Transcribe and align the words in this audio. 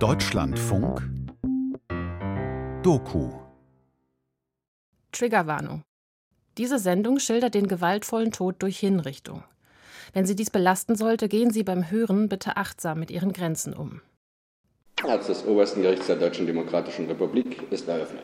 Deutschlandfunk 0.00 1.02
Doku 2.84 3.30
Triggerwarnung. 5.10 5.82
Diese 6.56 6.78
Sendung 6.78 7.18
schildert 7.18 7.54
den 7.54 7.66
gewaltvollen 7.66 8.30
Tod 8.30 8.54
durch 8.60 8.78
Hinrichtung. 8.78 9.42
Wenn 10.12 10.24
Sie 10.24 10.36
dies 10.36 10.50
belasten 10.50 10.94
sollte, 10.94 11.28
gehen 11.28 11.50
Sie 11.50 11.64
beim 11.64 11.90
Hören 11.90 12.28
bitte 12.28 12.56
achtsam 12.56 13.00
mit 13.00 13.10
Ihren 13.10 13.32
Grenzen 13.32 13.74
um. 13.74 14.00
Als 15.02 15.26
des 15.26 15.44
Obersten 15.44 15.82
Gerichts 15.82 16.06
der 16.06 16.14
Deutschen 16.14 16.46
Demokratischen 16.46 17.06
Republik 17.06 17.64
ist 17.72 17.88
eröffnet. 17.88 18.22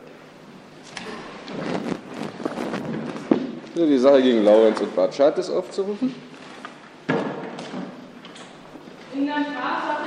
Die 3.75 3.97
Sache 3.97 4.23
gegen 4.23 4.45
Laurenz 4.45 4.79
und 4.79 4.95
Bart 4.95 5.13
Schates 5.13 5.49
aufzurufen. 5.49 6.15
In 9.13 9.25
der 9.25 9.35
Strafsache 9.43 10.04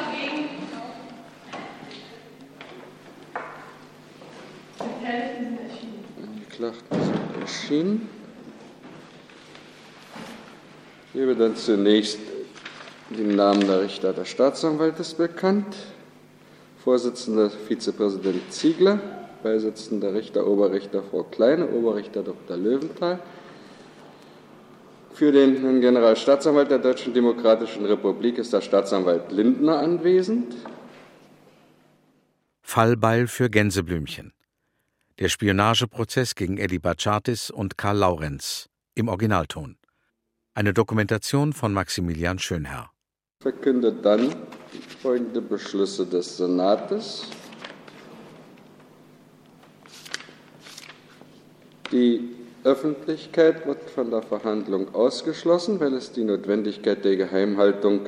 Erschienen. 5.09 5.59
Angeklagten 6.23 7.01
sind 7.01 7.41
erschienen. 7.41 8.09
Ich 11.07 11.13
gebe 11.21 11.35
dann 11.35 11.57
zunächst 11.57 12.19
den 13.11 13.35
Namen 13.35 13.67
der 13.67 13.83
Richter 13.83 14.13
der 14.13 14.27
Staatsanwaltes 14.27 15.15
bekannt. 15.15 15.75
Vorsitzender 16.85 17.51
Vizepräsident 17.51 18.53
Ziegler, 18.53 19.01
Beisitzender 19.43 20.13
Richter 20.15 20.47
Oberrichter 20.47 21.03
Frau 21.03 21.23
Kleine, 21.23 21.69
Oberrichter 21.69 22.23
Dr. 22.23 22.57
Löwenthal. 22.57 23.19
Für 25.15 25.33
den 25.33 25.81
Generalstaatsanwalt 25.81 26.71
der 26.71 26.79
Deutschen 26.79 27.15
Demokratischen 27.15 27.85
Republik 27.87 28.39
ist 28.39 28.53
der 28.53 28.61
Staatsanwalt 28.61 29.33
Lindner 29.33 29.79
anwesend. 29.79 30.55
Fallbeil 32.63 33.27
für 33.27 33.51
Gänseblümchen. 33.51 34.33
Der 35.19 35.29
Spionageprozess 35.29 36.37
gegen 36.37 36.59
Eddie 36.59 36.79
Bachatis 36.79 37.51
und 37.51 37.77
Karl 37.77 37.97
Laurenz 37.97 38.69
im 38.95 39.09
Originalton. 39.09 39.77
Eine 40.55 40.73
Dokumentation 40.73 41.53
von 41.53 41.73
Maximilian 41.73 42.39
Schönherr. 42.39 42.93
Verkündet 43.43 44.05
dann 44.05 44.33
folgende 45.03 45.41
Beschlüsse 45.41 46.07
des 46.07 46.37
Senates. 46.37 47.25
Die 51.91 52.37
Öffentlichkeit 52.63 53.67
wird 53.67 53.91
von 53.91 54.13
der 54.13 54.23
Verhandlung 54.23 54.95
ausgeschlossen, 54.95 55.81
weil 55.81 55.95
es 55.95 56.13
die 56.13 56.23
Notwendigkeit 56.23 57.05
der 57.05 57.17
Geheimhaltung 57.17 58.07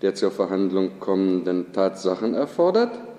der 0.00 0.14
zur 0.14 0.30
Verhandlung 0.30 0.98
kommenden 0.98 1.74
Tatsachen 1.74 2.32
erfordert. 2.32 3.11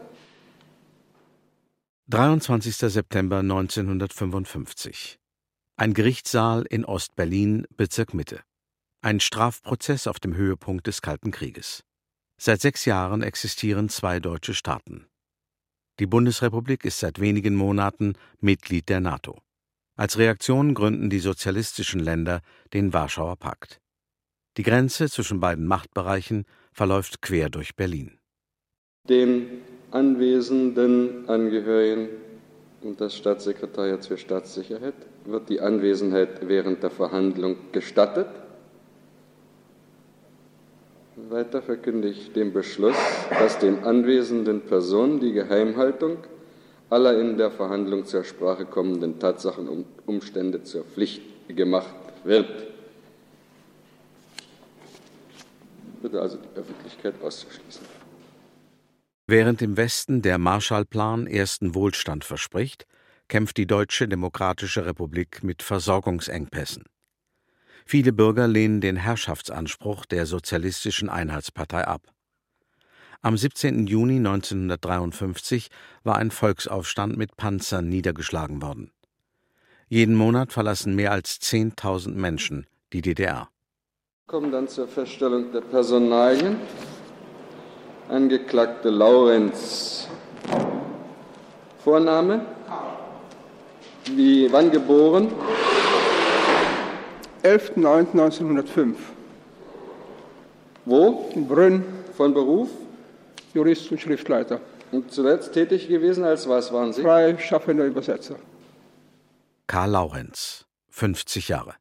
23. 2.14 2.76
September 2.76 3.40
1955. 3.40 5.18
Ein 5.78 5.96
Gerichtssaal 5.96 6.64
in 6.70 6.86
Ostberlin, 6.86 7.66
Bezirk 7.76 8.14
Mitte. 8.14 8.42
Ein 9.02 9.20
Strafprozess 9.20 10.06
auf 10.06 10.20
dem 10.20 10.36
Höhepunkt 10.36 10.86
des 10.86 11.02
Kalten 11.02 11.32
Krieges. 11.32 11.84
Seit 12.40 12.62
sechs 12.62 12.86
Jahren 12.86 13.24
existieren 13.24 13.90
zwei 13.90 14.20
deutsche 14.20 14.54
Staaten. 14.54 15.08
Die 16.00 16.06
Bundesrepublik 16.06 16.86
ist 16.86 17.00
seit 17.00 17.20
wenigen 17.20 17.56
Monaten 17.56 18.14
Mitglied 18.40 18.90
der 18.90 19.00
NATO. 19.00 19.42
Als 19.96 20.20
Reaktion 20.20 20.76
gründen 20.76 21.10
die 21.10 21.18
sozialistischen 21.18 22.00
Länder 22.00 22.42
den 22.74 22.94
Warschauer 22.94 23.38
Pakt. 23.38 23.82
Die 24.58 24.64
Grenze 24.64 25.10
zwischen 25.10 25.40
beiden 25.40 25.66
Machtbereichen 25.66 26.46
verläuft 26.74 27.24
quer 27.24 27.50
durch 27.50 27.76
Berlin. 27.76 28.20
Den 29.10 29.64
anwesenden 29.94 31.30
Angehörigen 31.30 32.10
und 32.82 33.00
das 33.00 33.16
Staatssekretariat 33.16 34.06
für 34.06 34.18
Staatssicherheit 34.18 34.96
wird 35.26 35.50
die 35.50 35.62
Anwesenheit 35.62 36.48
während 36.48 36.82
der 36.84 36.90
Verhandlung 36.90 37.56
gestattet. 37.72 38.28
Weiter 41.30 41.62
verkünde 41.62 42.10
ich 42.10 42.34
den 42.34 42.52
Beschluss, 42.54 42.96
dass 43.30 43.60
den 43.60 43.84
anwesenden 43.84 44.62
Personen 44.62 45.20
die 45.20 45.32
Geheimhaltung 45.32 46.18
aller 46.90 47.20
in 47.20 47.38
der 47.38 47.52
Verhandlung 47.52 48.06
zur 48.06 48.24
Sprache 48.24 48.66
kommenden 48.66 49.20
Tatsachen 49.20 49.70
und 49.70 49.86
Umstände 50.08 50.64
zur 50.64 50.84
Pflicht 50.84 51.22
gemacht 51.48 51.94
wird. 52.24 52.48
Bitte 56.02 56.20
also 56.20 56.38
die 56.38 56.60
Öffentlichkeit 56.60 57.14
auszuschließen. 57.24 57.93
Während 59.26 59.62
im 59.62 59.78
Westen 59.78 60.22
der 60.22 60.38
Marshallplan 60.38 61.28
ersten 61.28 61.76
Wohlstand 61.76 62.26
verspricht, 62.26 62.86
kämpft 63.30 63.56
die 63.56 63.66
Deutsche 63.66 64.10
Demokratische 64.10 64.86
Republik 64.86 65.44
mit 65.44 65.64
Versorgungsengpässen. 65.64 66.84
Viele 67.86 68.12
Bürger 68.12 68.48
lehnen 68.48 68.82
den 68.82 68.98
Herrschaftsanspruch 68.98 70.06
der 70.06 70.26
Sozialistischen 70.26 71.10
Einheitspartei 71.10 71.88
ab. 71.88 72.02
Am 73.22 73.38
17. 73.38 73.88
Juni 73.88 74.18
1953 74.18 75.70
war 76.04 76.18
ein 76.18 76.30
Volksaufstand 76.30 77.16
mit 77.16 77.38
Panzern 77.38 77.88
niedergeschlagen 77.88 78.62
worden. 78.62 78.92
Jeden 79.88 80.16
Monat 80.16 80.52
verlassen 80.52 80.96
mehr 80.96 81.14
als 81.14 81.40
10.000 81.40 82.10
Menschen 82.16 82.68
die 82.92 83.02
DDR. 83.02 83.48
Kommen 84.28 84.52
dann 84.52 84.68
zur 84.68 84.88
Feststellung 84.88 85.54
der 85.54 85.62
Personalien. 85.62 86.58
Angeklagte 88.10 88.90
Laurenz. 88.90 90.08
Vorname? 91.84 92.46
Wie, 94.06 94.52
wann 94.52 94.72
geboren? 94.72 95.32
11.09.1905. 97.44 98.96
Wo? 100.86 101.30
In 101.34 101.48
Brünn, 101.48 101.84
Von 102.16 102.34
Beruf? 102.34 102.70
Jurist 103.54 103.92
und 103.92 104.00
Schriftleiter. 104.02 104.60
Und 104.92 105.12
zuletzt 105.12 105.54
tätig 105.54 105.88
gewesen 105.88 106.24
als 106.24 106.48
was 106.48 106.72
waren 106.72 106.94
Sie? 106.94 107.02
Freischaffender 107.02 107.86
Übersetzer. 107.86 108.36
Karl 109.68 109.92
Laurenz, 109.92 110.66
50 110.90 111.50
Jahre. 111.50 111.74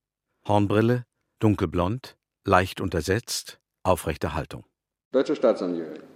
Hornbrille, 0.47 1.05
dunkelblond, 1.41 2.17
leicht 2.45 2.81
untersetzt, 2.81 3.61
aufrechte 3.83 4.35
Haltung. 4.35 4.65
Deutsche 5.13 5.37
Staatsangehörige. 5.37 6.12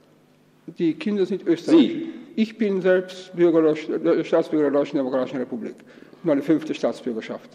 Die 0.67 0.95
Kinder 0.95 1.25
sind 1.27 1.47
Österreicher. 1.47 1.79
Sie? 1.81 2.09
Ich 2.35 2.59
bin 2.59 2.83
selbst 2.83 3.35
Bürger, 3.35 3.63
der- 3.75 4.25
Staatsbürger 4.25 4.71
der 4.71 4.81
Deutschen 4.81 4.97
Demokratischen 4.99 5.39
Republik. 5.39 5.75
Meine 6.23 6.43
fünfte 6.43 6.75
Staatsbürgerschaft. 6.75 7.51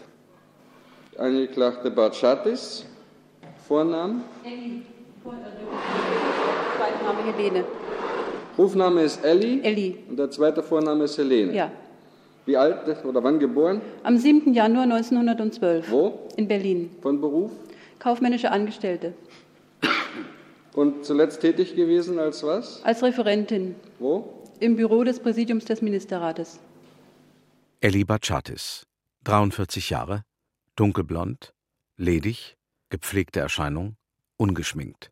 Angeklagte 1.18 1.90
Bartschatis. 1.90 2.86
Vornamen? 3.68 4.22
Elli. 4.44 4.82
Zweiter 5.22 7.04
Name 7.04 7.32
Helene. 7.36 7.64
Rufname 8.58 9.02
ist 9.02 9.24
Elli. 9.24 9.60
Elli. 9.62 9.98
Und 10.08 10.18
der 10.18 10.30
zweite 10.30 10.62
Vorname 10.62 11.04
ist 11.04 11.16
Helene. 11.18 11.54
Ja. 11.54 11.70
Wie 12.44 12.56
alt 12.56 13.04
oder 13.04 13.22
wann 13.22 13.38
geboren? 13.38 13.80
Am 14.02 14.16
7. 14.18 14.52
Januar 14.52 14.82
1912. 14.84 15.90
Wo? 15.90 16.18
In 16.36 16.48
Berlin. 16.48 16.90
Von 17.00 17.20
Beruf? 17.20 17.52
Kaufmännische 18.00 18.50
Angestellte. 18.50 19.14
Und 20.74 21.04
zuletzt 21.04 21.40
tätig 21.40 21.76
gewesen 21.76 22.18
als 22.18 22.42
was? 22.42 22.82
Als 22.82 23.02
Referentin. 23.02 23.74
Wo? 23.98 24.42
Im 24.58 24.76
Büro 24.76 25.04
des 25.04 25.20
Präsidiums 25.20 25.64
des 25.64 25.82
Ministerrates. 25.82 26.60
Elli 27.80 28.04
Batschatis, 28.04 28.86
43 29.24 29.90
Jahre, 29.90 30.22
dunkelblond, 30.76 31.52
ledig, 31.96 32.56
gepflegte 32.90 33.40
Erscheinung, 33.40 33.96
ungeschminkt. 34.36 35.10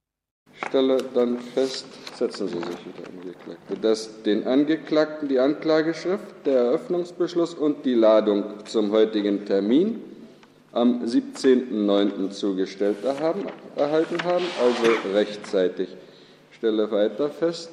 Ich 0.54 0.66
stelle 0.68 0.98
dann 1.14 1.38
fest, 1.38 1.86
setzen 2.14 2.48
Sie 2.48 2.58
sich 2.58 2.86
wieder, 2.86 3.08
Angeklagte, 3.08 3.76
dass 3.80 4.22
den 4.22 4.46
Angeklagten 4.46 5.28
die 5.28 5.38
Anklageschrift, 5.38 6.46
der 6.46 6.58
Eröffnungsbeschluss 6.58 7.54
und 7.54 7.84
die 7.84 7.94
Ladung 7.94 8.64
zum 8.66 8.92
heutigen 8.92 9.46
Termin 9.46 10.00
am 10.72 11.02
17.09. 11.04 12.30
zugestellt 12.30 12.98
haben, 13.04 13.46
erhalten 13.76 14.22
haben, 14.22 14.44
also 14.60 15.12
rechtzeitig. 15.12 15.88
Ich 16.50 16.56
stelle 16.56 16.90
weiter 16.90 17.30
fest, 17.30 17.70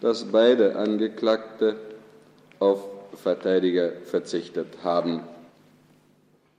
dass 0.00 0.24
beide 0.24 0.76
Angeklagte 0.76 1.76
auf 2.58 2.84
Verteidiger 3.14 3.92
verzichtet 4.04 4.78
haben. 4.82 5.22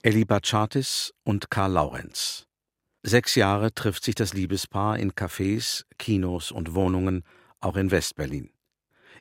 Elli 0.02 0.24
Batschatis 0.24 1.12
und 1.24 1.50
Karl 1.50 1.72
Laurenz. 1.72 2.46
Sechs 3.02 3.34
Jahre 3.34 3.72
trifft 3.72 4.04
sich 4.04 4.14
das 4.14 4.34
Liebespaar 4.34 4.98
in 4.98 5.12
Cafés, 5.12 5.84
Kinos 5.98 6.52
und 6.52 6.74
Wohnungen, 6.74 7.24
auch 7.60 7.76
in 7.76 7.90
Westberlin. 7.90 8.50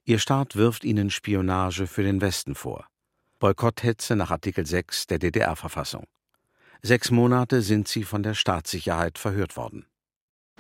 Ihr 0.06 0.20
Staat 0.20 0.56
wirft 0.56 0.84
ihnen 0.84 1.10
Spionage 1.10 1.88
für 1.88 2.04
den 2.04 2.22
Westen 2.22 2.56
vor. 2.56 2.88
Boykotthetze 3.40 4.16
nach 4.16 4.32
Artikel 4.32 4.66
6 4.66 5.08
der 5.08 5.20
DDR-Verfassung. 5.20 6.06
Sechs 6.82 7.12
Monate 7.12 7.62
sind 7.62 7.90
sie 7.90 8.04
von 8.04 8.24
der 8.24 8.34
Staatssicherheit 8.34 9.18
verhört 9.18 9.58
worden. 9.58 9.86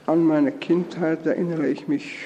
An 0.05 0.25
meine 0.25 0.51
Kindheit 0.51 1.25
erinnere 1.25 1.67
ich 1.67 1.87
mich 1.87 2.17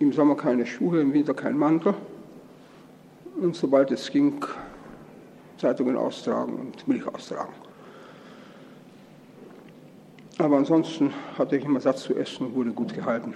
im 0.00 0.12
Sommer 0.12 0.36
keine 0.36 0.66
Schuhe, 0.66 1.00
im 1.00 1.12
Winter 1.12 1.32
kein 1.32 1.56
Mantel. 1.56 1.94
Und 3.40 3.54
sobald 3.54 3.92
es 3.92 4.10
ging, 4.10 4.44
Zeitungen 5.58 5.96
austragen 5.96 6.54
und 6.54 6.88
Milch 6.88 7.06
austragen. 7.06 7.52
Aber 10.38 10.56
ansonsten 10.56 11.12
hatte 11.36 11.56
ich 11.56 11.64
immer 11.64 11.80
Satz 11.80 12.02
zu 12.02 12.16
essen 12.16 12.46
und 12.46 12.54
wurde 12.54 12.72
gut 12.72 12.94
gehalten. 12.94 13.34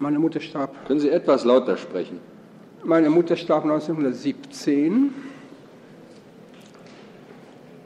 Meine 0.00 0.18
Mutter 0.18 0.40
starb. 0.40 0.86
Können 0.86 1.00
Sie 1.00 1.10
etwas 1.10 1.44
lauter 1.44 1.76
sprechen? 1.76 2.20
Meine 2.84 3.10
Mutter 3.10 3.36
starb 3.36 3.62
1917 3.62 5.14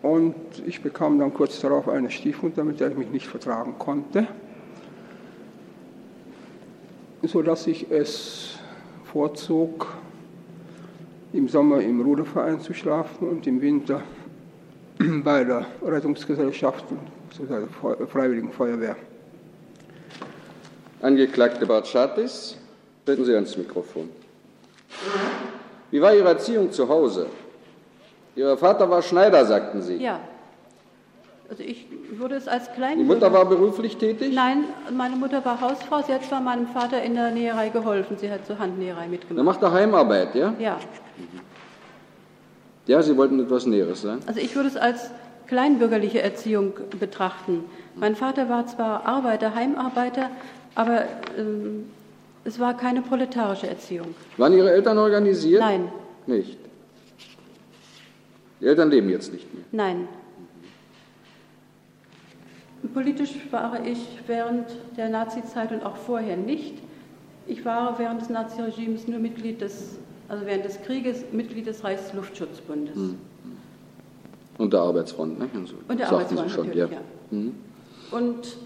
und 0.01 0.35
ich 0.65 0.81
bekam 0.81 1.19
dann 1.19 1.35
kurz 1.35 1.61
darauf 1.61 1.87
eine 1.87 2.11
Stiefmutter, 2.11 2.65
mit 2.65 2.81
der 2.81 2.93
ich 2.93 2.97
mich 2.97 3.11
nicht 3.11 3.27
vertragen 3.27 3.75
konnte, 3.79 4.27
sodass 7.23 7.67
ich 7.67 7.91
es 7.91 8.59
vorzog, 9.13 9.87
im 11.35 11.47
Sommer 11.49 11.83
im 11.83 12.01
Ruderverein 12.01 12.61
zu 12.61 12.73
schlafen 12.73 13.29
und 13.29 13.47
im 13.47 13.61
Winter 13.61 14.03
bei 14.99 15.45
der 15.45 15.67
Rettungsgesellschaft 15.85 16.87
und 16.91 17.51
der 17.51 18.07
Freiwilligen 18.07 18.51
Feuerwehr. 18.51 18.97
Angeklagte 21.03 21.67
Bartschatis, 21.67 22.57
treten 23.05 23.27
Sie 23.27 23.35
ans 23.35 23.59
Mikrofon. 23.59 24.09
Wie 25.91 26.01
war 26.01 26.15
Ihre 26.15 26.29
Erziehung 26.29 26.73
zu 26.73 26.89
Hause? 26.89 27.27
Ihr 28.35 28.57
Vater 28.57 28.91
war 28.91 29.03
Schneider, 29.03 29.45
sagten 29.47 29.83
Sie. 29.83 29.97
Ja. 29.97 30.21
Also 31.49 31.63
ich 31.63 31.87
würde 32.11 32.35
es 32.35 32.49
als 32.49 32.73
klein. 32.73 32.99
Die 32.99 33.05
Mutter 33.05 33.33
war 33.33 33.45
beruflich 33.45 33.97
tätig? 33.97 34.35
Nein, 34.35 34.65
meine 34.93 35.15
Mutter 35.15 35.45
war 35.45 35.61
Hausfrau. 35.61 36.03
Sie 36.03 36.13
hat 36.13 36.25
zwar 36.25 36.41
meinem 36.41 36.67
Vater 36.67 37.03
in 37.03 37.15
der 37.15 37.31
Näherei 37.31 37.69
geholfen. 37.69 38.19
Sie 38.19 38.31
hat 38.31 38.45
zur 38.47 38.59
Handnäherei 38.59 39.07
mitgemacht. 39.07 39.39
Er 39.39 39.45
macht 39.45 39.63
er 39.63 39.73
Heimarbeit, 39.73 40.35
ja? 40.35 40.55
Ja. 40.59 40.79
Ja, 42.87 43.03
Sie 43.03 43.17
wollten 43.17 43.41
etwas 43.41 43.67
Näheres 43.67 44.03
sagen? 44.03 44.21
Also 44.27 44.41
ich 44.41 44.55
würde 44.55 44.69
es 44.69 44.77
als 44.77 45.11
kleinbürgerliche 45.47 46.21
Erziehung 46.21 46.75
betrachten. 46.99 47.65
Mein 47.95 48.17
Vater 48.17 48.49
war 48.49 48.67
zwar 48.67 49.07
Arbeiter, 49.07 49.55
Heimarbeiter, 49.55 50.31
aber 50.75 51.05
ähm, 51.39 51.89
es 52.47 52.61
war 52.61 52.77
keine 52.77 53.03
proletarische 53.03 53.67
Erziehung. 53.69 54.15
Waren 54.37 54.53
Ihre 54.53 54.71
Eltern 54.71 54.97
organisiert? 54.99 55.61
Nein, 55.61 55.89
Nicht. 56.27 56.59
Die 58.61 58.67
Eltern 58.67 58.91
leben 58.91 59.11
jetzt 59.11 59.33
nicht 59.33 59.53
mehr. 59.53 59.65
nein. 59.73 60.09
Politisch 62.95 63.35
war 63.51 63.85
ich 63.85 63.99
während 64.27 64.67
der 64.97 65.09
Nazizeit 65.09 65.73
und 65.73 65.85
auch 65.85 65.97
vorher 65.97 66.37
nicht. 66.37 66.75
Ich 67.47 67.65
war 67.65 67.99
während 67.99 68.21
des 68.21 68.31
Naziregimes 68.31 69.09
nur 69.09 69.19
Mitglied 69.19 69.61
des, 69.61 69.99
also 70.29 70.47
während 70.47 70.65
des 70.65 70.81
Krieges 70.83 71.25
Mitglied 71.33 71.67
des 71.67 71.83
Reichsluftschutzbundes. 71.83 72.97
Und 74.59 74.73
der 74.73 74.81
Arbeitsfront, 74.81 75.39
ne? 75.39 75.49
Und, 75.53 75.67
so. 75.67 75.75
Und 75.89 75.99
der 75.99 76.09
Arbeitsfront 76.09 76.51
schon, 76.51 76.67
natürlich, 76.69 76.91
ja. 76.91 76.97
ja. 76.97 77.03
Mhm. 77.31 77.55
Und 78.13 78.57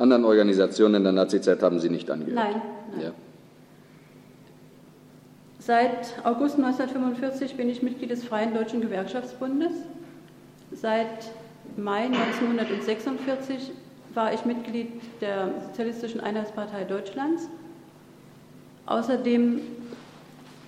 Anderen 0.00 0.24
Organisationen 0.24 0.96
in 0.96 1.04
der 1.04 1.12
Nazizeit 1.12 1.62
haben 1.62 1.78
Sie 1.78 1.90
nicht 1.90 2.10
angehört? 2.10 2.34
nein, 2.34 2.62
nein. 2.92 3.02
Ja. 3.02 3.12
Seit 5.58 6.24
August 6.24 6.56
1945 6.56 7.54
bin 7.56 7.68
ich 7.68 7.82
Mitglied 7.82 8.10
des 8.10 8.24
Freien 8.24 8.54
Deutschen 8.54 8.80
Gewerkschaftsbundes. 8.80 9.72
Seit 10.72 11.30
Mai 11.76 12.04
1946 12.06 13.72
war 14.14 14.32
ich 14.32 14.46
Mitglied 14.46 14.88
der 15.20 15.50
Sozialistischen 15.66 16.20
Einheitspartei 16.20 16.84
Deutschlands. 16.84 17.48
Außerdem 18.86 19.60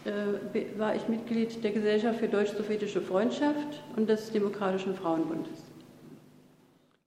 äh, 0.05 0.79
war 0.79 0.94
ich 0.94 1.08
Mitglied 1.08 1.64
der 1.64 1.70
Gesellschaft 1.70 2.20
für 2.20 2.29
deutsch-sowjetische 2.29 3.00
Freundschaft 3.00 3.82
und 3.96 4.11
des 4.11 4.31
Demokratischen 4.31 4.94
Frauenbundes. 4.94 5.61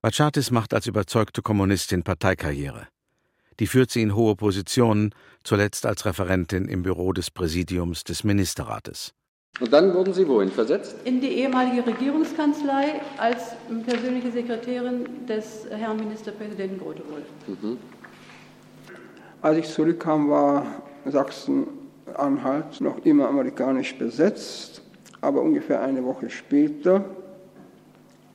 Batschatis 0.06 0.52
macht 0.52 0.76
als 0.76 0.86
überzeugte 0.86 1.42
Kommunistin 1.42 2.04
Parteikarriere. 2.04 2.86
Die 3.60 3.66
führt 3.66 3.90
sie 3.90 4.04
in 4.04 4.14
hohe 4.14 4.36
Positionen, 4.36 5.16
zuletzt 5.44 5.88
als 5.88 6.06
Referentin 6.06 6.68
im 6.68 6.84
Büro 6.84 7.12
des 7.12 7.32
Präsidiums 7.32 8.04
des 8.04 8.24
Ministerrates. 8.24 9.16
Und 9.60 9.74
dann 9.74 9.96
wurden 9.96 10.14
Sie 10.14 10.28
wohin 10.28 10.52
versetzt? 10.52 10.96
In 11.06 11.22
die 11.22 11.30
ehemalige 11.30 11.88
Regierungskanzlei 11.88 13.02
als 13.18 13.56
persönliche 13.88 14.32
Sekretärin 14.32 15.26
des 15.26 15.66
Herrn 15.72 15.98
Ministerpräsidenten 15.98 16.78
Grotewohl. 16.78 17.24
Als 19.42 19.58
ich 19.58 19.68
zurückkam, 19.68 20.30
war 20.30 20.68
Sachsen-Anhalt 21.06 22.80
noch 22.80 23.04
immer 23.06 23.28
amerikanisch 23.28 23.96
besetzt, 23.96 24.84
aber 25.22 25.42
ungefähr 25.42 25.82
eine 25.82 26.04
Woche 26.04 26.30
später 26.30 27.04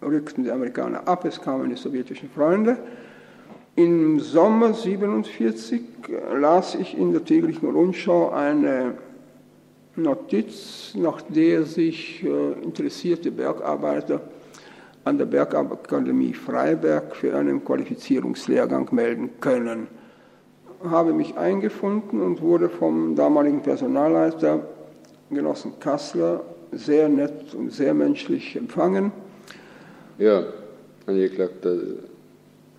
rückten 0.03 0.45
die 0.45 0.51
Amerikaner 0.51 1.07
ab, 1.07 1.25
es 1.25 1.41
kamen 1.41 1.71
die 1.71 1.77
sowjetischen 1.77 2.31
Freunde. 2.31 2.79
Im 3.77 4.21
Sommer 4.21 4.67
1947 4.67 5.83
las 6.39 6.75
ich 6.75 6.97
in 6.97 7.13
der 7.13 7.25
täglichen 7.25 7.71
Rundschau 7.71 8.31
eine 8.31 8.95
Notiz, 9.97 10.95
nach 10.97 11.23
der 11.23 11.65
sich 11.65 12.25
äh, 12.25 12.53
interessierte 12.63 13.31
Bergarbeiter 13.31 14.21
an 15.05 15.19
der 15.19 15.27
Bergakademie 15.27 16.35
Freiberg 16.35 17.17
für 17.17 17.35
einen 17.37 17.65
Qualifizierungslehrgang 17.65 18.89
melden 18.93 19.31
können 19.41 19.89
habe 20.89 21.13
mich 21.13 21.37
eingefunden 21.37 22.21
und 22.21 22.41
wurde 22.41 22.69
vom 22.69 23.15
damaligen 23.15 23.63
Personalleiter 23.63 24.67
Genossen 25.31 25.75
Kassler 25.79 26.43
sehr 26.73 27.09
nett 27.09 27.55
und 27.55 27.71
sehr 27.71 27.95
menschlich 27.95 28.57
empfangen. 28.57 29.13
Ja, 30.21 30.45
Angeklagter, 31.07 31.77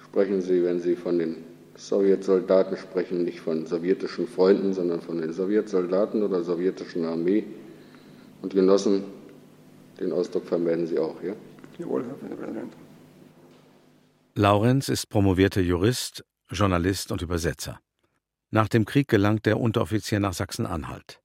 sprechen 0.03 0.41
Sie, 0.43 0.63
wenn 0.63 0.79
Sie 0.79 0.95
von 0.95 1.17
den 1.17 1.37
Sowjetsoldaten 1.75 2.77
sprechen, 2.77 3.23
nicht 3.23 3.39
von 3.39 3.65
sowjetischen 3.65 4.27
Freunden, 4.27 4.73
sondern 4.73 5.01
von 5.01 5.19
den 5.19 5.33
Sowjetsoldaten 5.33 6.21
oder 6.21 6.43
sowjetischen 6.43 7.03
Armee 7.03 7.43
und 8.43 8.53
Genossen. 8.53 9.05
Den 9.99 10.11
Ausdruck 10.11 10.45
verwenden 10.45 10.85
Sie 10.85 10.99
auch, 10.99 11.15
ja? 11.23 11.33
Jawohl, 11.79 12.05
Herr 12.05 12.35
Präsident. 12.35 12.73
Laurenz 14.35 14.87
ist 14.87 15.09
promovierter 15.09 15.61
Jurist, 15.61 16.23
Journalist 16.51 17.11
und 17.11 17.23
Übersetzer. 17.23 17.79
Nach 18.51 18.67
dem 18.67 18.85
Krieg 18.85 19.07
gelangt 19.07 19.47
der 19.47 19.59
Unteroffizier 19.59 20.19
nach 20.19 20.33
Sachsen-Anhalt. 20.33 21.19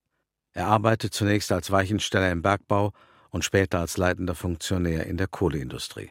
Er 0.54 0.68
arbeitet 0.68 1.12
zunächst 1.12 1.52
als 1.52 1.70
Weichensteller 1.70 2.32
im 2.32 2.40
Bergbau 2.40 2.94
und 3.30 3.44
später 3.44 3.80
als 3.80 3.96
leitender 3.96 4.34
Funktionär 4.34 5.06
in 5.06 5.16
der 5.16 5.26
Kohleindustrie. 5.28 6.10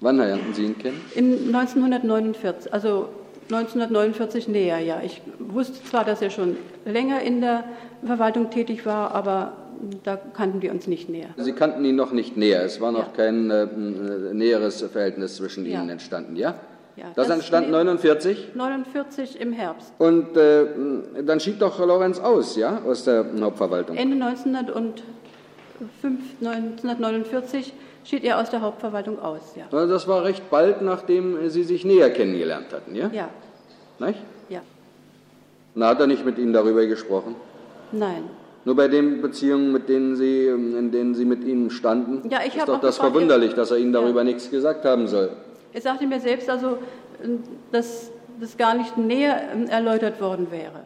Wann 0.00 0.16
lernten 0.16 0.54
Sie 0.54 0.64
ihn 0.64 0.78
kennen? 0.78 1.00
Im 1.14 1.54
1949, 1.54 2.72
also 2.72 3.08
1949 3.50 4.48
näher, 4.48 4.78
ja. 4.78 5.00
Ich 5.04 5.20
wusste 5.38 5.82
zwar, 5.84 6.04
dass 6.04 6.22
er 6.22 6.30
schon 6.30 6.56
länger 6.84 7.20
in 7.22 7.40
der 7.40 7.64
Verwaltung 8.04 8.50
tätig 8.50 8.86
war, 8.86 9.12
aber 9.14 9.52
da 10.04 10.16
kannten 10.16 10.62
wir 10.62 10.70
uns 10.70 10.86
nicht 10.86 11.08
näher. 11.08 11.30
Sie 11.36 11.52
kannten 11.52 11.84
ihn 11.84 11.96
noch 11.96 12.12
nicht 12.12 12.36
näher. 12.36 12.62
Es 12.64 12.80
war 12.80 12.92
noch 12.92 13.08
Ja. 13.08 13.12
kein 13.16 13.50
äh, 13.50 13.62
äh, 13.64 14.34
näheres 14.34 14.80
Verhältnis 14.82 15.36
zwischen 15.36 15.66
Ja. 15.66 15.80
Ihnen 15.80 15.90
entstanden, 15.90 16.36
ja? 16.36 16.54
Ja, 16.96 17.06
Das, 17.14 17.30
entstand 17.30 17.66
nee, 17.68 17.72
49 17.72 18.48
49 18.54 19.40
im 19.40 19.52
Herbst. 19.52 19.92
und 19.98 20.36
äh, 20.36 20.66
dann 21.24 21.40
schied 21.40 21.60
doch 21.62 21.78
Lorenz 21.78 22.18
aus, 22.18 22.56
ja, 22.56 22.82
aus 22.84 23.04
der 23.04 23.24
Hauptverwaltung. 23.40 23.96
Ende 23.96 24.16
1905, 25.80 26.42
1949 26.42 27.72
schied 28.04 28.24
er 28.24 28.40
aus 28.40 28.50
der 28.50 28.60
Hauptverwaltung 28.60 29.18
aus, 29.20 29.54
ja. 29.56 29.64
Also 29.70 29.92
das 29.92 30.06
war 30.08 30.24
recht 30.24 30.50
bald, 30.50 30.82
nachdem 30.82 31.48
Sie 31.48 31.64
sich 31.64 31.84
näher 31.84 32.10
kennengelernt 32.10 32.66
hatten, 32.72 32.94
ja? 32.94 33.10
Ja, 33.12 33.28
Nicht? 33.98 34.18
ja. 34.48 34.60
Na, 35.74 35.88
hat 35.88 36.00
er 36.00 36.06
nicht 36.06 36.24
mit 36.24 36.38
Ihnen 36.38 36.52
darüber 36.52 36.84
gesprochen? 36.86 37.34
Nein. 37.92 38.24
Nur 38.64 38.76
bei 38.76 38.88
den 38.88 39.22
Beziehungen, 39.22 39.72
mit 39.72 39.88
denen 39.88 40.16
Sie, 40.16 40.46
in 40.46 40.90
denen 40.90 41.14
Sie 41.14 41.24
mit 41.24 41.44
ihm 41.44 41.70
standen, 41.70 42.28
Ja, 42.30 42.40
ich 42.46 42.54
ist 42.54 42.60
hab 42.60 42.66
doch 42.66 42.80
das 42.80 42.96
gefragt, 42.96 43.12
verwunderlich, 43.14 43.54
dass 43.54 43.70
er 43.70 43.78
Ihnen 43.78 43.94
Ja. 43.94 44.00
darüber 44.00 44.22
nichts 44.24 44.50
gesagt 44.50 44.84
haben 44.84 45.06
soll. 45.06 45.30
Er 45.72 45.80
sagte 45.80 46.06
mir 46.06 46.20
selbst 46.20 46.50
also, 46.50 46.78
dass 47.72 48.10
das 48.40 48.56
gar 48.56 48.74
nicht 48.74 48.96
näher 48.98 49.40
ähm, 49.52 49.66
erläutert 49.68 50.20
worden 50.20 50.48
wäre. 50.50 50.84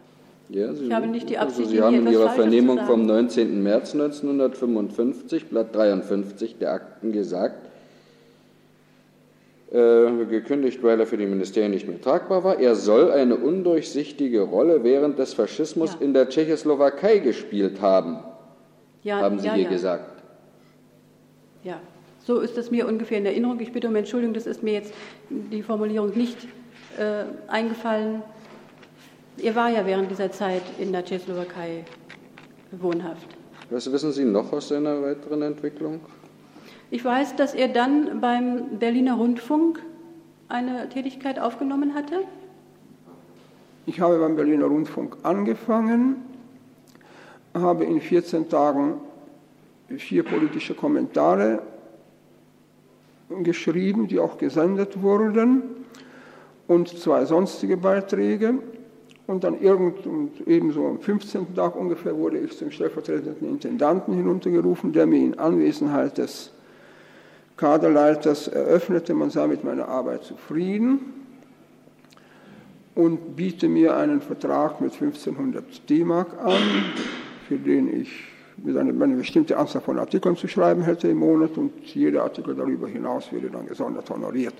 Ja, 0.50 0.72
Sie, 0.74 0.86
Ich 0.86 0.92
habe 0.92 1.06
nicht 1.06 1.28
die 1.30 1.38
Absicht, 1.38 1.60
also 1.68 1.70
Sie 1.70 1.82
haben 1.82 2.06
in 2.06 2.12
Ihrer 2.12 2.30
Vernehmung 2.30 2.78
vom 2.80 3.06
sagen. 3.08 3.26
19. 3.26 3.62
März 3.62 3.94
1955, 3.94 5.46
Blatt 5.46 5.74
53 5.74 6.58
der 6.58 6.72
Akten 6.72 7.12
gesagt, 7.12 7.68
äh, 9.72 10.24
gekündigt, 10.26 10.82
weil 10.82 11.00
er 11.00 11.06
für 11.06 11.16
die 11.16 11.26
Ministerien 11.26 11.72
nicht 11.72 11.88
mehr 11.88 12.00
tragbar 12.00 12.44
war. 12.44 12.58
Er 12.60 12.74
soll 12.76 13.10
eine 13.10 13.36
undurchsichtige 13.36 14.42
Rolle 14.42 14.84
während 14.84 15.18
des 15.18 15.34
Faschismus 15.34 15.94
Ja. 15.94 16.04
in 16.06 16.12
der 16.14 16.28
Tschechoslowakei 16.28 17.18
gespielt 17.18 17.80
haben, 17.80 18.18
Ja, 19.02 19.20
haben 19.20 19.38
Sie 19.38 19.46
ja, 19.46 19.54
hier 19.54 19.68
gesagt. 19.68 20.22
Ja, 21.64 21.80
so 22.22 22.40
ist 22.40 22.56
es 22.58 22.70
mir 22.70 22.86
ungefähr 22.86 23.18
in 23.18 23.26
Erinnerung. 23.26 23.58
Ich 23.60 23.72
bitte 23.72 23.88
um 23.88 23.96
Entschuldigung, 23.96 24.34
das 24.34 24.46
ist 24.46 24.62
mir 24.62 24.74
jetzt 24.74 24.92
die 25.30 25.62
Formulierung 25.62 26.10
nicht 26.16 26.36
äh, 26.98 27.24
eingefallen. 27.50 28.22
Er 29.38 29.54
war 29.54 29.68
ja 29.68 29.84
während 29.84 30.10
dieser 30.10 30.30
Zeit 30.30 30.62
in 30.78 30.92
der 30.92 31.04
Tschechoslowakei 31.04 31.84
wohnhaft. 32.72 33.26
Was 33.70 33.90
wissen 33.90 34.12
Sie 34.12 34.24
noch 34.24 34.52
aus 34.52 34.68
seiner 34.68 35.02
weiteren 35.02 35.42
Entwicklung? 35.42 36.00
Ich 36.90 37.04
weiß, 37.04 37.36
dass 37.36 37.54
er 37.54 37.68
dann 37.68 38.20
beim 38.20 38.78
Berliner 38.78 39.14
Rundfunk 39.14 39.80
eine 40.48 40.88
Tätigkeit 40.88 41.38
aufgenommen 41.38 41.94
hatte. 41.94 42.20
Ich 43.86 44.00
habe 44.00 44.18
beim 44.18 44.36
Berliner 44.36 44.66
Rundfunk 44.66 45.16
angefangen, 45.24 46.16
habe 47.52 47.84
in 47.84 48.00
14 48.00 48.48
Tagen 48.48 48.94
vier 49.96 50.22
politische 50.22 50.74
Kommentare 50.74 51.62
geschrieben, 53.42 54.08
die 54.08 54.18
auch 54.18 54.38
gesendet 54.38 55.02
wurden, 55.02 55.62
und 56.66 56.88
zwei 56.88 57.24
sonstige 57.24 57.76
Beiträge. 57.76 58.54
Und 59.26 59.42
dann 59.42 59.58
irgend 59.60 60.06
und 60.06 60.46
ebenso 60.46 60.86
am 60.86 61.00
15. 61.00 61.54
Tag 61.54 61.76
ungefähr 61.76 62.16
wurde 62.16 62.38
ich 62.38 62.56
zum 62.58 62.70
stellvertretenden 62.70 63.48
Intendanten 63.48 64.14
hinuntergerufen, 64.14 64.92
der 64.92 65.06
mir 65.06 65.20
in 65.20 65.38
Anwesenheit 65.38 66.18
des 66.18 66.50
Kaderleiters 67.56 68.48
eröffnete, 68.48 69.14
man 69.14 69.30
sei 69.30 69.46
mit 69.46 69.64
meiner 69.64 69.88
Arbeit 69.88 70.24
zufrieden 70.24 70.98
und 72.94 73.36
biete 73.36 73.68
mir 73.68 73.96
einen 73.96 74.20
Vertrag 74.20 74.80
mit 74.80 74.92
1500 74.92 75.88
D-Mark 75.88 76.28
an, 76.42 76.60
für 77.48 77.56
den 77.56 78.00
ich 78.00 78.10
mit 78.56 78.76
eine 78.76 78.92
bestimmte 79.16 79.56
Anzahl 79.56 79.82
von 79.82 79.98
Artikeln 79.98 80.36
zu 80.36 80.48
schreiben 80.48 80.82
hätte 80.82 81.08
im 81.08 81.18
Monat 81.18 81.56
und 81.56 81.72
jeder 81.82 82.22
Artikel 82.22 82.54
darüber 82.54 82.88
hinaus 82.88 83.32
würde 83.32 83.50
dann 83.50 83.66
gesondert 83.66 84.08
honoriert. 84.10 84.54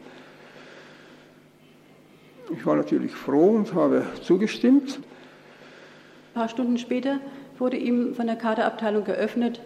Ich 2.53 2.67
war 2.67 2.77
natürlich 2.77 3.13
froh 3.13 3.51
und 3.51 3.75
habe 3.75 4.05
zugestimmt. 4.23 4.99
Ein 4.99 6.41
paar 6.41 6.49
Stunden 6.49 6.79
später 6.79 7.21
wurde 7.59 7.77
ihm 7.77 8.15
von 8.15 8.27
der 8.27 8.37
Kaderabteilung 8.37 9.05
geöffnet, 9.05 9.61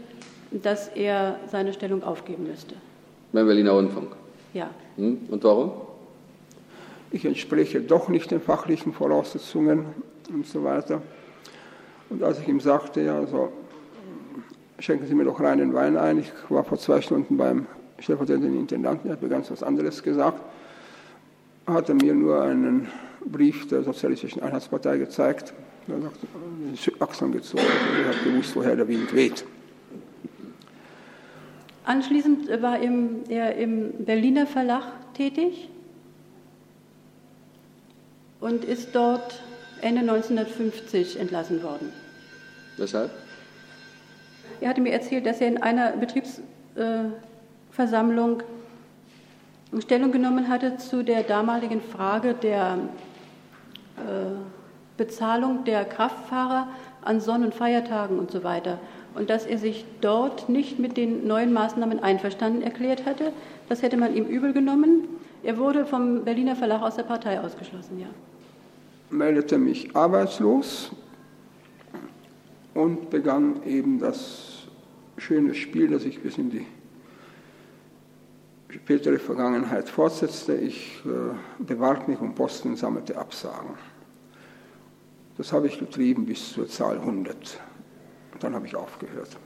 dass 0.50 0.88
er 0.88 1.40
seine 1.50 1.72
Stellung 1.72 2.02
aufgeben 2.02 2.46
müsste. 2.46 2.74
Beim 3.32 3.46
Berliner 3.46 3.72
Rundfunk? 3.72 4.12
Ja. 4.54 4.70
Hm? 4.96 5.18
Und 5.28 5.44
warum? 5.44 5.72
Ich 7.10 7.24
entspreche 7.24 7.80
doch 7.80 8.08
nicht 8.08 8.30
den 8.30 8.40
fachlichen 8.40 8.92
Voraussetzungen 8.92 9.86
und 10.32 10.46
so 10.46 10.62
weiter. 10.64 11.02
Und 12.10 12.22
als 12.22 12.40
ich 12.40 12.48
ihm 12.48 12.60
sagte, 12.60 13.02
ja, 13.02 13.18
also 13.18 13.50
schenken 14.78 15.06
Sie 15.06 15.14
mir 15.14 15.24
doch 15.24 15.40
reinen 15.40 15.74
Wein 15.74 15.96
ein, 15.96 16.18
ich 16.18 16.32
war 16.48 16.64
vor 16.64 16.78
zwei 16.78 17.00
Stunden 17.00 17.36
beim 17.36 17.66
stellvertretenden 17.98 18.58
Intendanten, 18.58 19.08
er 19.08 19.14
hat 19.14 19.22
mir 19.22 19.28
ganz 19.28 19.50
was 19.50 19.62
anderes 19.62 20.02
gesagt, 20.02 20.40
hat 21.68 21.88
er 21.88 21.94
mir 21.94 22.14
nur 22.14 22.42
einen 22.42 22.88
Brief 23.24 23.68
der 23.68 23.82
Sozialistischen 23.82 24.42
Einheitspartei 24.42 24.98
gezeigt, 24.98 25.54
er 25.86 26.04
hat 26.04 26.12
die 26.62 27.00
Achseln 27.00 27.32
gezogen 27.32 27.62
und 27.62 28.00
ich 28.00 28.06
habe 28.06 28.30
gewusst, 28.30 28.54
woher 28.56 28.76
der 28.76 28.88
Wind 28.88 29.14
weht. 29.14 29.44
Anschließend 31.84 32.48
war 32.60 32.78
er 32.78 33.56
im 33.56 34.04
Berliner 34.04 34.46
Verlag 34.46 34.84
tätig 35.14 35.70
und 38.40 38.64
ist 38.64 38.94
dort 38.94 39.42
Ende 39.80 40.02
1950 40.02 41.18
entlassen 41.18 41.62
worden. 41.62 41.90
Weshalb? 42.76 43.10
Er 44.60 44.70
hatte 44.70 44.80
mir 44.80 44.92
erzählt, 44.92 45.24
dass 45.24 45.40
er 45.40 45.46
in 45.48 45.62
einer 45.62 45.92
Betriebsversammlung 45.92 48.42
Stellung 49.80 50.12
genommen 50.12 50.48
hatte 50.48 50.76
zu 50.76 51.04
der 51.04 51.22
damaligen 51.22 51.80
Frage 51.80 52.34
der 52.34 52.78
Bezahlung 54.96 55.64
der 55.64 55.84
Kraftfahrer 55.84 56.68
an 57.02 57.20
Sonn- 57.20 57.44
und 57.44 57.54
Feiertagen 57.54 58.18
und 58.18 58.30
so 58.30 58.44
weiter. 58.44 58.78
Und 59.14 59.30
dass 59.30 59.46
er 59.46 59.58
sich 59.58 59.84
dort 60.00 60.48
nicht 60.48 60.78
mit 60.78 60.96
den 60.96 61.26
neuen 61.26 61.52
Maßnahmen 61.52 62.02
einverstanden 62.02 62.62
erklärt 62.62 63.06
hatte. 63.06 63.32
Das 63.68 63.82
hätte 63.82 63.96
man 63.96 64.14
ihm 64.14 64.26
übel 64.26 64.52
genommen. 64.52 65.04
Er 65.42 65.56
wurde 65.58 65.86
vom 65.86 66.24
Berliner 66.24 66.56
Verlag 66.56 66.82
aus 66.82 66.96
der 66.96 67.04
Partei 67.04 67.40
ausgeschlossen, 67.40 67.98
ja. 67.98 68.06
Meldete 69.10 69.56
mich 69.56 69.96
arbeitslos 69.96 70.90
und 72.74 73.10
begann 73.10 73.62
eben 73.64 73.98
das 73.98 74.66
schöne 75.16 75.54
Spiel, 75.54 75.88
das 75.88 76.04
ich 76.04 76.20
bis 76.20 76.36
in 76.38 76.50
die 76.50 76.66
spätere 78.68 79.18
Vergangenheit 79.18 79.88
fortsetzte. 79.88 80.54
Ich 80.54 81.02
äh, 81.04 81.62
bewarb 81.62 82.08
mich 82.08 82.20
um 82.20 82.34
Posten 82.34 82.70
und 82.70 82.76
sammelte 82.76 83.16
Absagen. 83.16 83.74
Das 85.36 85.52
habe 85.52 85.68
ich 85.68 85.78
getrieben 85.78 86.26
bis 86.26 86.52
zur 86.52 86.68
Zahl 86.68 86.98
100. 86.98 87.60
Und 88.32 88.42
dann 88.42 88.54
habe 88.54 88.66
ich 88.66 88.74
aufgehört. 88.74 89.36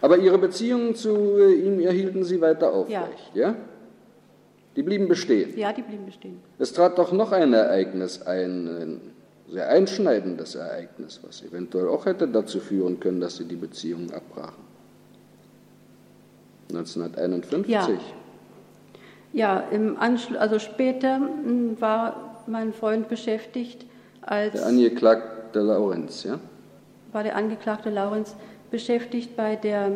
Aber 0.00 0.16
Ihre 0.16 0.38
Beziehungen 0.38 0.94
zu 0.94 1.38
äh, 1.38 1.54
ihm 1.54 1.80
erhielten 1.80 2.24
Sie 2.24 2.40
weiter 2.40 2.72
aufrecht, 2.72 3.30
ja? 3.34 3.48
Ja. 3.50 3.56
Die 4.76 4.82
blieben 4.82 5.08
bestehen. 5.08 5.58
Ja, 5.58 5.72
die 5.72 5.82
blieben 5.82 6.06
bestehen. 6.06 6.40
Es 6.58 6.72
trat 6.72 6.98
doch 6.98 7.10
noch 7.10 7.32
ein 7.32 7.52
Ereignis 7.52 8.22
ein, 8.22 8.68
ein 8.68 9.00
sehr 9.48 9.68
einschneidendes 9.68 10.54
Ereignis, 10.54 11.20
was 11.26 11.42
eventuell 11.42 11.88
auch 11.88 12.06
hätte 12.06 12.28
dazu 12.28 12.60
führen 12.60 13.00
können, 13.00 13.20
dass 13.20 13.38
Sie 13.38 13.44
die 13.44 13.56
Beziehungen 13.56 14.12
abbrachen. 14.12 14.67
1951. 16.70 17.68
Ja. 17.68 17.88
Ja, 19.32 19.60
im 19.70 19.98
Anschluss, 19.98 20.38
also 20.38 20.58
später 20.58 21.18
mh, 21.18 21.80
war 21.80 22.42
mein 22.46 22.72
Freund 22.72 23.08
beschäftigt 23.08 23.84
als 24.22 24.54
Der 24.54 24.66
Angeklagte 24.66 25.60
Laurenz, 25.60 26.24
ja? 26.24 26.38
war 27.12 27.22
der 27.22 27.36
Angeklagte 27.36 27.90
Laurenz 27.90 28.34
beschäftigt 28.70 29.36
bei, 29.36 29.56
der, 29.56 29.90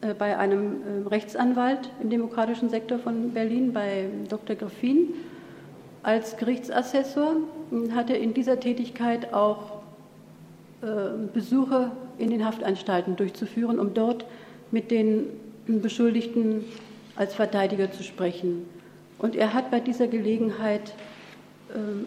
äh, 0.00 0.14
bei 0.14 0.36
einem 0.38 0.76
äh, 1.04 1.08
Rechtsanwalt 1.08 1.90
im 2.00 2.10
demokratischen 2.10 2.70
Sektor 2.70 2.98
von 2.98 3.32
Berlin, 3.32 3.72
bei 3.72 4.06
Dr. 4.28 4.56
Griffin, 4.56 5.14
als 6.02 6.36
Gerichtsassessor, 6.36 7.34
mh, 7.70 7.94
hatte 7.94 8.14
in 8.14 8.32
dieser 8.32 8.60
Tätigkeit 8.60 9.32
auch 9.34 9.78
äh, 10.82 10.86
Besuche 11.32 11.90
in 12.18 12.30
den 12.30 12.44
Haftanstalten 12.44 13.16
durchzuführen, 13.16 13.80
um 13.80 13.94
dort 13.94 14.24
mit 14.70 14.90
den 14.90 15.26
Beschuldigten 15.76 16.64
als 17.16 17.34
Verteidiger 17.34 17.90
zu 17.92 18.02
sprechen. 18.02 18.66
Und 19.18 19.36
er 19.36 19.52
hat 19.54 19.70
bei 19.70 19.80
dieser 19.80 20.06
Gelegenheit 20.06 20.94
ähm, 21.74 22.06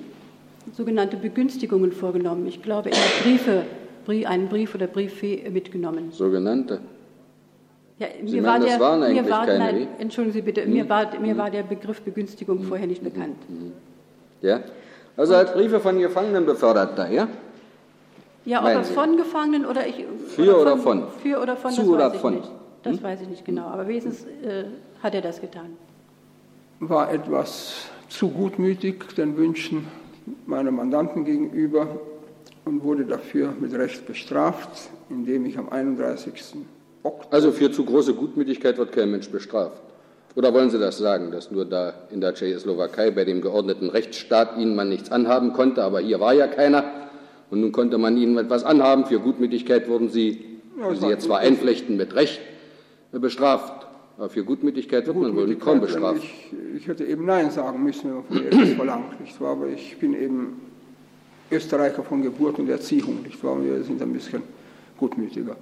sogenannte 0.73 1.17
Begünstigungen 1.17 1.91
vorgenommen. 1.91 2.47
Ich 2.47 2.61
glaube, 2.63 2.89
er 2.89 2.97
hat 2.97 3.23
Briefe, 3.23 3.63
Brie- 4.05 4.25
einen 4.25 4.47
Brief 4.49 4.73
oder 4.73 4.87
Brieffee 4.87 5.49
mitgenommen. 5.49 6.11
Sogenannte. 6.11 6.79
Ja, 7.99 8.07
Sie 8.25 8.41
meinen, 8.41 8.65
das 8.65 8.79
waren 8.79 9.03
eigentlich 9.03 9.23
mir 9.25 9.29
war, 9.29 9.45
keine 9.45 9.59
nein, 9.59 9.87
entschuldigen 9.99 10.33
Sie 10.33 10.41
bitte, 10.41 10.65
mir, 10.65 10.89
war, 10.89 11.19
mir 11.19 11.37
war 11.37 11.51
der 11.51 11.61
Begriff 11.63 12.01
Begünstigung 12.01 12.63
vorher 12.63 12.87
nicht 12.87 13.03
bekannt. 13.03 13.37
Ja? 14.41 14.61
Also 15.15 15.33
er 15.33 15.41
hat 15.41 15.53
Briefe 15.53 15.79
von 15.79 15.99
Gefangenen 15.99 16.45
befördert 16.47 16.97
da, 16.97 17.07
ja? 17.07 17.27
Ja, 18.43 18.61
ob 18.61 18.69
er 18.69 18.83
von 18.83 19.17
Gefangenen 19.17 19.67
oder 19.67 19.85
ich. 19.85 20.03
Für 20.29 20.59
oder 20.59 20.77
von? 20.77 21.03
Für 21.21 21.39
oder 21.39 21.55
von, 21.55 21.71
Zu 21.71 21.93
oder 21.93 22.09
von? 22.11 22.33
Hm? 22.33 22.39
nicht. 22.39 22.51
Das 22.83 23.01
weiß 23.01 23.21
ich 23.21 23.29
nicht 23.29 23.45
genau, 23.45 23.67
aber 23.67 23.87
wenigstens 23.87 24.25
äh, 24.43 24.65
hat 25.03 25.13
er 25.13 25.21
das 25.21 25.39
getan. 25.39 25.77
War 26.79 27.13
etwas 27.13 27.85
zu 28.09 28.29
gutmütig 28.29 29.15
den 29.15 29.37
Wünschen 29.37 29.87
meiner 30.45 30.71
Mandanten 30.71 31.25
gegenüber 31.25 31.99
und 32.65 32.83
wurde 32.83 33.05
dafür 33.05 33.53
mit 33.59 33.73
Recht 33.73 34.05
bestraft, 34.05 34.89
indem 35.09 35.45
ich 35.45 35.57
am 35.57 35.69
31. 35.69 36.55
Oktober 37.03 37.33
Also 37.33 37.51
für 37.51 37.71
zu 37.71 37.85
große 37.85 38.13
Gutmütigkeit 38.13 38.77
wird 38.77 38.91
kein 38.91 39.11
Mensch 39.11 39.29
bestraft. 39.29 39.81
Oder 40.35 40.53
wollen 40.53 40.69
Sie 40.69 40.79
das 40.79 40.97
sagen, 40.97 41.31
dass 41.31 41.51
nur 41.51 41.65
da 41.65 41.93
in 42.09 42.21
der 42.21 42.33
Tschechoslowakei 42.33 43.11
bei 43.11 43.25
dem 43.25 43.41
geordneten 43.41 43.89
Rechtsstaat 43.89 44.57
Ihnen 44.57 44.75
man 44.75 44.89
nichts 44.89 45.11
anhaben 45.11 45.53
konnte, 45.53 45.83
aber 45.83 45.99
hier 45.99 46.19
war 46.19 46.33
ja 46.33 46.47
keiner 46.47 46.83
und 47.49 47.59
nun 47.59 47.71
konnte 47.71 47.97
man 47.97 48.15
Ihnen 48.17 48.37
etwas 48.37 48.63
anhaben. 48.63 49.05
Für 49.05 49.19
Gutmütigkeit 49.19 49.89
wurden 49.89 50.09
Sie, 50.09 50.59
Ja, 50.79 50.95
Sie 50.95 51.07
jetzt 51.07 51.25
zwar 51.25 51.39
einflechten, 51.39 51.97
mit 51.97 52.15
Recht 52.15 52.39
bestraft. 53.19 53.87
Aber 54.17 54.29
für 54.29 54.43
Gutmütigkeit 54.43 55.07
wird 55.07 55.15
man 55.17 55.35
wohl 55.35 55.47
nicht 55.47 55.61
kaum 55.61 55.79
bestraft. 55.81 56.21
Ich, 56.23 56.53
ich 56.77 56.87
hätte 56.87 57.05
eben 57.05 57.25
Nein 57.25 57.49
sagen 57.49 57.83
müssen, 57.83 58.05
wenn 58.09 58.15
man 58.15 58.23
von 58.25 58.37
mir 58.37 58.47
etwas 58.51 58.69
verlangt, 58.75 59.19
nicht 59.21 59.41
wahr? 59.41 59.51
Aber 59.53 59.67
ich 59.67 59.97
bin 59.97 60.13
eben 60.13 60.61
Österreicher 61.49 62.03
von 62.03 62.21
Geburt 62.21 62.59
und 62.59 62.69
Erziehung, 62.69 63.23
nicht 63.23 63.43
wahr? 63.43 63.53
Und 63.53 63.65
wir 63.65 63.83
sind 63.83 64.01
ein 64.01 64.13
bisschen 64.13 64.43
gutmütiger. 64.97 65.55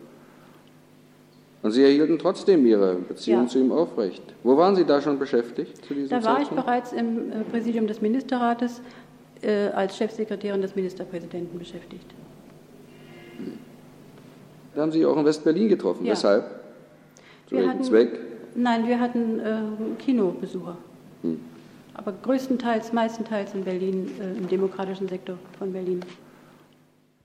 Und 1.61 1.71
Sie 1.71 1.83
erhielten 1.83 2.17
trotzdem 2.19 2.65
Ihre 2.65 2.95
Beziehung 2.95 3.43
Ja. 3.43 3.47
zu 3.47 3.59
ihm 3.59 3.71
aufrecht. 3.71 4.23
Wo 4.43 4.55
waren 4.57 4.75
Sie 4.75 4.85
da 4.85 5.01
schon 5.01 5.19
beschäftigt 5.19 5.85
zu 5.85 5.93
diesem 5.93 6.09
Da 6.09 6.23
war 6.23 6.33
ich 6.41 6.47
Zeitpunkt? 6.47 6.65
bereits 6.65 6.93
im 6.93 7.31
äh, 7.31 7.43
Präsidium 7.51 7.85
des 7.87 8.01
Ministerrates 8.01 8.81
äh, 9.41 9.67
als 9.67 9.97
Chefsekretärin 9.97 10.61
des 10.61 10.75
Ministerpräsidenten 10.75 11.57
beschäftigt. 11.59 12.05
Da 14.75 14.81
haben 14.81 14.91
Sie 14.91 15.05
auch 15.05 15.17
in 15.17 15.25
West-Berlin 15.25 15.69
getroffen. 15.69 16.05
Ja. 16.05 16.11
Weshalb? 16.13 16.58
Zu 17.49 17.55
Wir 17.55 17.61
welchem 17.63 17.69
hatten- 17.71 17.83
Zweck? 17.83 18.19
Nein, 18.55 18.87
wir 18.87 18.99
hatten 18.99 19.39
äh, 19.39 19.61
Kinobesucher. 19.97 20.77
Hm. 21.23 21.39
aber 21.95 22.13
größtenteils, 22.13 22.93
meistenteils 22.93 23.53
in 23.53 23.65
Berlin, 23.65 24.09
äh, 24.21 24.37
im 24.37 24.47
demokratischen 24.47 25.09
Sektor 25.09 25.37
von 25.57 25.73
Berlin. 25.73 25.99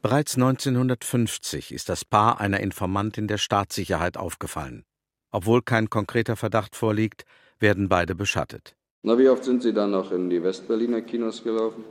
Bereits 0.02 0.34
1950 0.36 1.72
ist 1.72 1.88
das 1.88 2.04
Paar 2.04 2.40
einer 2.40 2.58
Informantin 2.58 3.28
der 3.28 3.38
Staatssicherheit 3.38 4.16
aufgefallen. 4.16 4.84
Obwohl 5.30 5.62
kein 5.62 5.90
konkreter 5.90 6.34
Verdacht 6.36 6.74
vorliegt, 6.74 7.24
werden 7.60 7.88
beide 7.88 8.14
beschattet. 8.16 8.74
Na, 9.04 9.16
wie 9.16 9.28
oft 9.28 9.44
sind 9.44 9.62
Sie 9.62 9.72
dann 9.72 9.92
noch 9.92 10.10
in 10.10 10.28
die 10.28 10.42
Westberliner 10.42 11.02
Kinos 11.02 11.44
gelaufen? 11.44 11.84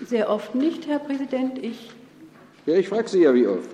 Sehr 0.00 0.28
oft 0.28 0.54
nicht, 0.56 0.88
Herr 0.88 0.98
Präsident. 0.98 1.58
Ich. 1.58 1.90
Ja, 2.66 2.74
ich 2.74 2.88
frage 2.88 3.08
Sie 3.08 3.22
ja, 3.22 3.32
wie 3.34 3.46
oft. 3.46 3.68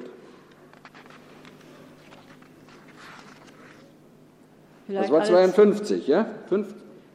Das 4.88 5.10
war 5.10 5.24
52, 5.24 6.06
ja? 6.06 6.26
Fünf, 6.48 6.68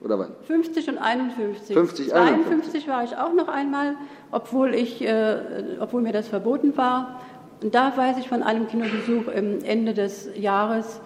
oder 0.04 0.18
wann? 0.18 0.30
50 0.48 0.90
und 0.90 0.98
51. 0.98 1.76
50, 1.76 2.10
52 2.10 2.12
51. 2.12 2.88
war 2.88 3.04
ich 3.04 3.16
auch 3.16 3.34
noch 3.34 3.48
einmal, 3.48 3.96
obwohl, 4.32 4.74
ich, 4.74 5.02
äh, 5.02 5.38
obwohl 5.80 6.02
mir 6.02 6.12
das 6.12 6.28
verboten 6.28 6.76
war. 6.76 7.22
Und 7.62 7.76
da 7.76 7.96
weiß 7.96 8.18
ich 8.18 8.28
von 8.28 8.42
einem 8.42 8.68
Kinobesuch 8.68 9.28
im 9.28 9.64
Ende 9.64 9.94
des 9.94 10.30
Jahres 10.36 11.00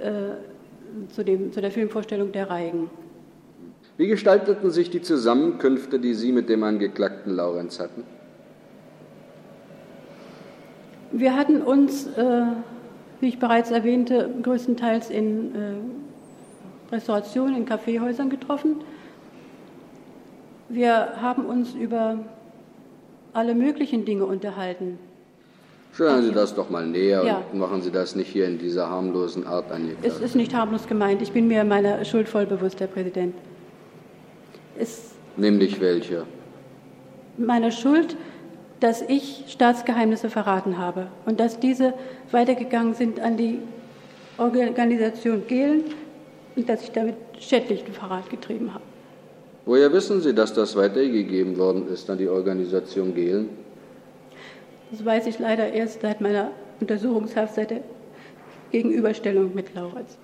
äh, 0.00 1.12
zu, 1.14 1.24
dem, 1.24 1.52
zu 1.52 1.60
der 1.60 1.70
Filmvorstellung 1.70 2.32
Der 2.32 2.50
Reigen. 2.50 2.90
Wie 3.96 4.08
gestalteten 4.08 4.70
sich 4.70 4.90
die 4.90 5.02
Zusammenkünfte, 5.02 6.00
die 6.00 6.14
Sie 6.14 6.32
mit 6.32 6.48
dem 6.48 6.64
Angeklagten 6.64 7.34
Laurenz 7.34 7.78
hatten? 7.78 8.02
Wir 11.12 11.36
hatten 11.36 11.62
uns, 11.62 12.06
äh, 12.06 12.42
wie 13.20 13.28
ich 13.28 13.38
bereits 13.38 13.70
erwähnte, 13.70 14.30
größtenteils 14.42 15.10
in 15.10 15.54
Restaurationen, 16.92 17.56
in 17.56 17.66
Kaffeehäusern 17.66 18.30
getroffen. 18.30 18.76
Wir 20.68 21.20
haben 21.20 21.46
uns 21.46 21.74
über 21.74 22.18
alle 23.32 23.54
möglichen 23.54 24.04
Dinge 24.04 24.24
unterhalten. 24.24 24.98
Stellen 25.92 26.22
Sie 26.22 26.32
das 26.32 26.54
doch 26.54 26.70
mal 26.70 26.86
näher 26.86 27.24
ja. 27.24 27.42
und 27.52 27.58
machen 27.58 27.82
Sie 27.82 27.90
das 27.90 28.14
nicht 28.14 28.28
hier 28.28 28.46
in 28.46 28.58
dieser 28.58 28.88
harmlosen 28.88 29.46
Art 29.46 29.72
an. 29.72 29.90
Es 30.02 30.20
ist 30.20 30.36
nicht 30.36 30.54
harmlos 30.54 30.86
gemeint. 30.86 31.20
Ich 31.20 31.32
bin 31.32 31.48
mir 31.48 31.64
meiner 31.64 32.04
Schuld 32.04 32.28
voll 32.28 32.46
bewusst, 32.46 32.78
Herr 32.80 32.86
Präsident. 32.86 33.34
Es 34.78 35.10
Nämlich 35.36 35.80
welche? 35.80 36.26
Meiner 37.36 37.70
Schuld, 37.70 38.16
dass 38.78 39.02
ich 39.02 39.44
Staatsgeheimnisse 39.48 40.30
verraten 40.30 40.78
habe 40.78 41.08
und 41.26 41.40
dass 41.40 41.60
diese 41.60 41.94
weitergegangen 42.30 42.94
sind 42.94 43.20
an 43.20 43.36
die 43.36 43.58
Organisation 44.38 45.46
Gehlen 45.46 45.84
und 46.56 46.68
dass 46.68 46.82
ich 46.82 46.90
damit 46.92 47.16
schädlichen 47.38 47.92
Verrat 47.92 48.28
getrieben 48.30 48.72
habe. 48.74 48.84
Woher 49.66 49.92
wissen 49.92 50.20
Sie, 50.20 50.34
dass 50.34 50.54
das 50.54 50.74
weitergegeben 50.76 51.56
worden 51.58 51.88
ist 51.88 52.08
an 52.10 52.18
die 52.18 52.28
Organisation 52.28 53.14
Gehlen? 53.14 53.50
Das 54.90 55.04
weiß 55.04 55.26
ich 55.26 55.38
leider 55.38 55.72
erst 55.72 56.00
seit 56.00 56.20
meiner 56.20 56.50
Untersuchungshaft, 56.80 57.54
seit 57.54 57.70
der 57.70 57.82
Gegenüberstellung 58.72 59.54
mit 59.54 59.74
Lauritz. 59.74 60.18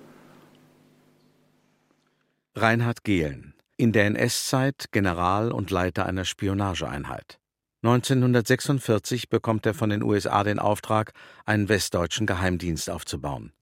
Reinhard 2.55 3.03
Gehlen, 3.03 3.53
in 3.77 3.91
der 3.91 4.05
NS-Zeit 4.07 4.87
General 4.91 5.51
und 5.51 5.69
Leiter 5.69 6.05
einer 6.05 6.25
Spionageeinheit. 6.25 7.39
1946 7.83 9.29
bekommt 9.29 9.65
er 9.67 9.75
von 9.75 9.91
den 9.91 10.01
USA 10.01 10.43
den 10.43 10.57
Auftrag, 10.57 11.13
einen 11.45 11.69
westdeutschen 11.69 12.25
Geheimdienst 12.25 12.89
aufzubauen. 12.89 13.53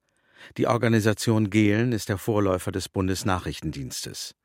Die 0.57 0.67
Organisation 0.67 1.49
Gehlen 1.49 1.91
ist 1.91 2.09
der 2.09 2.17
Vorläufer 2.17 2.71
des 2.71 2.89
Bundesnachrichtendienstes. 2.89 4.35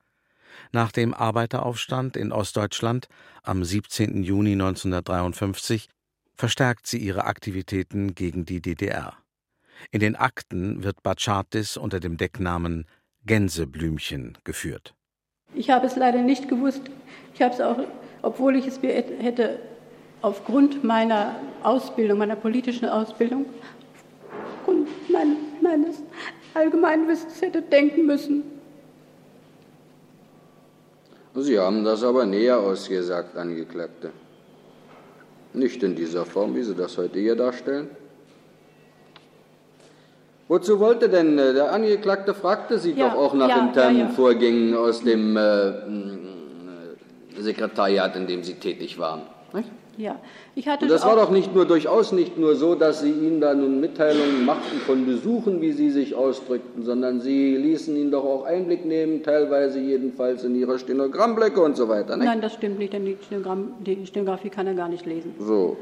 Nach 0.73 0.93
dem 0.93 1.15
Arbeiteraufstand 1.15 2.17
in 2.17 2.33
Ostdeutschland 2.33 3.09
am 3.43 3.65
17. 3.65 4.23
Juni 4.23 4.53
1953 4.53 5.89
verstärkt 6.35 6.87
sie 6.87 6.99
ihre 6.99 7.25
Aktivitäten 7.25 8.15
gegen 8.15 8.45
die 8.45 8.61
DDR. 8.61 9.15
In 9.91 10.01
den 10.01 10.17
Akten 10.17 10.83
wird 10.83 11.03
Batschatis 11.03 11.77
unter 11.77 12.01
dem 12.01 12.17
Decknamen 12.17 12.87
Gänseblümchen 13.25 14.39
geführt. 14.45 14.95
Ich 15.55 15.71
habe 15.71 15.87
es 15.87 15.97
leider 15.97 16.23
nicht 16.23 16.49
gewusst. 16.49 16.83
Ich 17.35 17.43
habe 17.43 17.55
es 17.55 17.61
auch, 17.61 17.79
obwohl 18.23 18.57
ich 18.57 18.67
es 18.67 18.81
mir 18.83 18.93
hätte 18.93 19.59
aufgrund 20.23 20.85
meiner 20.85 21.37
Ausbildung, 21.63 22.19
meiner 22.19 22.37
politischen 22.37 22.89
Ausbildung, 22.89 23.47
aufgrund 24.61 24.89
mein, 25.11 25.37
meines 25.61 25.97
Allgemeinwissens 26.55 27.41
hätte 27.41 27.63
denken 27.63 28.07
müssen. 28.07 28.45
Sie 31.35 31.59
haben 31.59 31.85
das 31.85 32.03
aber 32.03 32.27
näher 32.27 32.59
ausgesagt, 32.59 33.37
Angeklagte. 33.37 34.11
Nicht 35.53 35.83
in 35.83 35.95
dieser 35.95 36.27
Form, 36.27 36.55
wie 36.55 36.63
Sie 36.63 36.75
das 36.75 36.99
heute 36.99 37.19
hier 37.19 37.37
darstellen. 37.37 37.89
Wozu 40.49 40.81
wollte 40.81 41.09
denn 41.09 41.39
äh, 41.39 41.55
der 41.55 41.73
Angeklagte 41.73 42.35
fragte 42.35 42.79
Sie 42.79 42.93
ja, 42.93 43.09
doch 43.09 43.17
auch 43.17 43.35
nach 43.35 43.49
ja, 43.49 43.61
internen 43.61 43.99
ja, 43.99 44.09
Vorgängen 44.09 44.77
aus 44.77 45.03
dem 45.03 45.37
äh, 45.37 45.69
äh, 45.69 45.83
Sekretariat, 47.39 48.17
in 48.17 48.27
dem 48.27 48.43
Sie 48.43 48.55
tätig 48.55 48.99
waren. 48.99 49.23
Ja, 49.97 50.19
ich 50.55 50.67
hatte 50.69 50.85
Und 50.85 50.91
das 50.91 51.05
war 51.05 51.17
doch 51.17 51.31
nicht 51.31 51.55
nur 51.55 51.67
durchaus 51.67 52.13
nicht 52.13 52.39
nur 52.39 52.57
so, 52.57 52.75
dass 52.75 53.01
Sie 53.01 53.11
ihm 53.11 53.41
da 53.41 53.55
nun 53.55 53.81
Mitteilungen 53.81 54.45
machten 54.45 54.79
von 54.87 55.05
Besuchen, 55.05 55.61
wie 55.61 55.73
Sie 55.73 55.91
sich 55.91 56.15
ausdrückten, 56.15 56.85
sondern 56.85 57.21
Sie 57.21 57.57
ließen 57.57 57.95
ihn 57.97 58.11
doch 58.11 58.25
auch 58.25 58.45
Einblick 58.45 58.85
nehmen, 58.85 59.23
teilweise 59.23 59.79
jedenfalls 59.79 60.45
in 60.45 60.55
Ihre 60.55 60.79
Stenogrammblöcke 60.79 61.61
und 61.61 61.77
so 61.77 61.89
weiter. 61.89 62.17
Nicht? 62.17 62.27
Nein, 62.27 62.41
das 62.41 62.55
stimmt 62.55 62.79
nicht, 62.79 62.93
denn 62.93 63.05
die, 63.05 63.17
Stenogramm, 63.27 63.73
die 63.85 64.07
Stenografie 64.07 64.49
kann 64.49 64.67
er 64.67 64.75
gar 64.75 64.89
nicht 64.89 65.07
lesen. 65.07 65.35
So. 65.39 65.77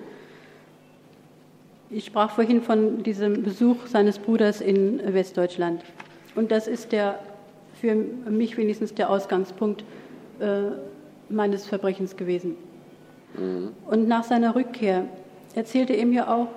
Ich 1.91 2.05
sprach 2.05 2.31
vorhin 2.31 2.61
von 2.63 3.03
diesem 3.03 3.43
Besuch 3.43 3.87
seines 3.87 4.19
Bruders 4.19 4.61
in 4.61 5.01
Westdeutschland. 5.15 5.83
Und 6.35 6.51
das 6.51 6.69
ist 6.69 6.93
der, 6.93 7.19
für 7.81 7.95
mich 7.95 8.57
wenigstens 8.57 8.95
der 8.95 9.11
Ausgangspunkt 9.11 9.85
äh, 10.41 10.73
meines 11.31 11.67
Verbrechens 11.67 12.17
gewesen. 12.17 12.57
Mhm. 13.35 13.71
Und 13.87 14.09
nach 14.09 14.25
seiner 14.25 14.55
Rückkehr 14.55 15.05
erzählte 15.55 15.93
er 15.93 16.07
mir 16.07 16.31
auch, 16.31 16.49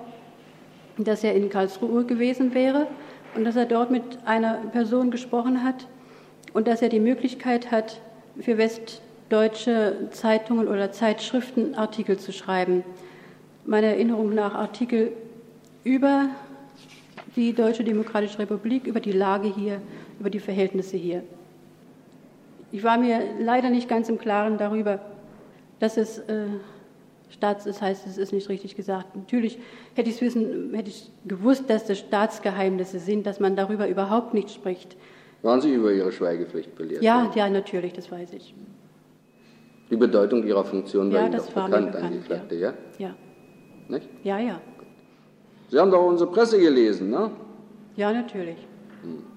dass 0.98 1.24
er 1.24 1.34
in 1.34 1.48
Karlsruhe 1.50 2.04
gewesen 2.04 2.54
wäre 2.54 2.86
und 3.34 3.44
dass 3.44 3.56
er 3.56 3.66
dort 3.66 3.90
mit 3.90 4.02
einer 4.24 4.54
Person 4.72 5.10
gesprochen 5.10 5.64
hat 5.64 5.86
und 6.52 6.68
dass 6.68 6.82
er 6.82 6.88
die 6.88 7.00
Möglichkeit 7.00 7.70
hat, 7.70 8.00
für 8.40 8.56
westdeutsche 8.56 10.08
Zeitungen 10.10 10.68
oder 10.68 10.92
Zeitschriften 10.92 11.74
Artikel 11.74 12.18
zu 12.18 12.32
schreiben. 12.32 12.82
Meiner 13.66 13.88
Erinnerung 13.88 14.34
nach 14.34 14.54
Artikel 14.54 15.12
über 15.84 16.28
die 17.36 17.52
Deutsche 17.52 17.84
Demokratische 17.84 18.38
Republik, 18.38 18.86
über 18.86 19.00
die 19.00 19.12
Lage 19.12 19.52
hier, 19.54 19.80
über 20.18 20.30
die 20.30 20.40
Verhältnisse 20.40 20.96
hier. 20.96 21.22
Ich 22.70 22.82
war 22.82 22.96
mir 22.96 23.20
leider 23.38 23.70
nicht 23.70 23.88
ganz 23.88 24.08
im 24.08 24.18
Klaren 24.18 24.56
darüber, 24.56 25.00
dass 25.82 25.96
es 25.96 26.18
äh, 26.18 26.46
Staats, 27.28 27.64
das 27.64 27.82
heißt, 27.82 28.06
es 28.06 28.16
ist 28.16 28.32
nicht 28.32 28.48
richtig 28.48 28.76
gesagt. 28.76 29.16
Natürlich 29.16 29.58
hätte 29.94 30.10
ich, 30.10 30.20
wissen, 30.20 30.72
hätte 30.74 30.90
ich 30.90 31.10
gewusst, 31.24 31.68
dass 31.68 31.86
das 31.86 31.98
Staatsgeheimnisse 31.98 33.00
sind, 33.00 33.26
dass 33.26 33.40
man 33.40 33.56
darüber 33.56 33.88
überhaupt 33.88 34.32
nicht 34.32 34.50
spricht. 34.50 34.96
Waren 35.42 35.60
Sie 35.60 35.74
über 35.74 35.92
Ihre 35.92 36.12
Schweigepflicht 36.12 36.76
belehrt? 36.76 37.02
Ja, 37.02 37.32
ja, 37.34 37.50
natürlich, 37.50 37.94
das 37.94 38.12
weiß 38.12 38.32
ich. 38.34 38.54
Die 39.90 39.96
Bedeutung 39.96 40.46
Ihrer 40.46 40.62
Funktion 40.64 41.10
ja, 41.10 41.18
war 41.18 41.26
Ihnen 41.26 41.36
doch 41.36 41.46
bekannt, 41.46 41.86
bekannt, 41.86 41.96
Angeklagte, 41.96 42.54
ja? 42.54 42.74
Ja. 42.98 43.16
Nicht? 43.88 44.08
Ja, 44.22 44.38
ja. 44.38 44.60
Sie 45.68 45.80
haben 45.80 45.90
doch 45.90 46.06
unsere 46.06 46.30
Presse 46.30 46.60
gelesen, 46.60 47.10
ne? 47.10 47.32
Ja, 47.96 48.12
natürlich. 48.12 48.58
Hm. 49.02 49.31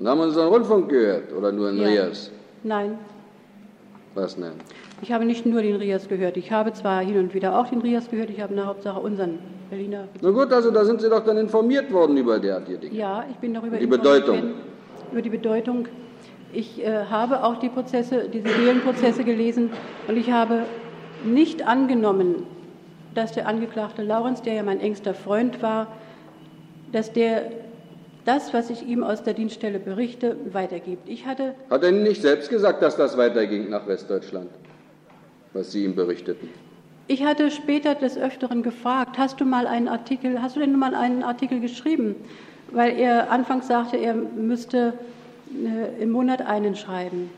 Und 0.00 0.08
haben 0.08 0.20
unseren 0.20 0.48
Rundfunk 0.48 0.88
gehört 0.88 1.30
oder 1.30 1.52
nur 1.52 1.68
in 1.68 1.76
ja. 1.76 1.88
Rias? 1.88 2.30
Nein. 2.62 2.98
Was 4.14 4.38
nein? 4.38 4.52
Ich 5.02 5.12
habe 5.12 5.26
nicht 5.26 5.44
nur 5.44 5.60
den 5.60 5.76
Rias 5.76 6.08
gehört. 6.08 6.38
Ich 6.38 6.50
habe 6.50 6.72
zwar 6.72 7.02
hin 7.02 7.18
und 7.18 7.34
wieder 7.34 7.58
auch 7.58 7.68
den 7.68 7.82
Rias 7.82 8.08
gehört, 8.08 8.30
ich 8.30 8.40
habe 8.40 8.52
in 8.52 8.56
der 8.56 8.66
Hauptsache 8.66 8.98
unseren 8.98 9.38
Berliner. 9.68 10.08
Na 10.22 10.30
gut, 10.30 10.50
also 10.54 10.70
da 10.70 10.86
sind 10.86 11.02
Sie 11.02 11.10
doch 11.10 11.22
dann 11.22 11.36
informiert 11.36 11.92
worden 11.92 12.16
über 12.16 12.38
derartige 12.38 12.78
Dinge. 12.78 12.96
Ja, 12.96 13.26
ich 13.30 13.36
bin 13.36 13.52
darüber 13.52 13.76
die 13.76 13.86
Bedeutung. 13.86 14.36
Worden, 14.36 14.54
über 15.12 15.20
die 15.20 15.30
Bedeutung. 15.30 15.86
Ich 16.54 16.82
äh, 16.82 17.04
habe 17.04 17.44
auch 17.44 17.58
die 17.58 17.68
Prozesse, 17.68 18.26
diese 18.32 18.46
Wählenprozesse 18.46 19.22
gelesen 19.22 19.68
und 20.08 20.16
ich 20.16 20.32
habe 20.32 20.62
nicht 21.24 21.66
angenommen, 21.66 22.46
dass 23.14 23.32
der 23.32 23.46
Angeklagte 23.46 24.02
Laurenz, 24.02 24.40
der 24.40 24.54
ja 24.54 24.62
mein 24.62 24.80
engster 24.80 25.12
Freund 25.12 25.60
war, 25.60 25.88
dass 26.90 27.12
der 27.12 27.42
das, 28.30 28.54
was 28.54 28.70
ich 28.70 28.86
ihm 28.86 29.02
aus 29.02 29.22
der 29.22 29.34
Dienststelle 29.34 29.78
berichte, 29.78 30.36
weitergibt. 30.52 31.08
Ich 31.08 31.26
hatte 31.26 31.54
Hat 31.68 31.82
er 31.82 31.92
nicht 31.92 32.22
selbst 32.22 32.50
gesagt, 32.50 32.82
dass 32.82 32.96
das 32.96 33.16
weiterging 33.16 33.70
nach 33.70 33.86
Westdeutschland, 33.86 34.50
was 35.52 35.72
Sie 35.72 35.84
ihm 35.84 35.94
berichteten? 35.94 36.48
Ich 37.08 37.24
hatte 37.24 37.50
später 37.50 37.94
des 37.94 38.16
Öfteren 38.16 38.62
gefragt, 38.62 39.18
hast 39.18 39.40
du 39.40 39.44
mal 39.44 39.66
einen 39.66 39.88
Artikel, 39.88 40.40
hast 40.40 40.56
du 40.56 40.60
denn 40.60 40.78
mal 40.78 40.94
einen 40.94 41.22
Artikel 41.24 41.60
geschrieben? 41.60 42.14
weil 42.72 42.98
er 42.98 43.30
anfangs 43.30 43.68
sagte, 43.68 43.96
er 43.96 44.14
müsste 44.14 44.94
äh, 45.52 46.02
im 46.02 46.10
Monat 46.10 46.42
einen 46.42 46.76
schreiben. 46.76 47.30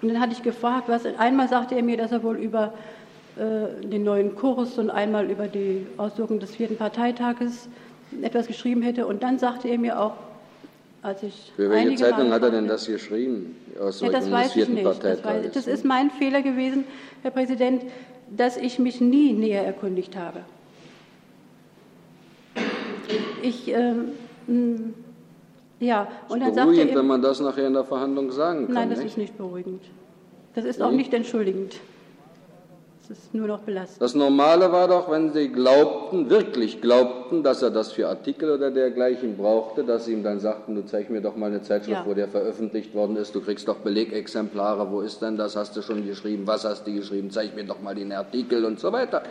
Und 0.00 0.08
dann 0.08 0.20
hatte 0.20 0.32
ich 0.32 0.42
gefragt, 0.42 0.88
was, 0.88 1.06
einmal 1.18 1.48
sagte 1.48 1.74
er 1.74 1.82
mir, 1.82 1.96
dass 1.96 2.12
er 2.12 2.22
wohl 2.22 2.36
über 2.36 2.74
äh, 3.36 3.86
den 3.86 4.04
neuen 4.04 4.34
Kurs 4.34 4.78
und 4.78 4.90
einmal 4.90 5.30
über 5.30 5.46
die 5.46 5.86
Auswirkungen 5.96 6.40
des 6.40 6.56
vierten 6.56 6.76
Parteitages 6.76 7.68
etwas 8.22 8.46
geschrieben 8.46 8.82
hätte. 8.82 9.06
Und 9.06 9.22
dann 9.22 9.38
sagte 9.38 9.68
er 9.68 9.78
mir 9.78 9.98
auch, 9.98 10.14
als 11.02 11.22
ich. 11.22 11.52
Für 11.56 11.70
welche 11.70 11.96
Zeitung 11.96 12.28
Mal 12.28 12.34
hat 12.34 12.42
er 12.42 12.50
denn 12.50 12.68
das 12.68 12.86
geschrieben? 12.86 13.56
Ja, 13.74 13.86
das 13.86 14.30
weiß 14.30 14.56
ich 14.56 14.68
nicht. 14.68 14.86
Das, 14.86 15.24
weiß, 15.24 15.52
das 15.52 15.66
ist 15.66 15.84
mein 15.84 16.10
Fehler 16.10 16.42
gewesen, 16.42 16.84
Herr 17.22 17.30
Präsident, 17.30 17.82
dass 18.34 18.56
ich 18.56 18.78
mich 18.78 19.00
nie 19.00 19.32
näher 19.32 19.64
erkundigt 19.64 20.16
habe. 20.16 20.40
Ich. 23.42 23.68
Ähm, 23.68 24.94
ja, 25.80 26.06
und 26.28 26.40
dann 26.40 26.54
sagte 26.54 26.80
er. 26.80 26.94
wenn 26.94 27.06
man 27.06 27.20
das 27.22 27.40
nachher 27.40 27.66
in 27.66 27.72
der 27.72 27.84
Verhandlung 27.84 28.30
sagen 28.30 28.66
kann. 28.66 28.74
Nein, 28.74 28.90
das 28.90 28.98
nicht? 29.00 29.08
ist 29.08 29.18
nicht 29.18 29.36
beruhigend. 29.36 29.82
Das 30.54 30.64
ist 30.64 30.80
auch 30.80 30.92
nicht 30.92 31.12
entschuldigend. 31.12 31.80
Das 33.08 33.18
ist 33.18 33.34
nur 33.34 33.48
noch 33.48 33.60
belastend. 33.60 34.00
Das 34.00 34.14
Normale 34.14 34.70
war 34.70 34.86
doch, 34.86 35.10
wenn 35.10 35.32
Sie 35.32 35.48
glaubten, 35.48 36.30
wirklich 36.30 36.80
glaubten, 36.80 37.42
dass 37.42 37.60
er 37.60 37.70
das 37.70 37.90
für 37.92 38.08
Artikel 38.08 38.50
oder 38.50 38.70
dergleichen 38.70 39.36
brauchte, 39.36 39.82
dass 39.82 40.04
Sie 40.04 40.12
ihm 40.12 40.22
dann 40.22 40.38
sagten, 40.38 40.76
du 40.76 40.86
zeig 40.86 41.10
mir 41.10 41.20
doch 41.20 41.34
mal 41.34 41.46
eine 41.46 41.62
Zeitschrift, 41.62 41.98
ja. 41.98 42.06
wo 42.06 42.14
der 42.14 42.28
veröffentlicht 42.28 42.94
worden 42.94 43.16
ist, 43.16 43.34
du 43.34 43.40
kriegst 43.40 43.66
doch 43.66 43.78
Belegexemplare, 43.78 44.90
wo 44.90 45.00
ist 45.00 45.20
denn 45.20 45.36
das, 45.36 45.56
hast 45.56 45.76
du 45.76 45.82
schon 45.82 46.06
geschrieben, 46.06 46.46
was 46.46 46.64
hast 46.64 46.86
du 46.86 46.92
geschrieben, 46.94 47.30
zeig 47.30 47.56
mir 47.56 47.64
doch 47.64 47.80
mal 47.80 47.94
den 47.94 48.12
Artikel 48.12 48.64
und 48.64 48.78
so 48.78 48.92
weiter. 48.92 49.22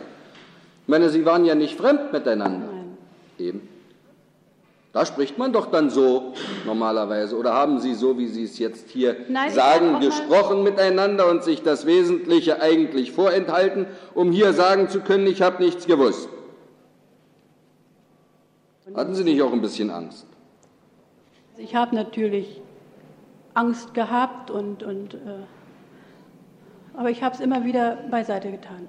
Ich 0.82 0.88
meine, 0.88 1.08
Sie 1.08 1.24
waren 1.24 1.44
ja 1.46 1.54
nicht 1.54 1.78
fremd 1.78 2.12
miteinander. 2.12 2.66
Nein. 2.70 2.98
Eben. 3.38 3.71
Da 4.92 5.06
spricht 5.06 5.38
man 5.38 5.54
doch 5.54 5.66
dann 5.70 5.88
so 5.88 6.34
normalerweise. 6.66 7.36
Oder 7.36 7.54
haben 7.54 7.80
Sie 7.80 7.94
so, 7.94 8.18
wie 8.18 8.26
Sie 8.26 8.44
es 8.44 8.58
jetzt 8.58 8.90
hier 8.90 9.16
Nein, 9.28 9.50
sagen, 9.50 10.00
gesprochen 10.00 10.62
miteinander 10.62 11.30
und 11.30 11.42
sich 11.42 11.62
das 11.62 11.86
Wesentliche 11.86 12.60
eigentlich 12.60 13.12
vorenthalten, 13.12 13.86
um 14.14 14.32
hier 14.32 14.52
sagen 14.52 14.90
zu 14.90 15.00
können, 15.00 15.26
ich 15.26 15.40
habe 15.40 15.62
nichts 15.62 15.86
gewusst? 15.86 16.28
Hatten 18.94 19.14
Sie 19.14 19.24
nicht 19.24 19.40
auch 19.40 19.52
ein 19.52 19.62
bisschen 19.62 19.90
Angst? 19.90 20.26
Ich 21.56 21.74
habe 21.74 21.94
natürlich 21.94 22.60
Angst 23.54 23.94
gehabt, 23.94 24.50
und, 24.50 24.82
und, 24.82 25.14
äh, 25.14 25.18
aber 26.94 27.08
ich 27.08 27.22
habe 27.22 27.34
es 27.34 27.40
immer 27.40 27.64
wieder 27.64 27.96
beiseite 28.10 28.50
getan. 28.50 28.88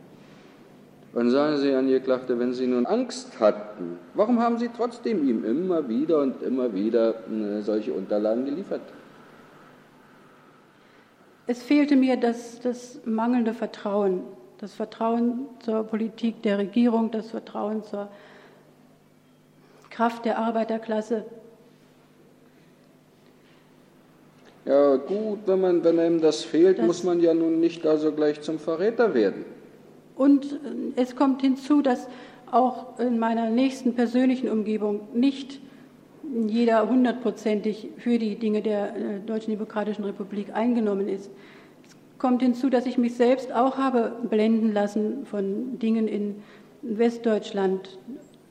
Und 1.13 1.29
sagen 1.29 1.57
Sie, 1.57 1.73
Angeklagte, 1.73 2.39
wenn 2.39 2.53
Sie 2.53 2.65
nun 2.65 2.87
Angst 2.87 3.39
hatten, 3.39 3.99
warum 4.15 4.39
haben 4.39 4.57
Sie 4.57 4.69
trotzdem 4.75 5.27
ihm 5.27 5.45
immer 5.45 5.87
wieder 5.87 6.19
und 6.19 6.41
immer 6.41 6.73
wieder 6.73 7.13
äh, 7.29 7.61
solche 7.61 7.93
Unterlagen 7.93 8.45
geliefert? 8.45 8.81
Es 11.45 11.61
fehlte 11.61 11.95
mir 11.95 12.17
das, 12.17 12.59
das 12.61 12.99
mangelnde 13.05 13.53
Vertrauen, 13.53 14.21
das 14.57 14.73
Vertrauen 14.73 15.45
zur 15.59 15.83
Politik 15.83 16.41
der 16.41 16.57
Regierung, 16.57 17.11
das 17.11 17.29
Vertrauen 17.29 17.83
zur 17.83 18.09
Kraft 19.91 20.25
der 20.25 20.39
Arbeiterklasse. 20.39 21.25
Ja 24.65 24.95
gut, 24.95 25.39
wenn, 25.45 25.61
man, 25.61 25.83
wenn 25.83 25.99
einem 25.99 26.21
das 26.21 26.43
fehlt, 26.43 26.79
das 26.79 26.87
muss 26.87 27.03
man 27.03 27.19
ja 27.19 27.33
nun 27.35 27.59
nicht 27.59 27.85
also 27.85 28.13
gleich 28.13 28.41
zum 28.41 28.57
Verräter 28.57 29.13
werden. 29.13 29.45
Und 30.15 30.45
äh, 30.45 31.01
es 31.01 31.15
kommt 31.15 31.41
hinzu, 31.41 31.81
dass 31.81 32.07
auch 32.51 32.99
in 32.99 33.17
meiner 33.17 33.49
nächsten 33.49 33.95
persönlichen 33.95 34.49
Umgebung 34.49 35.01
nicht 35.13 35.59
jeder 36.47 36.87
hundertprozentig 36.87 37.89
für 37.97 38.17
die 38.17 38.35
Dinge 38.35 38.61
der 38.61 38.95
äh, 38.95 39.19
Deutschen 39.25 39.51
Demokratischen 39.51 40.05
Republik 40.05 40.53
eingenommen 40.53 41.07
ist. 41.07 41.31
Es 41.85 41.95
kommt 42.17 42.41
hinzu, 42.41 42.69
dass 42.69 42.85
ich 42.85 42.97
mich 42.97 43.15
selbst 43.15 43.51
auch 43.51 43.77
habe 43.77 44.13
blenden 44.29 44.73
lassen 44.73 45.25
von 45.25 45.79
Dingen 45.79 46.07
in 46.07 46.35
Westdeutschland, 46.81 47.97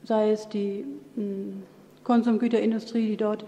sei 0.04 0.30
es 0.32 0.48
die 0.48 0.84
hm, 1.16 1.62
Konsumgüterindustrie, 2.04 3.08
die 3.08 3.16
dort 3.16 3.44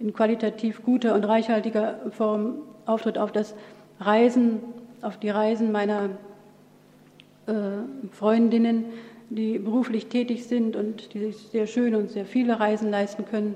in 0.00 0.12
qualitativ 0.12 0.82
guter 0.82 1.14
und 1.14 1.24
reichhaltiger 1.24 2.00
Form 2.10 2.56
auftritt, 2.86 3.18
auf 3.18 3.30
das 3.30 3.54
Reisen, 4.00 4.60
auf 5.00 5.16
die 5.18 5.30
Reisen 5.30 5.70
meiner 5.70 6.10
Freundinnen, 8.12 8.84
die 9.30 9.58
beruflich 9.58 10.06
tätig 10.06 10.46
sind 10.46 10.76
und 10.76 11.14
die 11.14 11.18
sich 11.20 11.36
sehr 11.50 11.66
schön 11.66 11.94
und 11.94 12.10
sehr 12.10 12.26
viele 12.26 12.60
Reisen 12.60 12.90
leisten 12.90 13.24
können. 13.24 13.54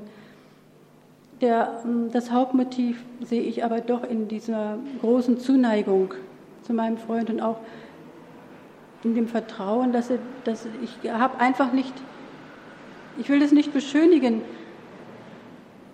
Der, 1.40 1.82
ähm, 1.84 2.08
das 2.12 2.30
Hauptmotiv 2.30 3.04
sehe 3.20 3.42
ich 3.42 3.62
aber 3.62 3.80
doch 3.80 4.02
in 4.02 4.26
dieser 4.26 4.78
großen 5.00 5.38
Zuneigung 5.38 6.14
zu 6.62 6.72
meinem 6.72 6.96
Freund 6.96 7.28
und 7.28 7.40
auch 7.40 7.58
in 9.04 9.14
dem 9.14 9.28
Vertrauen, 9.28 9.92
dass, 9.92 10.10
er, 10.10 10.18
dass 10.44 10.66
ich 10.82 11.10
habe 11.10 11.38
einfach 11.38 11.72
nicht, 11.72 11.92
ich 13.18 13.28
will 13.28 13.38
das 13.38 13.52
nicht 13.52 13.72
beschönigen, 13.74 14.40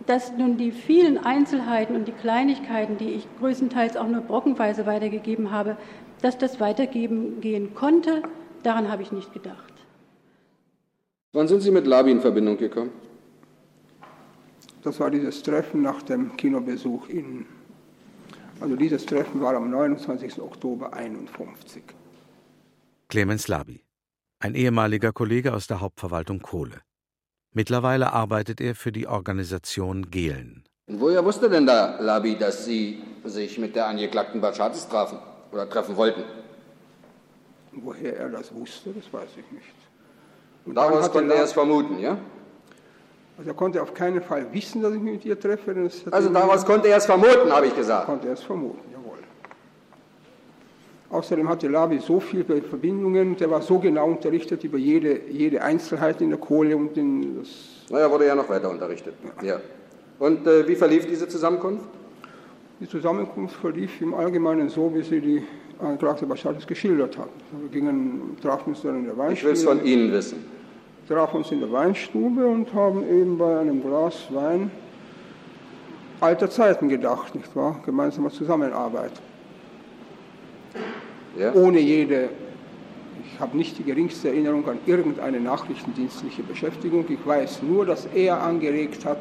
dass 0.07 0.33
nun 0.37 0.57
die 0.57 0.71
vielen 0.71 1.19
Einzelheiten 1.19 1.95
und 1.95 2.07
die 2.07 2.13
Kleinigkeiten, 2.13 2.97
die 2.99 3.11
ich 3.11 3.27
größtenteils 3.41 3.97
auch 3.97 4.09
nur 4.09 4.21
brockenweise 4.21 4.87
weitergegeben 4.87 5.51
habe, 5.51 5.77
dass 6.23 6.39
das 6.39 6.61
weitergeben 6.61 7.41
gehen 7.41 7.75
konnte, 7.75 8.23
daran 8.63 8.91
habe 8.91 9.03
ich 9.03 9.13
nicht 9.13 9.33
gedacht. 9.33 9.73
Wann 11.33 11.49
sind 11.49 11.61
Sie 11.61 11.71
mit 11.71 11.87
Labi 11.87 12.11
in 12.11 12.21
Verbindung 12.21 12.57
gekommen? 12.57 12.91
Das 14.83 14.99
war 15.01 15.11
dieses 15.11 15.43
Treffen 15.43 15.83
nach 15.83 16.03
dem 16.03 16.37
Kinobesuch 16.37 17.09
in. 17.09 17.47
Also 18.61 18.77
dieses 18.77 19.07
Treffen 19.07 19.41
war 19.41 19.55
am 19.55 19.71
29. 19.71 20.41
Oktober 20.41 20.93
1951. 20.93 21.83
Clemens 23.09 23.49
Labi, 23.49 23.85
ein 24.41 24.55
ehemaliger 24.55 25.13
Kollege 25.13 25.53
aus 25.55 25.67
der 25.67 25.81
Hauptverwaltung 25.81 26.41
Kohle. 26.41 26.81
Mittlerweile 27.53 28.13
arbeitet 28.13 28.61
er 28.61 28.75
für 28.75 28.93
die 28.93 29.07
Organisation 29.07 30.11
Gehlen. 30.11 30.65
woher 30.87 31.25
wusste 31.25 31.49
denn 31.51 31.67
da 31.67 32.01
Labi, 32.01 32.37
dass 32.37 32.65
Sie 32.65 33.03
sich 33.25 33.59
mit 33.59 33.77
der 33.77 33.87
angeklagten 33.87 34.41
Batschatis 34.41 34.89
trafen? 34.89 35.19
Oder 35.53 35.69
treffen 35.69 35.97
wollten. 35.97 36.25
Woher 37.73 38.17
er 38.17 38.29
das 38.29 38.55
wusste, 38.55 38.91
das 38.91 39.13
weiß 39.13 39.31
ich 39.37 39.53
nicht. 39.53 39.75
Und 40.65 40.75
Daraus 40.75 41.11
konnte 41.11 41.35
er 41.35 41.45
es 41.45 41.53
vermuten, 41.53 41.99
ja? 41.99 42.19
Also 43.39 43.51
er 43.51 43.55
konnte 43.55 43.83
auf 43.83 43.95
keinen 43.95 44.21
Fall 44.21 44.47
wissen, 44.53 44.83
dass 44.83 44.93
ich 44.93 45.01
mich 45.01 45.15
mit 45.15 45.25
ihr 45.25 45.39
treffe. 45.41 45.75
Also 46.11 46.29
daraus 46.29 46.65
konnte 46.65 46.89
er 46.89 46.99
es 46.99 47.07
vermuten, 47.07 47.51
habe 47.51 47.67
ich 47.67 47.75
gesagt. 47.75 48.07
Konnte 48.07 48.29
er 48.29 48.35
es 48.35 48.43
vermuten, 48.43 48.81
jawohl. 48.93 49.19
Außerdem 51.11 51.49
hatte 51.49 51.69
Labi 51.69 51.99
so 51.99 52.21
viele 52.21 52.45
Verbindungen, 52.45 53.37
der 53.37 53.51
war 53.51 53.63
so 53.63 53.79
genau 53.79 54.07
unterrichtet 54.07 54.63
über 54.65 54.79
jede, 54.79 55.29
jede 55.29 55.63
Einzelheit 55.63 56.21
in 56.21 56.29
der 56.29 56.39
Kohle 56.39 56.77
und 56.77 56.97
in 56.97 57.39
das. 57.39 57.49
Naja, 57.91 58.11
wurde 58.11 58.27
ja 58.27 58.35
noch 58.35 58.49
weiter 58.49 58.71
unterrichtet. 58.71 59.15
Ja. 59.41 59.55
ja. 59.55 59.61
Und 60.19 60.47
äh, 60.47 60.69
wie 60.69 60.77
verlief 60.77 61.07
diese 61.07 61.27
Zusammenkunft? 61.27 61.87
Die 62.83 62.89
Zusammenkunft 62.89 63.55
verlief 63.55 64.01
im 64.01 64.13
Allgemeinen 64.13 64.69
so, 64.69 64.93
wie 64.93 65.03
sie 65.03 65.21
die 65.21 65.43
Anklagte 65.79 66.27
Baschatis 66.27 66.67
geschildert 66.67 67.17
hat. 67.17 67.29
Wir 67.61 67.69
gingen, 67.69 68.37
trafen 68.43 68.71
uns 68.71 68.83
dann 68.83 68.97
in 68.97 69.05
der 69.05 69.17
Weinstube. 69.17 69.35
Ich 69.35 69.45
will 69.45 69.53
es 69.53 69.63
von 69.63 69.85
Ihnen 69.85 70.11
wissen. 70.11 70.45
Trafen 71.07 71.37
uns 71.37 71.53
in 71.53 71.61
der 71.61 71.71
Weinstube 71.71 72.45
und 72.45 72.75
haben 72.75 73.05
eben 73.09 73.39
bei 73.39 73.61
einem 73.61 73.81
Glas 73.83 74.27
Wein 74.31 74.73
alter 76.19 76.51
Zeiten 76.51 76.89
gedacht, 76.89 77.37
nicht 77.37 77.55
wahr? 77.55 77.81
Gemeinsamer 77.87 78.31
Zusammenarbeit. 78.31 79.13
Ja. 81.39 81.53
Ohne 81.55 81.79
jede, 81.79 82.31
ich 83.25 83.39
habe 83.39 83.57
nicht 83.57 83.79
die 83.79 83.85
geringste 83.85 84.29
Erinnerung 84.29 84.69
an 84.69 84.79
irgendeine 84.87 85.39
nachrichtendienstliche 85.39 86.43
Beschäftigung. 86.43 87.05
Ich 87.09 87.25
weiß 87.25 87.63
nur, 87.63 87.87
dass 87.87 88.07
er 88.07 88.43
angeregt 88.43 89.05
hat, 89.05 89.19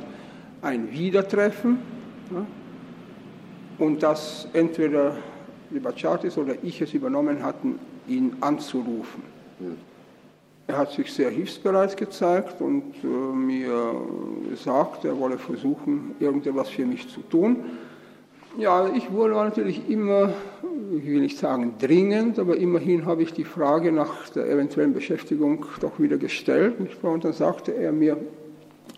ein 0.63 0.91
Wiedertreffen. 0.91 1.78
Ja? 2.32 2.43
Und 3.82 4.04
dass 4.04 4.48
entweder 4.54 5.15
die 5.72 5.80
Bachatis 5.80 6.38
oder 6.38 6.54
ich 6.62 6.80
es 6.82 6.94
übernommen 6.94 7.44
hatten, 7.44 7.80
ihn 8.08 8.34
anzurufen. 8.39 9.24
Er 10.67 10.78
hat 10.78 10.91
sich 10.91 11.12
sehr 11.12 11.32
hilfsbereit 11.32 11.98
gezeigt 11.98 12.62
und 12.62 12.94
äh, 13.04 13.08
mir 13.08 13.96
gesagt, 14.52 15.04
er 15.04 15.17
wolle 15.20 15.39
versuchen, 15.39 16.15
irgendetwas 16.20 16.70
für 16.70 16.86
mich 16.86 17.10
zu 17.10 17.22
tun. 17.22 17.58
Ja, 18.58 18.88
ich 18.94 19.12
wurde 19.12 19.34
natürlich 19.34 19.89
immer, 19.89 20.32
ich 20.96 21.06
will 21.08 21.22
nicht 21.22 21.39
sagen 21.39 21.74
dringend, 21.80 22.38
aber 22.38 22.58
immerhin 22.58 23.08
habe 23.08 23.24
ich 23.24 23.34
die 23.34 23.46
Frage 23.46 23.91
nach 23.91 24.30
der 24.30 24.48
eventuellen 24.48 24.94
Beschäftigung 24.94 25.65
doch 25.80 26.00
wieder 26.00 26.17
gestellt. 26.17 26.76
Und 27.02 27.26
dann 27.26 27.34
sagte 27.34 27.74
er 27.74 27.91
mir 27.91 28.17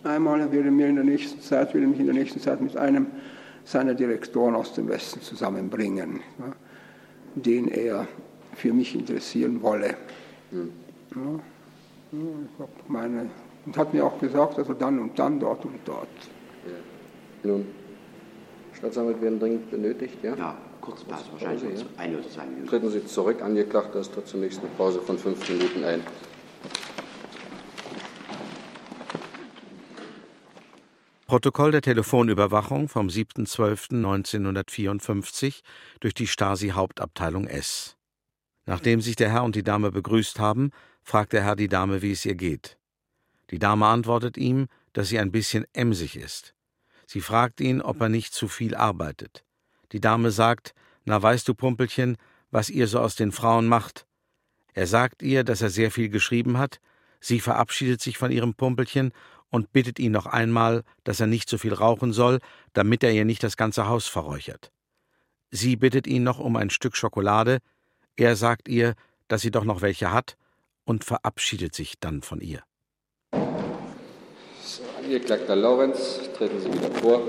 einmal, 0.02 0.40
er 0.40 0.52
würde 0.52 0.70
mir 0.70 0.88
in 0.88 0.96
der 0.96 1.04
nächsten 1.04 1.40
Zeit, 1.40 1.72
würde 1.72 1.86
mich 1.86 2.00
in 2.00 2.06
der 2.06 2.14
nächsten 2.14 2.40
Zeit 2.40 2.60
mit 2.60 2.76
einem 2.76 3.06
seiner 3.64 3.94
Direktoren 3.94 4.54
aus 4.54 4.74
dem 4.74 4.88
Westen 4.88 5.20
zusammenbringen, 5.20 6.20
ja, 6.38 6.52
den 7.34 7.68
er 7.68 8.06
für 8.54 8.72
mich 8.72 8.94
interessieren 8.94 9.62
wolle. 9.62 9.96
Mhm. 10.50 10.72
Ja, 11.14 12.68
meine 12.88 13.30
und 13.66 13.76
hat 13.78 13.94
mir 13.94 14.04
auch 14.04 14.18
gesagt, 14.18 14.58
also 14.58 14.74
dann 14.74 14.98
und 14.98 15.18
dann, 15.18 15.40
dort 15.40 15.64
und 15.64 15.78
dort. 15.84 16.08
Ja. 16.66 17.50
Nun, 17.50 17.66
Staatsanwalt 18.74 19.20
werden 19.22 19.38
dringend 19.38 19.70
benötigt, 19.70 20.18
ja? 20.22 20.34
Ja, 20.34 20.56
kurz 20.80 21.02
Pause, 21.04 21.24
wahrscheinlich 21.32 21.62
Pause, 21.62 21.84
ja. 21.96 22.02
eine 22.02 22.18
oder 22.18 22.28
zwei 22.28 22.44
Minuten. 22.44 22.66
Treten 22.66 22.90
Sie 22.90 23.06
zurück, 23.06 23.42
Angeklagter, 23.42 24.02
tritt 24.02 24.26
zunächst 24.26 24.60
eine 24.60 24.68
Pause 24.76 25.00
von 25.00 25.16
fünf 25.16 25.48
Minuten 25.48 25.84
ein. 25.84 26.02
Protokoll 31.34 31.72
der 31.72 31.82
Telefonüberwachung 31.82 32.88
vom 32.88 33.08
7.12.1954 33.08 35.62
durch 35.98 36.14
die 36.14 36.28
Stasi-Hauptabteilung 36.28 37.48
S. 37.48 37.96
Nachdem 38.66 39.00
sich 39.00 39.16
der 39.16 39.32
Herr 39.32 39.42
und 39.42 39.56
die 39.56 39.64
Dame 39.64 39.90
begrüßt 39.90 40.38
haben, 40.38 40.70
fragt 41.02 41.32
der 41.32 41.42
Herr 41.42 41.56
die 41.56 41.66
Dame, 41.66 42.02
wie 42.02 42.12
es 42.12 42.24
ihr 42.24 42.36
geht. 42.36 42.78
Die 43.50 43.58
Dame 43.58 43.86
antwortet 43.86 44.36
ihm, 44.36 44.68
dass 44.92 45.08
sie 45.08 45.18
ein 45.18 45.32
bisschen 45.32 45.64
emsig 45.72 46.14
ist. 46.14 46.54
Sie 47.04 47.20
fragt 47.20 47.60
ihn, 47.60 47.82
ob 47.82 48.00
er 48.00 48.08
nicht 48.08 48.32
zu 48.32 48.46
viel 48.46 48.76
arbeitet. 48.76 49.44
Die 49.90 50.00
Dame 50.00 50.30
sagt, 50.30 50.72
na 51.04 51.20
weißt 51.20 51.48
du, 51.48 51.54
Pumpelchen, 51.54 52.16
was 52.52 52.70
ihr 52.70 52.86
so 52.86 53.00
aus 53.00 53.16
den 53.16 53.32
Frauen 53.32 53.66
macht. 53.66 54.06
Er 54.72 54.86
sagt 54.86 55.20
ihr, 55.20 55.42
dass 55.42 55.62
er 55.62 55.70
sehr 55.70 55.90
viel 55.90 56.10
geschrieben 56.10 56.58
hat, 56.58 56.78
sie 57.18 57.40
verabschiedet 57.40 58.00
sich 58.00 58.18
von 58.18 58.30
ihrem 58.30 58.54
Pumpelchen 58.54 59.10
und 59.54 59.72
bittet 59.72 60.00
ihn 60.00 60.10
noch 60.10 60.26
einmal, 60.26 60.82
dass 61.04 61.20
er 61.20 61.28
nicht 61.28 61.48
so 61.48 61.58
viel 61.58 61.72
rauchen 61.72 62.12
soll, 62.12 62.40
damit 62.72 63.04
er 63.04 63.12
ihr 63.12 63.24
nicht 63.24 63.44
das 63.44 63.56
ganze 63.56 63.86
Haus 63.86 64.08
verräuchert. 64.08 64.72
Sie 65.52 65.76
bittet 65.76 66.08
ihn 66.08 66.24
noch 66.24 66.40
um 66.40 66.56
ein 66.56 66.70
Stück 66.70 66.96
Schokolade, 66.96 67.58
er 68.16 68.34
sagt 68.34 68.68
ihr, 68.68 68.94
dass 69.28 69.42
sie 69.42 69.52
doch 69.52 69.62
noch 69.62 69.80
welche 69.80 70.10
hat 70.10 70.36
und 70.84 71.04
verabschiedet 71.04 71.72
sich 71.72 72.00
dann 72.00 72.22
von 72.22 72.40
ihr. 72.40 72.64
So, 74.60 74.82
Angeklagter 75.00 75.54
Laurenz, 75.54 76.18
treten 76.36 76.58
Sie 76.58 76.72
wieder 76.72 76.90
vor. 76.90 77.22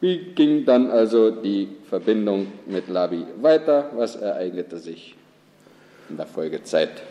Wie 0.00 0.34
ging 0.34 0.64
dann 0.64 0.90
also 0.90 1.30
die 1.30 1.68
Verbindung 1.88 2.48
mit 2.66 2.88
Labi 2.88 3.24
weiter? 3.40 3.92
Was 3.94 4.16
ereignete 4.16 4.78
sich 4.78 5.14
in 6.08 6.16
der 6.16 6.26
Folgezeit? 6.26 7.02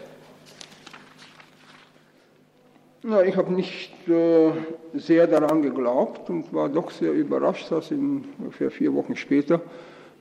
Na, 3.04 3.24
ich 3.24 3.36
habe 3.36 3.54
nicht 3.54 3.92
äh, 4.08 4.52
sehr 4.96 5.28
daran 5.28 5.62
geglaubt 5.62 6.30
und 6.30 6.52
war 6.52 6.70
doch 6.70 6.90
sehr 6.90 7.12
überrascht, 7.12 7.72
dass 7.72 7.92
in 7.92 8.26
ungefähr 8.40 8.72
vier 8.72 8.94
Wochen 8.96 9.16
später 9.16 9.62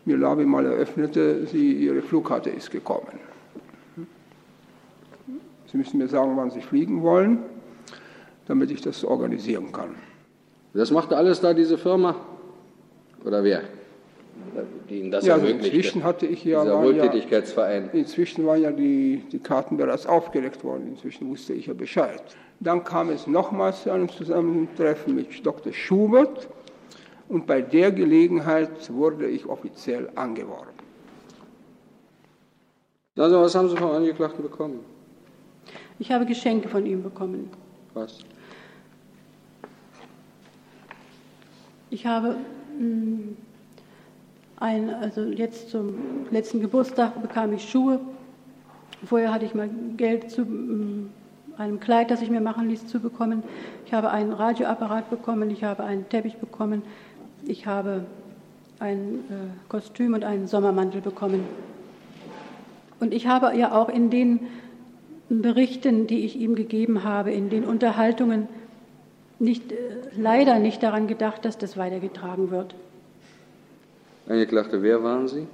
mir 0.05 0.19
Labi 0.19 0.45
mal 0.45 0.67
eröffnete, 0.67 1.47
sie, 1.47 1.73
ihre 1.73 2.03
Flugkarte 2.03 2.51
ist 2.51 2.71
gekommen. 2.71 3.19
Sie 5.67 5.79
müssen 5.79 5.99
mir 5.99 6.09
sagen, 6.09 6.37
wann 6.37 6.51
Sie 6.51 6.61
fliegen 6.61 7.03
wollen, 7.03 7.39
damit 8.47 8.71
ich 8.71 8.83
das 8.83 9.03
organisieren 9.03 9.73
kann. 9.73 9.95
Das 10.75 10.91
machte 10.91 11.17
alles 11.17 11.41
da 11.41 11.55
diese 11.55 11.79
Firma? 11.79 12.17
Oder 13.25 13.43
wer? 13.43 13.63
Die 14.89 15.01
Ihnen 15.01 15.11
das 15.11 15.27
ja, 15.27 15.35
also 15.35 15.47
ermöglichte? 15.47 15.77
inzwischen 15.77 16.05
hatte 16.05 16.27
ich 16.27 16.45
ja, 16.45 16.63
Dieser 16.63 16.75
war 16.75 16.85
ja 16.85 16.87
Wohltätigkeitsverein. 17.03 17.91
inzwischen 17.93 18.47
waren 18.47 18.61
ja 18.63 18.71
die, 18.71 19.25
die 19.33 19.39
Karten 19.39 19.77
bereits 19.77 20.07
aufgelegt 20.07 20.63
worden. 20.63 20.89
Inzwischen 20.89 21.29
wusste 21.29 21.53
ich 21.55 21.67
ja 21.67 21.75
Bescheid. 21.75 22.23
Dann 22.61 22.85
kam 22.85 23.11
es 23.11 23.27
nochmals 23.27 23.83
zu 23.83 23.91
einem 23.91 24.09
Zusammentreffen 24.09 25.15
mit 25.15 25.45
Dr. 25.45 25.73
Schubert 25.73 26.49
und 27.29 27.47
bei 27.47 27.63
der 27.63 27.91
Gelegenheit 27.91 28.93
wurde 28.93 29.29
ich 29.29 29.47
offiziell 29.47 30.09
angeworben. 30.15 30.71
Also, 33.17 33.41
was 33.41 33.55
haben 33.55 33.69
Sie 33.69 33.77
vom 33.77 33.91
Angeklagten 33.93 34.43
bekommen? 34.43 34.81
Ich 35.99 36.11
habe 36.11 36.27
Geschenke 36.27 36.69
von 36.69 36.85
ihm 36.85 37.03
bekommen. 37.03 37.49
Was? 37.95 38.19
Ich 41.91 42.07
habe 42.07 42.37
mh, 42.79 43.35
ein, 44.61 44.91
also 44.95 45.23
jetzt 45.23 45.71
zum 45.71 45.95
letzten 46.31 46.61
Geburtstag 46.61 47.21
bekam 47.21 47.53
ich 47.53 47.69
Schuhe. 47.69 48.01
Vorher 49.05 49.33
hatte 49.33 49.45
ich 49.45 49.55
mal 49.55 49.69
Geld 49.97 50.31
zu 50.31 50.43
mh, 50.43 51.11
einem 51.59 51.81
Kleid, 51.81 52.11
das 52.11 52.23
ich 52.23 52.31
mir 52.31 52.41
machen 52.41 52.69
ließ, 52.69 52.87
zu 52.87 53.01
bekommen. 53.01 53.43
Ich 53.87 53.93
habe 53.93 54.11
einen 54.11 54.33
Radioapparat 54.33 55.11
bekommen, 55.11 55.51
ich 55.51 55.65
habe 55.65 55.85
einen 55.85 56.09
Teppich 56.09 56.37
bekommen, 56.37 56.83
ich 57.47 57.67
habe 57.67 58.07
ein 58.81 59.21
äh, 59.31 59.69
Kostüm 59.69 60.15
und 60.15 60.25
einen 60.25 60.47
Sommermantel 60.47 61.01
bekommen. 61.01 61.45
Und 63.01 63.13
ich 63.13 63.27
habe 63.27 63.57
ja 63.57 63.73
auch 63.73 63.89
in 63.89 64.11
den 64.11 64.41
Berichten, 65.29 66.07
die 66.07 66.25
ich 66.25 66.37
ihm 66.37 66.55
gegeben 66.55 67.05
habe, 67.05 67.33
in 67.33 67.51
den 67.51 67.65
Unterhaltungen, 67.65 68.49
nicht, 69.39 69.73
äh, 69.73 69.77
leider 70.17 70.59
nicht 70.59 70.83
daran 70.83 71.07
gedacht, 71.07 71.45
dass 71.45 71.59
das 71.59 71.77
weitergetragen 71.77 72.51
wird. 72.51 72.75
Angeklagte, 74.29 74.83
wer 74.83 75.03
waren 75.03 75.29
Sie? 75.29 75.47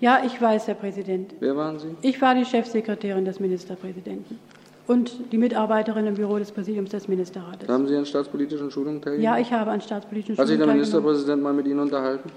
Ja, 0.00 0.20
ich 0.24 0.40
weiß, 0.40 0.66
Herr 0.66 0.74
Präsident. 0.74 1.34
Wer 1.40 1.56
waren 1.56 1.78
Sie? 1.78 1.94
Ich 2.02 2.20
war 2.20 2.34
die 2.34 2.44
Chefsekretärin 2.44 3.24
des 3.24 3.38
Ministerpräsidenten 3.40 4.38
und 4.86 5.32
die 5.32 5.38
Mitarbeiterin 5.38 6.06
im 6.08 6.14
Büro 6.14 6.38
des 6.38 6.50
Präsidiums 6.50 6.90
des 6.90 7.06
Ministerrates. 7.08 7.68
Haben 7.68 7.86
Sie 7.86 7.96
an 7.96 8.04
staatspolitischen 8.04 8.70
Schulungen 8.70 9.00
teilgenommen? 9.00 9.22
Ja, 9.36 9.40
ich 9.40 9.52
habe 9.52 9.70
an 9.70 9.80
staatspolitischen 9.80 10.36
Hat 10.38 10.48
sich 10.48 10.58
der 10.58 10.64
Schulungen 10.64 10.82
teilgenommen. 10.82 11.04
Ministerpräsident 11.06 11.42
mal 11.42 11.52
mit 11.52 11.66
Ihnen 11.66 11.78
unterhalten? 11.80 12.30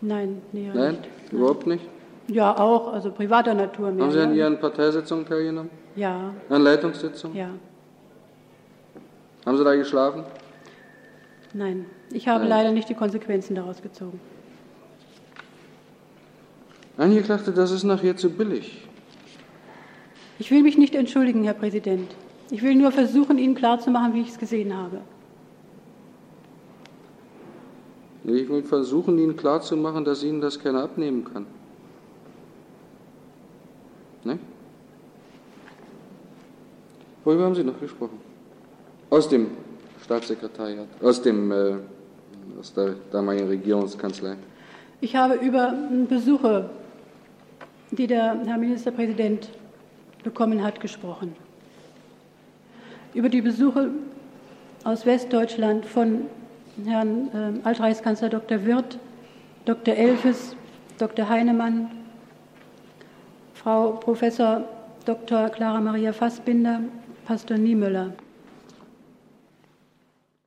Nein, 0.00 0.40
näher 0.52 0.72
Nein? 0.74 0.90
nicht. 1.22 1.32
Überhaupt 1.32 1.66
nicht? 1.66 1.84
Ja, 2.28 2.56
auch, 2.56 2.92
also 2.92 3.10
privater 3.10 3.54
Natur 3.54 3.90
mehr. 3.90 4.04
Haben 4.04 4.12
Sie 4.12 4.20
an. 4.20 4.34
Ihren 4.34 4.58
Parteisitzungen 4.60 5.26
teilgenommen? 5.26 5.70
Ja, 5.96 6.32
An 6.48 6.62
Leitungssitzungen? 6.62 7.36
ja. 7.36 7.50
Haben 9.44 9.58
Sie 9.58 9.64
da 9.64 9.74
geschlafen? 9.74 10.24
Nein, 11.54 11.86
ich 12.12 12.26
habe 12.26 12.40
Nein. 12.40 12.48
leider 12.48 12.72
nicht 12.72 12.88
die 12.88 12.94
Konsequenzen 12.94 13.54
daraus 13.54 13.80
gezogen. 13.80 14.20
Angeklagte, 16.96 17.52
das 17.52 17.70
ist 17.70 17.84
nachher 17.84 18.16
zu 18.16 18.28
billig. 18.28 18.86
Ich 20.40 20.50
will 20.50 20.62
mich 20.62 20.76
nicht 20.76 20.96
entschuldigen, 20.96 21.44
Herr 21.44 21.54
Präsident. 21.54 22.14
Ich 22.50 22.62
will 22.62 22.74
nur 22.74 22.90
versuchen, 22.90 23.38
Ihnen 23.38 23.54
klarzumachen, 23.54 24.14
wie 24.14 24.22
ich 24.22 24.30
es 24.30 24.38
gesehen 24.38 24.76
habe. 24.76 25.00
Ich 28.24 28.48
will 28.48 28.64
versuchen, 28.64 29.16
Ihnen 29.18 29.36
klarzumachen, 29.36 30.04
dass 30.04 30.24
Ihnen 30.24 30.40
das 30.40 30.58
keiner 30.58 30.82
abnehmen 30.82 31.24
kann. 31.24 31.46
Ne? 34.24 34.38
Worüber 37.22 37.44
haben 37.44 37.54
Sie 37.54 37.64
noch 37.64 37.78
gesprochen? 37.78 38.18
Aus 39.10 39.28
dem 39.28 39.48
Staatssekretariat, 40.04 40.86
aus 41.02 41.22
dem, 41.22 41.50
äh, 41.50 41.76
aus 42.60 42.74
der 42.74 42.94
damaligen 43.10 43.48
Regierungskanzlei. 43.48 44.36
Ich 45.00 45.16
habe 45.16 45.34
über 45.36 45.72
Besuche, 46.08 46.68
die 47.90 48.06
der 48.06 48.38
Herr 48.44 48.58
Ministerpräsident 48.58 49.48
bekommen 50.22 50.62
hat, 50.62 50.80
gesprochen. 50.80 51.34
Über 53.14 53.28
die 53.28 53.40
Besuche 53.40 53.90
aus 54.84 55.06
Westdeutschland 55.06 55.86
von 55.86 56.26
Herrn 56.84 57.62
äh, 57.62 57.66
Altreichskanzler 57.66 58.28
Dr. 58.28 58.64
Wirth, 58.66 58.98
Dr. 59.64 59.94
Elfes, 59.94 60.54
Dr. 60.98 61.28
Heinemann, 61.28 61.90
Frau 63.54 63.92
Professor 63.92 64.64
Dr. 65.06 65.48
Clara 65.48 65.80
Maria 65.80 66.12
Fassbinder, 66.12 66.80
Pastor 67.24 67.56
Niemöller. 67.56 68.12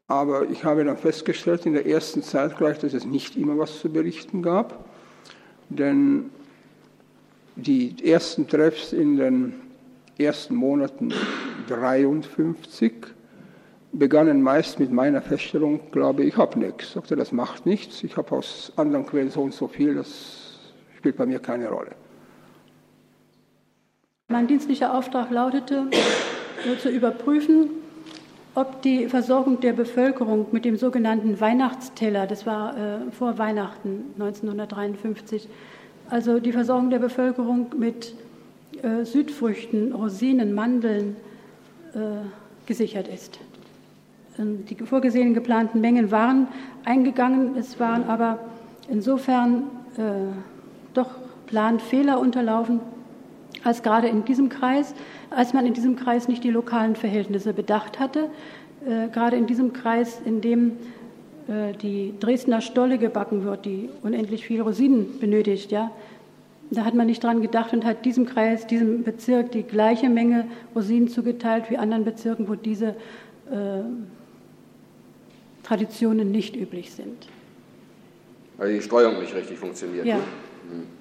Aber 0.08 0.50
ich 0.50 0.64
habe 0.64 0.86
dann 0.86 0.98
festgestellt 0.98 1.66
in 1.66 1.74
der 1.74 1.86
ersten 1.86 2.24
Zeit 2.24 2.58
gleich, 2.58 2.80
dass 2.80 2.94
es 2.94 3.06
nicht 3.06 3.36
immer 3.36 3.58
was 3.58 3.80
zu 3.80 3.92
berichten 3.92 4.42
gab. 4.42 4.86
Denn 5.70 6.30
die 7.58 7.96
ersten 8.10 8.48
Treffs 8.48 8.94
in 8.94 9.18
den 9.18 9.56
ersten 10.18 10.56
Monaten 10.56 11.14
53 11.68 12.94
begannen 13.92 14.42
meist 14.42 14.80
mit 14.80 14.92
meiner 14.92 15.22
Feststellung, 15.22 15.80
glaube 15.92 16.24
ich, 16.24 16.38
habe 16.38 16.60
nichts. 16.60 16.86
Ich 16.86 16.92
sagte, 16.92 17.16
das 17.16 17.32
macht 17.32 17.66
nichts. 17.66 18.04
Ich 18.04 18.16
habe 18.16 18.36
aus 18.36 18.72
anderen 18.76 19.06
Quellen 19.06 19.30
so 19.30 19.42
und 19.42 19.54
so 19.54 19.68
viel, 19.68 19.96
das 19.96 20.60
spielt 20.98 21.18
bei 21.18 21.26
mir 21.26 21.40
keine 21.40 21.70
Rolle. 21.70 21.92
Mein 24.30 24.48
dienstlicher 24.48 24.94
Auftrag 24.94 25.32
lautete, 25.32 25.88
nur 26.66 26.80
zu 26.80 26.90
überprüfen, 26.90 27.70
ob 28.58 28.82
die 28.82 29.08
Versorgung 29.08 29.60
der 29.60 29.74
Bevölkerung 29.74 30.48
mit 30.52 30.66
dem 30.66 30.78
sogenannten 30.78 31.40
Weihnachtsteller, 31.40 32.26
das 32.26 32.48
war 32.48 32.76
äh, 32.76 33.12
vor 33.12 33.38
Weihnachten 33.38 34.06
1953, 34.16 35.48
also 36.10 36.40
die 36.40 36.52
Versorgung 36.52 36.90
der 36.90 36.98
Bevölkerung 36.98 37.68
mit 37.78 38.16
äh, 38.82 39.06
Südfrüchten, 39.06 39.94
Rosinen, 39.94 40.56
Mandeln 40.56 41.18
äh, 41.94 41.98
gesichert 42.66 43.08
ist. 43.08 43.38
Ähm, 44.40 44.66
Die 44.66 44.76
vorgesehenen 44.76 45.36
geplanten 45.36 45.80
Mengen 45.80 46.10
waren 46.10 46.48
eingegangen, 46.84 47.56
es 47.58 47.80
waren 47.80 48.06
aber 48.06 48.40
insofern 48.90 49.66
äh, 49.98 50.34
doch 50.96 51.12
Planfehler 51.46 52.20
unterlaufen, 52.20 52.80
als 53.66 53.84
gerade 53.84 54.08
in 54.08 54.26
diesem 54.26 54.50
Kreis, 54.50 54.94
als 55.30 55.54
man 55.54 55.66
in 55.66 55.74
diesem 55.74 55.96
Kreis 55.96 56.28
nicht 56.28 56.44
die 56.44 56.52
lokalen 56.52 56.96
Verhältnisse 56.96 57.54
bedacht 57.54 58.00
hatte. 58.00 58.30
Äh, 58.86 59.10
gerade 59.10 59.36
in 59.38 59.48
diesem 59.48 59.74
Kreis, 59.74 60.22
in 60.24 60.42
dem 60.42 60.74
äh, 61.48 61.74
die 61.82 62.14
Dresdner 62.20 62.62
Stolle 62.62 62.98
gebacken 62.98 63.44
wird, 63.44 63.66
die 63.66 63.90
unendlich 64.04 64.46
viel 64.46 64.62
Rosinen 64.62 65.20
benötigt, 65.20 65.72
ja, 65.72 65.92
da 66.70 66.84
hat 66.84 66.94
man 66.94 67.08
nicht 67.08 67.24
dran 67.24 67.42
gedacht 67.42 67.74
und 67.74 67.86
hat 67.86 68.04
diesem 68.04 68.26
Kreis, 68.26 68.68
diesem 68.68 69.04
Bezirk 69.04 69.52
die 69.52 69.64
gleiche 69.64 70.10
Menge 70.10 70.48
Rosinen 70.76 71.08
zugeteilt 71.08 71.70
wie 71.70 71.78
anderen 71.78 72.04
Bezirken, 72.04 72.50
wo 72.50 72.56
diese 72.56 72.90
äh, 73.50 73.84
Traditionen 75.64 76.32
nicht 76.32 76.56
üblich 76.56 76.92
sind. 76.92 77.28
Weil 78.58 78.74
die 78.74 78.82
Streuung 78.82 79.20
nicht 79.20 79.34
richtig 79.34 79.58
funktioniert. 79.58 80.06
Ja. 80.06 80.18
Ne? 80.18 80.24
Hm. 80.72 80.97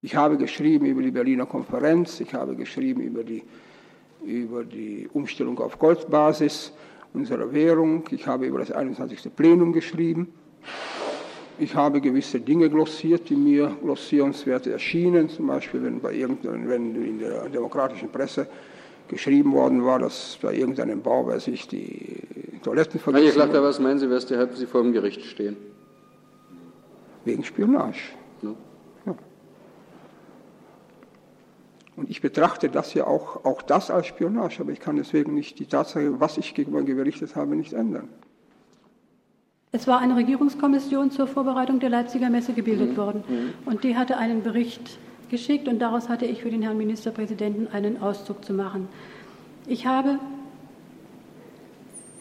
Ich 0.00 0.14
habe 0.14 0.36
geschrieben 0.36 0.86
über 0.86 1.02
die 1.02 1.10
Berliner 1.10 1.46
Konferenz, 1.46 2.20
ich 2.20 2.32
habe 2.32 2.54
geschrieben 2.54 3.00
über 3.00 3.24
die, 3.24 3.42
über 4.24 4.64
die 4.64 5.08
Umstellung 5.12 5.58
auf 5.58 5.78
Goldbasis 5.78 6.72
unserer 7.14 7.52
Währung, 7.52 8.04
ich 8.10 8.26
habe 8.26 8.46
über 8.46 8.60
das 8.60 8.70
21. 8.70 9.34
Plenum 9.34 9.72
geschrieben. 9.72 10.32
Ich 11.58 11.74
habe 11.74 12.00
gewisse 12.00 12.38
Dinge 12.38 12.70
glossiert, 12.70 13.28
die 13.28 13.34
mir 13.34 13.76
glossierenswert 13.82 14.68
erschienen, 14.68 15.28
zum 15.28 15.48
Beispiel 15.48 15.82
wenn, 15.82 16.00
bei 16.00 16.12
wenn 16.14 16.94
in 17.04 17.18
der 17.18 17.48
demokratischen 17.48 18.10
Presse 18.12 18.46
geschrieben 19.08 19.52
worden 19.52 19.84
war, 19.84 19.98
dass 19.98 20.38
bei 20.40 20.54
irgendeinem 20.54 21.02
Bau 21.02 21.24
bei 21.24 21.40
sich 21.40 21.66
die 21.66 22.22
Toiletten 22.62 23.00
vergessen 23.00 23.26
Herr 23.26 23.34
Klachter, 23.34 23.62
was 23.64 23.80
meinen 23.80 23.98
Sie, 23.98 24.08
weshalb 24.08 24.54
Sie 24.54 24.66
vor 24.66 24.82
dem 24.84 24.92
Gericht 24.92 25.24
stehen? 25.24 25.56
Wegen 27.24 27.42
Spionage. 27.42 28.12
Ja. 28.42 28.54
Ja. 29.06 29.16
Und 31.98 32.08
ich 32.10 32.20
betrachte 32.20 32.68
das 32.68 32.94
ja 32.94 33.08
auch, 33.08 33.44
auch 33.44 33.60
das 33.60 33.90
als 33.90 34.06
Spionage, 34.06 34.60
aber 34.60 34.70
ich 34.70 34.78
kann 34.78 34.94
deswegen 34.94 35.34
nicht 35.34 35.58
die 35.58 35.66
Tatsache, 35.66 36.20
was 36.20 36.38
ich 36.38 36.54
gegenüber 36.54 36.84
gerichtet 36.84 37.34
habe, 37.34 37.56
nicht 37.56 37.72
ändern. 37.72 38.08
Es 39.72 39.88
war 39.88 39.98
eine 39.98 40.14
Regierungskommission 40.14 41.10
zur 41.10 41.26
Vorbereitung 41.26 41.80
der 41.80 41.90
Leipziger 41.90 42.30
Messe 42.30 42.52
gebildet 42.52 42.92
mhm. 42.92 42.96
worden 42.96 43.24
mhm. 43.28 43.52
und 43.66 43.82
die 43.82 43.96
hatte 43.96 44.16
einen 44.16 44.44
Bericht 44.44 44.96
geschickt 45.28 45.66
und 45.66 45.80
daraus 45.80 46.08
hatte 46.08 46.24
ich 46.24 46.40
für 46.40 46.50
den 46.50 46.62
Herrn 46.62 46.78
Ministerpräsidenten 46.78 47.66
einen 47.66 48.00
Auszug 48.00 48.44
zu 48.44 48.54
machen. 48.54 48.88
Ich 49.66 49.84
habe 49.84 50.20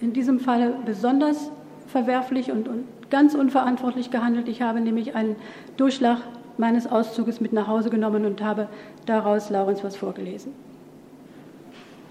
in 0.01 0.11
diesem 0.11 0.39
Falle 0.39 0.73
besonders 0.87 1.51
verwerflich 1.85 2.51
und, 2.51 2.67
und 2.67 2.85
ganz 3.11 3.35
unverantwortlich 3.35 4.09
gehandelt. 4.09 4.47
Ich 4.47 4.63
habe 4.63 4.81
nämlich 4.81 5.13
einen 5.13 5.35
Durchschlag 5.77 6.21
meines 6.57 6.87
Auszuges 6.87 7.41
mit 7.41 7.53
nach 7.53 7.67
Hause 7.67 7.89
genommen 7.89 8.25
und 8.25 8.43
habe 8.43 8.67
daraus 9.05 9.49
Laurens 9.49 9.83
was 9.83 9.95
vorgelesen. 9.95 10.53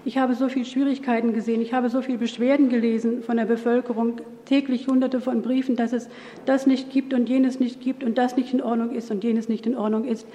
Ich 0.05 0.17
habe 0.17 0.35
so 0.35 0.47
viele 0.47 0.63
Schwierigkeiten 0.63 1.33
gesehen, 1.33 1.61
ich 1.61 1.73
habe 1.73 1.89
so 1.89 2.01
viele 2.01 2.17
Beschwerden 2.17 2.69
gelesen 2.69 3.23
von 3.23 3.35
der 3.35 3.43
Bevölkerung, 3.43 4.21
täglich 4.45 4.87
hunderte 4.87 5.19
von 5.19 5.41
Briefen, 5.41 5.75
dass 5.75 5.91
es 5.91 6.07
das 6.45 6.65
nicht 6.65 6.91
gibt 6.91 7.13
und 7.13 7.27
jenes 7.27 7.59
nicht 7.59 7.81
gibt 7.81 8.05
und 8.05 8.17
das 8.17 8.37
nicht 8.37 8.53
in 8.53 8.61
Ordnung 8.61 8.91
ist 8.91 9.11
und 9.11 9.23
jenes 9.23 9.49
nicht 9.49 9.65
in 9.65 9.75
Ordnung 9.75 10.05
ist. 10.05 10.25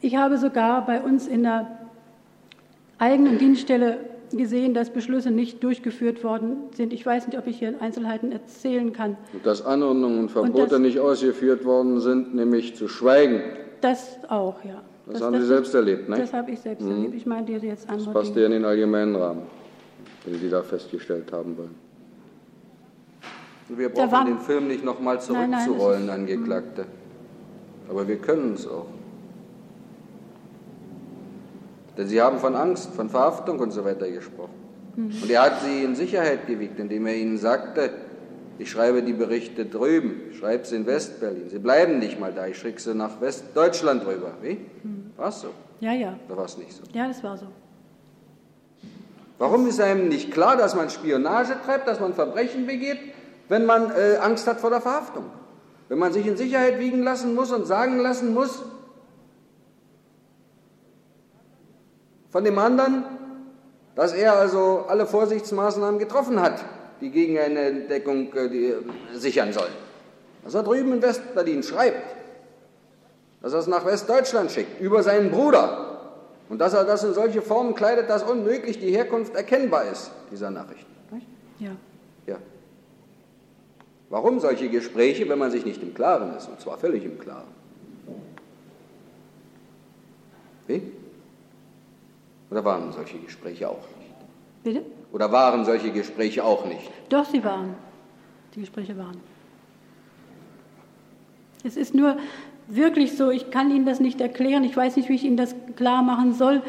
Ich 0.00 0.16
habe 0.16 0.38
sogar 0.38 0.86
bei 0.86 1.02
uns 1.02 1.26
in 1.26 1.42
der 1.42 1.78
eigenen 2.98 3.36
Dienststelle 3.36 3.98
gesehen, 4.32 4.74
dass 4.74 4.90
Beschlüsse 4.90 5.30
nicht 5.30 5.62
durchgeführt 5.62 6.24
worden 6.24 6.56
sind. 6.74 6.92
Ich 6.92 7.04
weiß 7.04 7.26
nicht, 7.26 7.38
ob 7.38 7.46
ich 7.46 7.58
hier 7.58 7.74
Einzelheiten 7.80 8.32
erzählen 8.32 8.92
kann. 8.92 9.16
Und 9.32 9.44
dass 9.44 9.64
Anordnungen 9.64 10.18
und 10.20 10.30
Verbote 10.30 10.62
und 10.62 10.72
das, 10.72 10.78
nicht 10.80 10.98
ausgeführt 11.00 11.64
worden 11.64 12.00
sind, 12.00 12.34
nämlich 12.34 12.76
zu 12.76 12.88
schweigen. 12.88 13.42
Das 13.80 14.18
auch, 14.28 14.64
ja. 14.64 14.82
Das, 15.06 15.14
das 15.14 15.22
haben 15.22 15.32
das 15.34 15.42
Sie 15.42 15.48
selbst 15.48 15.74
erlebt, 15.74 16.08
ne? 16.08 16.16
Das 16.18 16.32
habe 16.32 16.50
ich 16.50 16.60
selbst 16.60 16.84
mhm. 16.84 16.90
erlebt. 16.90 17.14
Ich 17.14 17.26
meine, 17.26 17.46
die 17.46 17.52
jetzt 17.52 17.88
andere. 17.88 18.12
Das 18.12 18.14
passt 18.14 18.36
ja 18.36 18.46
in 18.46 18.52
den 18.52 18.64
allgemeinen 18.64 19.14
Rahmen, 19.14 19.42
den 20.26 20.34
Sie 20.34 20.50
da 20.50 20.62
festgestellt 20.62 21.30
haben 21.32 21.56
wollen. 21.56 21.74
Wir 23.68 23.88
brauchen 23.88 24.12
war, 24.12 24.24
den 24.24 24.38
Film 24.38 24.68
nicht 24.68 24.84
nochmal 24.84 25.20
zurückzurollen, 25.20 26.06
nein, 26.06 26.24
nein, 26.24 26.36
Angeklagte. 26.36 26.86
Aber 27.88 28.06
wir 28.06 28.16
können 28.16 28.54
es 28.54 28.66
auch. 28.66 28.86
Denn 31.96 32.06
Sie 32.06 32.20
haben 32.20 32.38
von 32.38 32.54
Angst, 32.54 32.90
von 32.94 33.08
Verhaftung 33.08 33.58
und 33.58 33.70
so 33.70 33.84
weiter 33.84 34.10
gesprochen. 34.10 34.54
Mhm. 34.96 35.22
Und 35.22 35.30
er 35.30 35.42
hat 35.42 35.60
Sie 35.62 35.84
in 35.84 35.94
Sicherheit 35.94 36.46
gewiegt, 36.46 36.78
indem 36.78 37.06
er 37.06 37.16
Ihnen 37.16 37.38
sagte, 37.38 37.90
ich 38.58 38.70
schreibe 38.70 39.02
die 39.02 39.12
Berichte 39.12 39.66
drüben, 39.66 40.22
ich 40.30 40.38
schreibe 40.38 40.64
sie 40.64 40.76
in 40.76 40.86
Westberlin. 40.86 41.48
Sie 41.50 41.58
bleiben 41.58 41.98
nicht 41.98 42.18
mal 42.18 42.32
da, 42.32 42.46
ich 42.46 42.58
schicke 42.58 42.80
sie 42.80 42.94
nach 42.94 43.20
Westdeutschland 43.20 44.06
rüber. 44.06 44.32
Wie? 44.40 44.58
Hm. 44.82 45.12
War 45.16 45.28
es 45.28 45.42
so? 45.42 45.48
Ja, 45.80 45.92
ja. 45.92 46.18
Oder 46.26 46.38
war 46.38 46.44
es 46.46 46.56
nicht 46.56 46.72
so? 46.72 46.82
Ja, 46.92 47.06
das 47.06 47.22
war 47.22 47.36
so. 47.36 47.46
Warum 49.38 49.66
ist 49.66 49.80
einem 49.80 50.08
nicht 50.08 50.32
klar, 50.32 50.56
dass 50.56 50.74
man 50.74 50.88
Spionage 50.88 51.56
treibt, 51.66 51.86
dass 51.86 52.00
man 52.00 52.14
Verbrechen 52.14 52.66
begeht, 52.66 52.98
wenn 53.50 53.66
man 53.66 53.90
äh, 53.90 54.16
Angst 54.22 54.46
hat 54.46 54.60
vor 54.60 54.70
der 54.70 54.80
Verhaftung? 54.80 55.24
Wenn 55.88 55.98
man 55.98 56.12
sich 56.14 56.26
in 56.26 56.38
Sicherheit 56.38 56.78
wiegen 56.78 57.02
lassen 57.02 57.34
muss 57.34 57.52
und 57.52 57.66
sagen 57.66 57.98
lassen 57.98 58.32
muss, 58.32 58.62
von 62.36 62.44
dem 62.44 62.58
anderen, 62.58 63.02
dass 63.94 64.12
er 64.12 64.34
also 64.34 64.84
alle 64.88 65.06
Vorsichtsmaßnahmen 65.06 65.98
getroffen 65.98 66.38
hat 66.38 66.62
die 67.00 67.10
gegen 67.10 67.38
eine 67.38 67.60
Entdeckung 67.60 68.30
äh, 68.34 68.50
die, 68.50 68.66
äh, 68.66 68.82
sichern 69.14 69.54
sollen. 69.54 69.72
Was 70.44 70.52
er 70.52 70.62
drüben 70.62 70.92
in 70.92 71.00
Westberlin 71.00 71.62
schreibt, 71.62 72.14
dass 73.40 73.54
er 73.54 73.60
es 73.60 73.66
nach 73.68 73.86
Westdeutschland 73.86 74.50
schickt, 74.50 74.82
über 74.82 75.02
seinen 75.02 75.30
Bruder. 75.30 76.12
Und 76.50 76.58
dass 76.58 76.74
er 76.74 76.84
das 76.84 77.04
in 77.04 77.14
solche 77.14 77.40
Formen 77.40 77.74
kleidet, 77.74 78.10
dass 78.10 78.22
unmöglich 78.22 78.78
die 78.80 78.90
Herkunft 78.90 79.34
erkennbar 79.34 79.84
ist, 79.90 80.10
dieser 80.30 80.50
Nachrichten. 80.50 80.92
Ja. 81.58 81.70
Ja. 82.26 82.36
Warum 84.10 84.40
solche 84.40 84.68
Gespräche, 84.68 85.26
wenn 85.26 85.38
man 85.38 85.50
sich 85.50 85.64
nicht 85.64 85.82
im 85.82 85.94
Klaren 85.94 86.36
ist, 86.36 86.50
und 86.50 86.60
zwar 86.60 86.76
völlig 86.76 87.02
im 87.02 87.18
Klaren? 87.18 87.48
Wie? 90.66 90.82
Oder 92.50 92.64
waren 92.64 92.92
solche 92.92 93.18
Gespräche 93.18 93.68
auch 93.68 93.88
nicht? 93.98 94.14
Bitte? 94.62 94.84
Oder 95.12 95.32
waren 95.32 95.64
solche 95.64 95.90
Gespräche 95.90 96.44
auch 96.44 96.64
nicht? 96.66 96.90
Doch, 97.08 97.24
sie 97.24 97.42
waren. 97.42 97.74
Die 98.54 98.60
Gespräche 98.60 98.96
waren. 98.96 99.20
Es 101.64 101.76
ist 101.76 101.94
nur 101.94 102.16
wirklich 102.68 103.16
so, 103.16 103.30
ich 103.30 103.50
kann 103.50 103.70
Ihnen 103.70 103.86
das 103.86 104.00
nicht 104.00 104.20
erklären, 104.20 104.64
ich 104.64 104.76
weiß 104.76 104.96
nicht, 104.96 105.08
wie 105.08 105.14
ich 105.14 105.24
Ihnen 105.24 105.36
das 105.36 105.54
klar 105.76 106.02
machen 106.02 106.34
soll. 106.34 106.62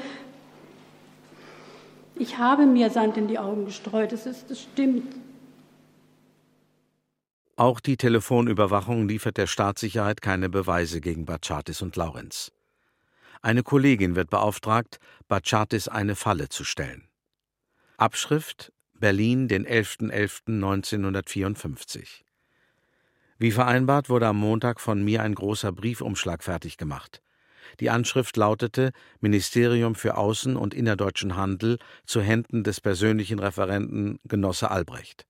Ich 2.15 2.37
habe 2.37 2.65
mir 2.65 2.89
Sand 2.89 3.17
in 3.17 3.27
die 3.27 3.37
Augen 3.37 3.65
gestreut, 3.65 4.11
das, 4.11 4.25
ist, 4.25 4.49
das 4.49 4.61
stimmt. 4.61 5.15
Auch 7.55 7.79
die 7.79 7.97
Telefonüberwachung 7.97 9.07
liefert 9.07 9.37
der 9.37 9.47
Staatssicherheit 9.47 10.21
keine 10.21 10.49
Beweise 10.49 11.01
gegen 11.01 11.25
Bachatis 11.25 11.81
und 11.81 11.95
Laurenz. 11.95 12.51
Eine 13.41 13.63
Kollegin 13.63 14.15
wird 14.15 14.29
beauftragt, 14.29 14.99
Bachatis 15.27 15.87
eine 15.87 16.15
Falle 16.15 16.49
zu 16.49 16.63
stellen. 16.63 17.07
Abschrift 17.97 18.71
Berlin, 18.93 19.47
den 19.47 19.65
11.11.1954. 19.65 22.23
Wie 23.37 23.51
vereinbart 23.51 24.09
wurde 24.09 24.27
am 24.27 24.37
Montag 24.37 24.81
von 24.81 25.03
mir 25.03 25.21
ein 25.21 25.35
großer 25.35 25.71
Briefumschlag 25.71 26.43
fertig 26.43 26.77
gemacht. 26.77 27.21
Die 27.79 27.91
Anschrift 27.91 28.35
lautete 28.37 28.91
Ministerium 29.19 29.93
für 29.93 30.17
Außen- 30.17 30.55
und 30.55 30.73
Innerdeutschen 30.73 31.35
Handel 31.35 31.77
zu 32.05 32.21
Händen 32.21 32.63
des 32.63 32.81
persönlichen 32.81 33.37
Referenten 33.39 34.19
Genosse 34.23 34.71
Albrecht. 34.71 35.27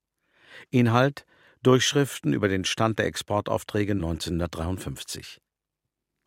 Inhalt 0.70 1.26
Durchschriften 1.64 2.34
über 2.34 2.48
den 2.48 2.64
Stand 2.64 3.00
der 3.00 3.08
Exportaufträge 3.08 3.94
1953. 3.94 5.42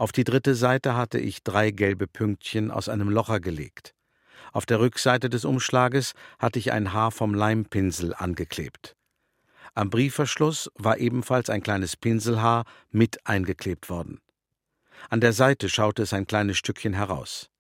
Auf 0.00 0.12
die 0.12 0.24
dritte 0.24 0.54
Seite 0.54 0.96
hatte 0.96 1.18
ich 1.18 1.42
drei 1.42 1.72
gelbe 1.72 2.06
Pünktchen 2.06 2.70
aus 2.70 2.88
einem 2.88 3.10
Locher 3.10 3.38
gelegt. 3.38 3.94
Auf 4.50 4.64
der 4.64 4.80
Rückseite 4.80 5.28
des 5.28 5.44
Umschlages 5.44 6.14
hatte 6.38 6.58
ich 6.58 6.72
ein 6.72 6.94
Haar 6.94 7.10
vom 7.10 7.34
Leimpinsel 7.34 8.14
angeklebt. 8.14 8.96
Am 9.74 9.90
Briefverschluss 9.90 10.70
war 10.74 10.96
ebenfalls 10.96 11.50
ein 11.50 11.62
kleines 11.62 11.98
Pinselhaar 11.98 12.64
mit 12.90 13.26
eingeklebt 13.26 13.90
worden. 13.90 14.22
An 15.10 15.20
der 15.20 15.34
Seite 15.34 15.68
schaute 15.68 16.04
es 16.04 16.14
ein 16.14 16.26
kleines 16.26 16.56
Stückchen 16.56 16.94
heraus. 16.94 17.50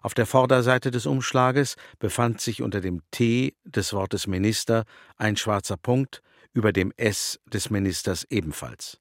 Auf 0.00 0.14
der 0.14 0.24
Vorderseite 0.24 0.90
des 0.90 1.04
Umschlages 1.04 1.76
befand 1.98 2.40
sich 2.40 2.62
unter 2.62 2.80
dem 2.80 3.02
T 3.10 3.54
des 3.64 3.92
Wortes 3.92 4.26
Minister 4.26 4.84
ein 5.18 5.36
schwarzer 5.36 5.76
Punkt, 5.76 6.22
über 6.54 6.72
dem 6.72 6.94
S 6.96 7.38
des 7.44 7.68
Ministers 7.68 8.24
ebenfalls. 8.30 8.98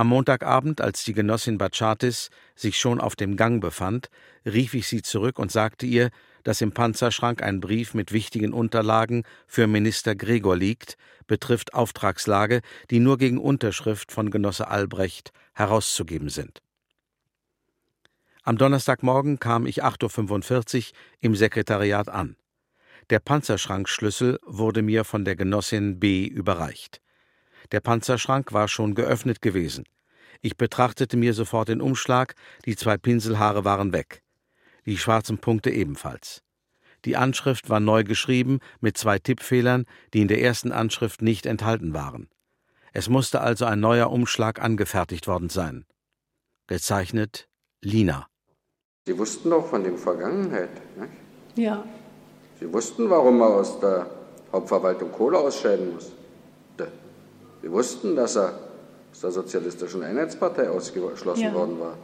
Am 0.00 0.06
Montagabend, 0.06 0.80
als 0.80 1.04
die 1.04 1.12
Genossin 1.12 1.58
Bachatis 1.58 2.30
sich 2.56 2.78
schon 2.78 3.02
auf 3.02 3.16
dem 3.16 3.36
Gang 3.36 3.60
befand, 3.60 4.08
rief 4.46 4.72
ich 4.72 4.88
sie 4.88 5.02
zurück 5.02 5.38
und 5.38 5.52
sagte 5.52 5.84
ihr, 5.84 6.08
dass 6.42 6.62
im 6.62 6.72
Panzerschrank 6.72 7.42
ein 7.42 7.60
Brief 7.60 7.92
mit 7.92 8.10
wichtigen 8.10 8.54
Unterlagen 8.54 9.24
für 9.46 9.66
Minister 9.66 10.14
Gregor 10.16 10.56
liegt, 10.56 10.96
betrifft 11.26 11.74
Auftragslage, 11.74 12.62
die 12.90 12.98
nur 12.98 13.18
gegen 13.18 13.36
Unterschrift 13.36 14.10
von 14.10 14.30
Genosse 14.30 14.68
Albrecht 14.68 15.32
herauszugeben 15.52 16.30
sind. 16.30 16.62
Am 18.42 18.56
Donnerstagmorgen 18.56 19.38
kam 19.38 19.66
ich 19.66 19.84
8.45 19.84 20.78
Uhr 20.78 20.84
im 21.20 21.36
Sekretariat 21.36 22.08
an. 22.08 22.36
Der 23.10 23.18
Panzerschrankschlüssel 23.18 24.38
wurde 24.46 24.80
mir 24.80 25.04
von 25.04 25.26
der 25.26 25.36
Genossin 25.36 26.00
B 26.00 26.24
überreicht. 26.24 27.02
Der 27.72 27.80
Panzerschrank 27.80 28.52
war 28.52 28.68
schon 28.68 28.94
geöffnet 28.94 29.42
gewesen. 29.42 29.84
Ich 30.40 30.56
betrachtete 30.56 31.16
mir 31.16 31.34
sofort 31.34 31.68
den 31.68 31.80
Umschlag, 31.80 32.34
die 32.64 32.76
zwei 32.76 32.96
Pinselhaare 32.96 33.64
waren 33.64 33.92
weg. 33.92 34.22
Die 34.86 34.96
schwarzen 34.96 35.38
Punkte 35.38 35.70
ebenfalls. 35.70 36.42
Die 37.04 37.16
Anschrift 37.16 37.70
war 37.70 37.80
neu 37.80 38.04
geschrieben 38.04 38.60
mit 38.80 38.98
zwei 38.98 39.18
Tippfehlern, 39.18 39.86
die 40.12 40.22
in 40.22 40.28
der 40.28 40.42
ersten 40.42 40.72
Anschrift 40.72 41.22
nicht 41.22 41.46
enthalten 41.46 41.94
waren. 41.94 42.28
Es 42.92 43.08
musste 43.08 43.40
also 43.40 43.64
ein 43.66 43.80
neuer 43.80 44.10
Umschlag 44.10 44.60
angefertigt 44.60 45.26
worden 45.28 45.48
sein. 45.48 45.86
Gezeichnet 46.66 47.48
Lina. 47.82 48.26
Sie 49.06 49.16
wussten 49.16 49.50
doch 49.50 49.66
von 49.66 49.82
der 49.82 49.96
Vergangenheit, 49.96 50.70
nicht? 50.96 51.12
Ja. 51.56 51.84
Sie 52.58 52.70
wussten, 52.72 53.08
warum 53.08 53.40
er 53.40 53.48
aus 53.48 53.80
der 53.80 54.10
Hauptverwaltung 54.52 55.10
Kohle 55.12 55.38
ausscheiden 55.38 55.94
musste. 55.94 56.19
Sie 57.62 57.70
wussten, 57.70 58.16
dass 58.16 58.36
er 58.36 58.54
aus 59.12 59.20
der 59.20 59.30
Sozialistischen 59.30 60.02
Einheitspartei 60.02 60.70
ausgeschlossen 60.70 61.42
ja. 61.42 61.54
worden 61.54 61.78
war. 61.80 61.94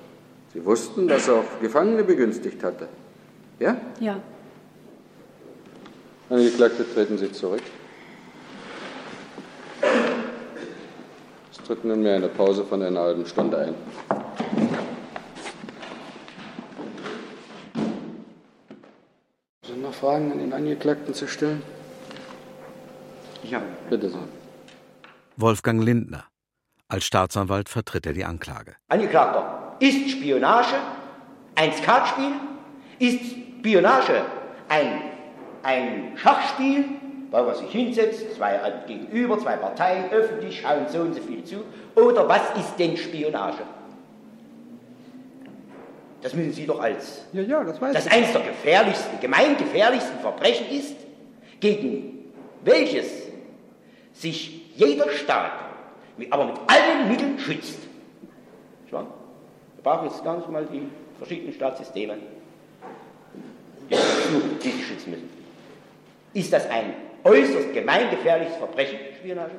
Sie 0.52 0.64
wussten, 0.64 1.09
dass 1.09 1.28
er 1.28 1.36
auch 1.36 1.61
Gefangene 1.61 2.04
begünstigt 2.04 2.62
hatte. 2.62 2.88
Ja? 3.59 3.76
Ja. 4.00 4.20
Angeklagte, 6.28 6.84
treten 6.92 7.18
Sie 7.18 7.30
zurück. 7.32 7.62
Es 11.52 11.59
tritt 11.64 11.84
nunmehr 11.84 12.16
eine 12.16 12.28
Pause 12.28 12.64
von 12.64 12.82
einer 12.82 13.00
halben 13.00 13.26
Stunde 13.26 13.59
ein. 13.59 13.74
Sind 19.64 19.82
noch 19.82 19.94
Fragen 19.94 20.32
an 20.32 20.38
den 20.38 20.52
Angeklagten 20.52 21.14
zu 21.14 21.26
stellen? 21.28 21.62
Ich 23.42 23.54
habe. 23.54 23.64
Bitte 23.88 24.11
sehr. 24.11 24.36
Wolfgang 25.37 25.82
Lindner. 25.82 26.24
Als 26.89 27.05
Staatsanwalt 27.05 27.68
vertritt 27.68 28.07
er 28.07 28.12
die 28.14 28.24
Anklage. 28.24 28.76
Angeklagter, 28.89 29.76
ist 29.80 30.11
Spionage 30.11 30.76
ein 31.57 31.72
Skatspiel? 31.72 32.32
Ist 32.99 33.20
Spionage 33.59 34.24
ein, 34.68 35.03
ein 35.62 36.16
Schachspiel, 36.16 36.84
weil 37.30 37.45
man 37.45 37.55
sich 37.55 37.70
hinsetzt, 37.70 38.34
zwei 38.37 38.59
gegenüber, 38.87 39.39
zwei 39.39 39.57
Parteien, 39.57 40.11
öffentlich 40.11 40.61
schauen 40.61 40.87
so 40.89 41.01
und 41.01 41.14
so 41.14 41.20
viel 41.20 41.45
zu? 41.45 41.64
Oder 41.95 42.26
was 42.28 42.43
ist 42.59 42.76
denn 42.78 42.97
Spionage? 42.97 43.62
Das 46.22 46.34
müssen 46.34 46.53
Sie 46.53 46.66
doch 46.66 46.80
als 46.80 47.26
ja, 47.32 47.43
ja, 47.43 47.62
das, 47.62 47.80
weiß 47.80 47.93
das 47.93 48.07
eines 48.07 48.32
der 48.32 48.43
gefährlichsten, 48.43 49.20
gemeingefährlichsten 49.20 50.18
Verbrechen 50.20 50.66
ist, 50.70 50.97
gegen 51.61 52.32
welches 52.64 53.07
sich 54.12 54.65
jeder 54.77 55.11
Staat, 55.11 55.53
aber 56.31 56.45
mit 56.47 56.57
allen 56.68 57.09
Mitteln 57.09 57.39
schützt. 57.39 57.79
Wir 58.91 59.05
brauchen 59.83 60.09
jetzt 60.09 60.24
gar 60.24 60.37
nicht 60.37 60.51
mal 60.51 60.66
die 60.66 60.89
verschiedenen 61.18 61.53
Staatssysteme, 61.53 62.14
die 63.91 64.70
sich 64.70 64.87
schützen 64.87 65.11
müssen. 65.11 65.31
Ist 66.35 66.53
das 66.53 66.68
ein 66.68 66.95
äußerst 67.24 67.72
gemeingefährliches 67.72 68.57
Verbrechen, 68.57 68.99
Spionage? 69.18 69.53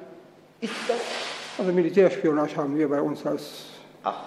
Ist 0.62 0.74
das? 0.88 0.98
Also 1.58 1.72
Militärspionage 1.72 2.56
haben 2.58 2.78
wir 2.78 2.88
bei 2.90 3.02
uns 3.02 3.26
als. 3.26 3.66
Ach. 4.04 4.24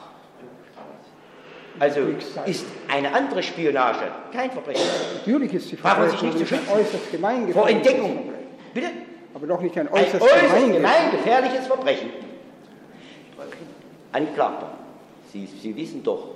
Also 1.78 2.00
ist 2.46 2.66
eine 2.88 3.14
andere 3.14 3.42
Spionage 3.42 4.10
kein 4.32 4.50
Verbrechen. 4.50 4.82
Natürlich 5.18 5.54
ist 5.54 5.68
sie 5.68 5.76
Braucht 5.76 5.98
man 5.98 6.10
sich 6.10 6.22
nicht 6.22 6.38
zu 6.38 6.46
schützen. 6.46 6.68
äußerst 6.70 7.10
gemeingefährlich. 7.10 7.54
Vor 7.54 7.68
Entdeckung. 7.68 8.32
Bitte? 8.74 8.88
Aber 9.34 9.46
doch 9.46 9.60
nicht 9.60 9.76
ein 9.78 9.88
äußerst, 9.88 10.14
ein 10.14 10.22
äußerst 10.22 10.72
gemeingefährliches 10.72 11.66
Verbrechen. 11.66 12.10
Anklagter, 14.12 14.70
Sie, 15.32 15.46
Sie 15.46 15.76
wissen 15.76 16.02
doch, 16.02 16.28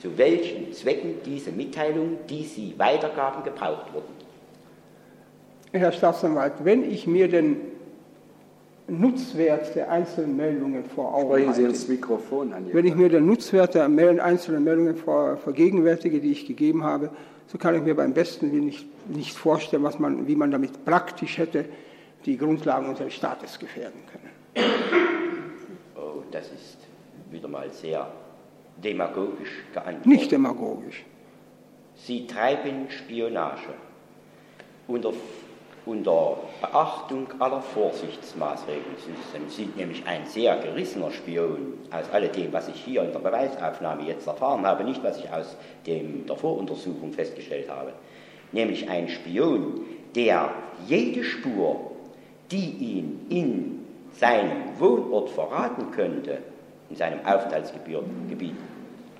zu 0.00 0.16
welchen 0.16 0.72
Zwecken 0.72 1.16
diese 1.24 1.52
Mitteilungen, 1.52 2.16
die 2.28 2.44
Sie 2.44 2.74
weitergaben, 2.78 3.44
gebraucht 3.44 3.92
wurden. 3.92 4.14
Herr 5.72 5.92
Staatsanwalt, 5.92 6.54
wenn 6.64 6.90
ich 6.90 7.06
mir 7.06 7.28
den 7.28 7.58
Nutzwert 8.88 9.76
der 9.76 9.90
einzelnen 9.90 10.36
Meldungen 10.36 10.84
vor 10.84 11.14
Augen 11.14 11.34
Sprechen 11.34 11.54
Sie 11.54 11.62
ins 11.62 11.88
Mikrofon 11.88 12.52
an. 12.52 12.66
Wenn 12.72 12.86
ich 12.86 12.96
mir 12.96 13.08
den 13.08 13.26
Nutzwert 13.26 13.74
der 13.74 13.84
einzelnen 13.84 14.64
Meldungen 14.64 14.96
vor, 14.96 15.36
vergegenwärtige, 15.36 16.20
die 16.20 16.32
ich 16.32 16.46
gegeben 16.46 16.82
habe, 16.82 17.10
so 17.46 17.58
kann 17.58 17.76
ich 17.76 17.82
mir 17.82 17.94
beim 17.94 18.14
besten 18.14 18.50
Willen 18.50 18.66
nicht, 18.66 18.86
nicht 19.08 19.36
vorstellen, 19.36 19.84
was 19.84 19.98
man, 19.98 20.26
wie 20.26 20.34
man 20.34 20.50
damit 20.50 20.84
praktisch 20.84 21.38
hätte 21.38 21.66
die 22.24 22.36
Grundlagen 22.36 22.88
unseres 22.88 23.14
Staates 23.14 23.58
gefährden 23.58 24.02
können. 24.10 24.30
Oh, 25.96 26.22
das 26.30 26.46
ist 26.46 26.78
wieder 27.30 27.48
mal 27.48 27.70
sehr 27.70 28.10
demagogisch 28.82 29.64
geantwortet. 29.72 30.06
Nicht 30.06 30.32
demagogisch. 30.32 31.04
Sie 31.94 32.26
treiben 32.26 32.90
Spionage 32.90 33.74
unter, 34.88 35.12
unter 35.86 36.38
Beachtung 36.60 37.28
aller 37.38 37.60
Vorsichtsmaßregeln. 37.60 38.96
Sie 39.28 39.56
sind 39.56 39.76
nämlich 39.76 40.06
ein 40.06 40.26
sehr 40.26 40.56
gerissener 40.56 41.10
Spion 41.10 41.74
aus 41.90 42.10
alledem, 42.10 42.52
was 42.52 42.68
ich 42.68 42.76
hier 42.76 43.02
in 43.02 43.12
der 43.12 43.18
Beweisaufnahme 43.18 44.02
jetzt 44.04 44.26
erfahren 44.26 44.66
habe, 44.66 44.84
nicht 44.84 45.02
was 45.04 45.18
ich 45.18 45.30
aus 45.30 45.56
dem, 45.86 46.26
der 46.26 46.36
Voruntersuchung 46.36 47.12
festgestellt 47.12 47.68
habe. 47.68 47.92
Nämlich 48.52 48.88
ein 48.88 49.08
Spion, 49.08 49.82
der 50.14 50.50
jede 50.88 51.22
Spur 51.22 51.89
die 52.50 52.70
ihn 52.70 53.26
in 53.28 53.80
seinem 54.12 54.78
Wohnort 54.78 55.30
verraten 55.30 55.90
könnte, 55.92 56.38
in 56.88 56.96
seinem 56.96 57.24
Aufenthaltsgebiet, 57.24 58.56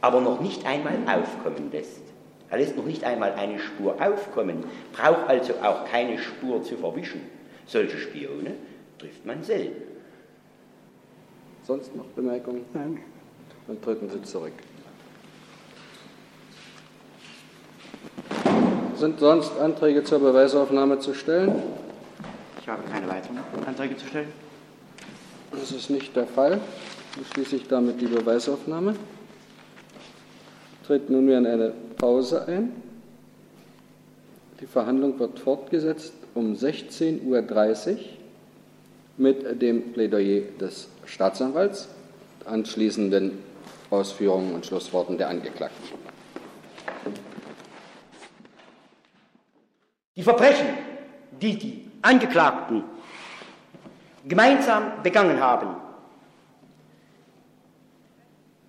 aber 0.01 0.21
noch 0.21 0.41
nicht 0.41 0.67
einmal 0.67 0.95
aufkommen 1.07 1.71
lässt. 1.71 2.03
Er 2.51 2.59
lässt 2.59 2.77
noch 2.77 2.85
nicht 2.85 3.05
einmal 3.05 3.33
eine 3.35 3.61
Spur 3.61 3.95
aufkommen, 4.01 4.65
braucht 4.93 5.29
also 5.29 5.55
auch 5.63 5.85
keine 5.85 6.19
Spur 6.19 6.63
zu 6.65 6.77
verwischen. 6.77 7.21
Solche 7.67 7.99
Spione 7.99 8.55
trifft 8.99 9.25
man 9.25 9.43
selten. 9.45 9.83
Sonst 11.63 11.95
noch 11.95 12.07
Bemerkungen? 12.07 12.65
Nein. 12.75 12.99
Dann 13.69 13.81
treten 13.81 14.11
Sie 14.11 14.21
zurück. 14.23 14.53
Sind 18.97 19.21
sonst 19.21 19.57
Anträge 19.59 20.03
zur 20.03 20.19
Beweisaufnahme 20.19 20.99
zu 20.99 21.15
stellen? 21.15 21.63
Ich 22.71 22.77
habe 22.79 22.89
keine 22.89 23.09
weiteren 23.09 23.39
Anträge 23.67 23.97
zu 23.97 24.07
stellen. 24.07 24.29
Das 25.51 25.73
ist 25.73 25.91
nicht 25.91 26.15
der 26.15 26.29
Fall. 26.29 26.61
Dann 27.17 27.25
schließe 27.33 27.57
ich 27.57 27.67
damit 27.67 28.01
die 28.01 28.07
Beweisaufnahme. 28.07 28.95
Tritt 30.87 31.11
nunmehr 31.11 31.39
in 31.39 31.47
eine 31.49 31.73
Pause 31.97 32.47
ein. 32.47 32.71
Die 34.61 34.67
Verhandlung 34.67 35.19
wird 35.19 35.41
fortgesetzt 35.41 36.13
um 36.35 36.55
16.30 36.55 37.91
Uhr 37.91 37.99
mit 39.17 39.61
dem 39.61 39.93
Plädoyer 39.93 40.43
des 40.61 40.87
Staatsanwalts, 41.07 41.89
anschließenden 42.45 43.37
Ausführungen 43.91 44.55
und 44.55 44.65
Schlussworten 44.65 45.19
der 45.19 45.29
Angeklagten. 45.29 45.99
Die 50.15 50.23
Verbrechen, 50.23 50.69
die 51.43 51.59
die 51.59 51.90
Angeklagten 52.03 52.85
gemeinsam 54.27 55.03
begangen 55.03 55.41
haben, 55.41 55.69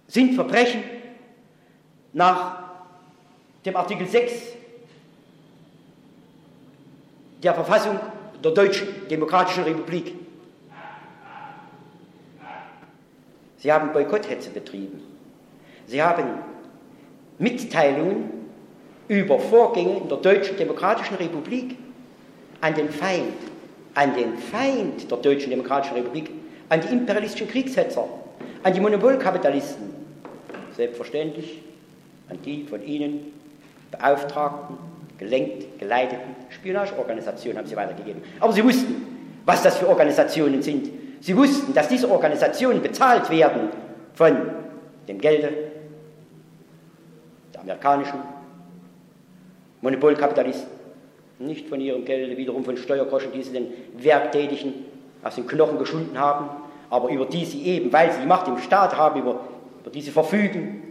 sind 0.07 0.35
Verbrechen 0.35 0.83
nach 2.13 2.63
dem 3.65 3.75
Artikel 3.75 4.07
6 4.07 4.33
der 7.43 7.53
Verfassung 7.53 7.99
der 8.43 8.51
Deutschen 8.51 9.07
Demokratischen 9.09 9.63
Republik. 9.63 10.15
Sie 13.57 13.71
haben 13.71 13.93
Boykotthetze 13.93 14.49
betrieben. 14.49 15.01
Sie 15.87 16.01
haben 16.01 16.25
Mitteilungen 17.37 18.31
über 19.07 19.39
Vorgänge 19.39 19.97
in 19.97 20.09
der 20.09 20.17
Deutschen 20.17 20.57
Demokratischen 20.57 21.15
Republik 21.15 21.77
an 22.61 22.73
den 22.73 22.89
Feind, 22.89 23.33
an 23.95 24.13
den 24.15 24.37
Feind 24.37 25.09
der 25.09 25.17
Deutschen 25.17 25.49
Demokratischen 25.49 25.95
Republik, 25.95 26.29
an 26.69 26.81
die 26.81 26.87
imperialistischen 26.87 27.49
Kriegshetzer, 27.49 28.07
an 28.63 28.73
die 28.73 28.79
Monopolkapitalisten, 28.79 29.89
selbstverständlich 30.75 31.61
an 32.29 32.37
die 32.45 32.63
von 32.63 32.81
ihnen 32.85 33.33
beauftragten 33.91 34.77
gelenkt, 35.17 35.79
geleiteten 35.79 36.35
Spionageorganisationen 36.49 37.59
haben 37.59 37.67
sie 37.67 37.75
weitergegeben. 37.75 38.23
Aber 38.39 38.53
sie 38.53 38.63
wussten, 38.63 38.95
was 39.45 39.61
das 39.61 39.77
für 39.77 39.87
Organisationen 39.87 40.61
sind. 40.61 40.89
Sie 41.21 41.37
wussten, 41.37 41.73
dass 41.73 41.87
diese 41.87 42.09
Organisationen 42.09 42.81
bezahlt 42.81 43.29
werden 43.29 43.69
von 44.15 44.35
dem 45.07 45.19
Gelde 45.19 45.49
der 47.53 47.61
amerikanischen 47.61 48.19
Monopolkapitalisten, 49.81 50.80
nicht 51.45 51.67
von 51.67 51.81
ihrem 51.81 52.05
Gelde, 52.05 52.37
wiederum 52.37 52.63
von 52.63 52.77
Steuergroschen, 52.77 53.31
die 53.31 53.43
sie 53.43 53.53
den 53.53 53.67
Werktätigen 53.97 54.73
aus 55.23 55.35
den 55.35 55.47
Knochen 55.47 55.77
geschunden 55.77 56.17
haben, 56.17 56.49
aber 56.89 57.09
über 57.09 57.25
die 57.25 57.45
sie 57.45 57.63
eben, 57.63 57.91
weil 57.93 58.11
sie 58.11 58.21
die 58.21 58.27
Macht 58.27 58.47
im 58.47 58.57
Staat 58.57 58.97
haben, 58.97 59.19
über, 59.21 59.39
über 59.81 59.91
die 59.91 60.01
sie 60.01 60.11
verfügen, 60.11 60.83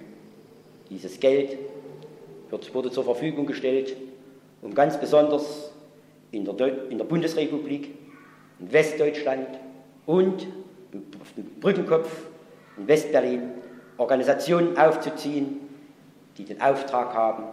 dieses 0.88 1.20
Geld 1.20 1.58
wird, 2.50 2.74
wurde 2.74 2.90
zur 2.90 3.04
Verfügung 3.04 3.46
gestellt, 3.46 3.96
um 4.62 4.74
ganz 4.74 4.98
besonders 4.98 5.72
in 6.32 6.44
der, 6.44 6.90
in 6.90 6.98
der 6.98 7.04
Bundesrepublik, 7.04 7.90
in 8.58 8.72
Westdeutschland 8.72 9.48
und 10.06 10.46
auf 11.20 11.32
dem 11.36 11.44
Brückenkopf 11.60 12.10
in 12.76 12.88
Westberlin 12.88 13.42
Organisationen 13.98 14.76
aufzuziehen, 14.78 15.60
die 16.38 16.44
den 16.44 16.60
Auftrag 16.60 17.12
haben, 17.12 17.44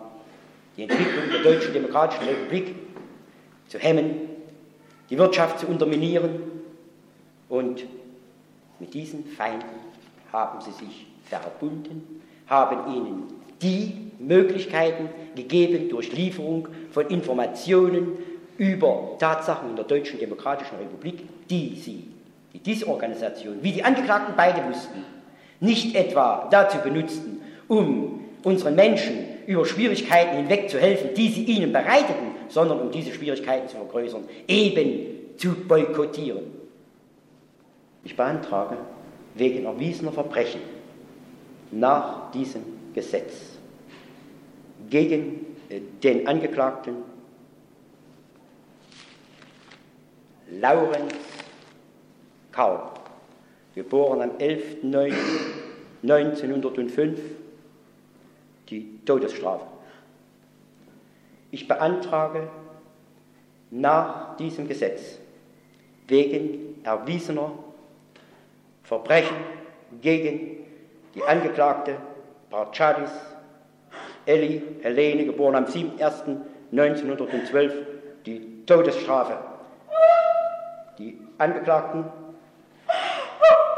die 0.77 0.83
Entwicklung 0.83 1.29
der 1.31 1.41
Deutschen 1.41 1.73
Demokratischen 1.73 2.25
Republik 2.25 2.86
zu 3.68 3.80
hemmen, 3.80 4.30
die 5.09 5.18
Wirtschaft 5.18 5.59
zu 5.59 5.68
unterminieren. 5.68 6.41
Und 7.49 7.86
mit 8.80 8.93
diesen 8.93 9.26
Feinden 9.26 9.68
haben 10.32 10.61
sie 10.61 10.72
sich 10.72 11.07
verbunden, 11.26 12.22
haben 12.47 12.93
ihnen 12.93 13.24
die 13.61 14.11
Möglichkeiten 14.20 15.09
gegeben 15.36 15.89
durch 15.89 16.11
Lieferung 16.13 16.68
von 16.91 17.07
Informationen 17.07 18.18
über 18.57 19.15
Tatsachen 19.20 19.70
in 19.70 19.76
der 19.76 19.86
Deutschen 19.86 20.20
Demokratischen 20.20 20.78
Republik, 20.78 21.24
die 21.49 21.76
sie, 21.76 22.07
die 22.53 22.59
diese 22.59 22.88
Organisation, 22.88 23.57
wie 23.61 23.72
die 23.72 23.84
Angeklagten 23.84 24.34
beide 24.36 24.68
wussten, 24.68 25.03
nicht 25.59 25.95
etwa 25.95 26.47
dazu 26.51 26.80
benutzten, 26.80 27.41
um 27.68 28.26
unseren 28.43 28.76
Menschen 28.76 29.36
über 29.47 29.65
Schwierigkeiten 29.65 30.37
hinweg 30.37 30.69
zu 30.69 30.79
helfen, 30.79 31.15
die 31.15 31.29
sie 31.29 31.45
ihnen 31.45 31.71
bereiteten, 31.71 32.31
sondern 32.49 32.81
um 32.81 32.91
diese 32.91 33.13
Schwierigkeiten 33.13 33.67
zu 33.67 33.77
vergrößern, 33.77 34.25
eben 34.47 35.37
zu 35.37 35.55
boykottieren. 35.55 36.43
Ich 38.03 38.15
beantrage 38.15 38.77
wegen 39.35 39.65
erwiesener 39.65 40.11
Verbrechen 40.11 40.61
nach 41.71 42.31
diesem 42.31 42.61
Gesetz 42.93 43.57
gegen 44.89 45.45
äh, 45.69 45.81
den 46.03 46.27
Angeklagten 46.27 46.95
Laurenz 50.51 51.13
Kaum, 52.51 52.79
geboren 53.75 54.21
am 54.21 54.31
11.09.1905, 54.37 57.17
die 58.70 58.99
Todesstrafe. 59.05 59.65
Ich 61.51 61.68
beantrage 61.68 62.49
nach 63.72 64.38
diesem 64.38 64.68
Gesetz 64.68 65.20
wegen 66.07 66.84
erwiesener 66.84 67.51
Verbrechen 68.84 69.36
gegen 70.01 70.57
die 71.15 71.24
Angeklagte 71.24 71.95
Barchadis 72.49 73.09
Elli 74.26 74.61
Helene, 74.82 75.26
geboren 75.26 75.55
am 75.55 75.65
7.01.1912, 75.65 77.72
die 78.26 78.65
Todesstrafe. 78.65 79.38
Die 80.97 81.20
Angeklagten, 81.38 82.05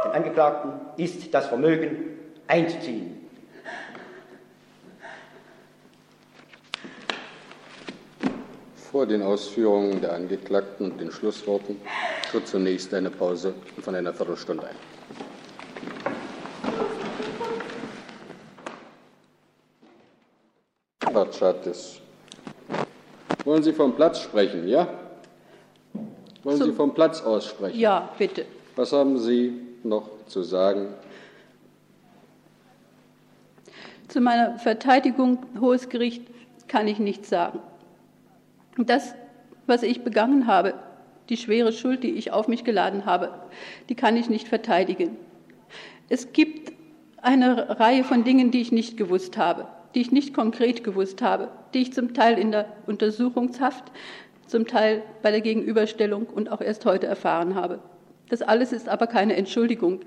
den 0.06 0.12
Angeklagten 0.12 0.72
ist 0.98 1.34
das 1.34 1.48
Vermögen 1.48 2.20
einzuziehen. 2.48 3.19
Vor 8.92 9.06
den 9.06 9.22
Ausführungen 9.22 10.02
der 10.02 10.14
Angeklagten 10.14 10.90
und 10.90 11.00
den 11.00 11.12
Schlussworten 11.12 11.80
tritt 12.32 12.48
zunächst 12.48 12.92
eine 12.92 13.12
Pause 13.12 13.54
von 13.82 13.94
einer 13.94 14.12
Viertelstunde 14.12 14.64
ein. 14.66 14.76
Herr 21.14 21.32
Schattis, 21.32 22.02
wollen 23.46 23.62
Sie 23.62 23.74
vom 23.74 23.96
Platz 23.96 24.22
sprechen, 24.22 24.68
ja? 24.68 24.88
Wollen 26.42 26.64
Sie 26.64 26.72
vom 26.72 26.92
Platz 26.92 27.22
aus 27.22 27.46
sprechen? 27.46 27.78
Ja, 27.78 28.10
bitte. 28.18 28.48
Was 28.76 28.92
haben 28.92 29.20
Sie 29.20 29.54
noch 29.84 30.10
zu 30.26 30.42
sagen? 30.42 30.88
Zu 34.08 34.20
meiner 34.20 34.58
Verteidigung, 34.58 35.46
Hohes 35.60 35.90
Gericht, 35.90 36.24
kann 36.68 36.88
ich 36.88 36.98
nichts 36.98 37.30
sagen. 37.30 37.60
Das, 38.86 39.16
was 39.68 39.84
ich 39.84 40.04
begangen 40.04 40.48
habe, 40.48 40.74
die 41.30 41.38
schwere 41.38 41.72
Schuld, 41.72 42.04
die 42.04 42.12
ich 42.12 42.32
auf 42.32 42.48
mich 42.48 42.64
geladen 42.64 43.06
habe, 43.06 43.34
die 43.88 43.96
kann 43.96 44.18
ich 44.18 44.30
nicht 44.30 44.48
verteidigen. 44.48 45.18
Es 46.08 46.34
gibt 46.34 46.74
eine 47.22 47.80
Reihe 47.80 48.04
von 48.04 48.24
Dingen, 48.24 48.52
die 48.52 48.62
ich 48.62 48.72
nicht 48.72 48.98
gewusst 48.98 49.38
habe, 49.38 49.68
die 49.94 50.02
ich 50.02 50.12
nicht 50.12 50.34
konkret 50.34 50.84
gewusst 50.84 51.22
habe, 51.22 51.50
die 51.74 51.80
ich 51.80 51.94
zum 51.94 52.14
Teil 52.14 52.40
in 52.40 52.52
der 52.52 52.66
Untersuchungshaft, 52.88 53.92
zum 54.48 54.66
Teil 54.66 55.04
bei 55.22 55.30
der 55.30 55.42
Gegenüberstellung 55.42 56.26
und 56.26 56.52
auch 56.52 56.62
erst 56.62 56.86
heute 56.86 57.06
erfahren 57.06 57.54
habe. 57.54 57.80
Das 58.30 58.42
alles 58.42 58.72
ist 58.72 58.90
aber 58.90 59.06
keine 59.06 59.36
Entschuldigung 59.36 60.02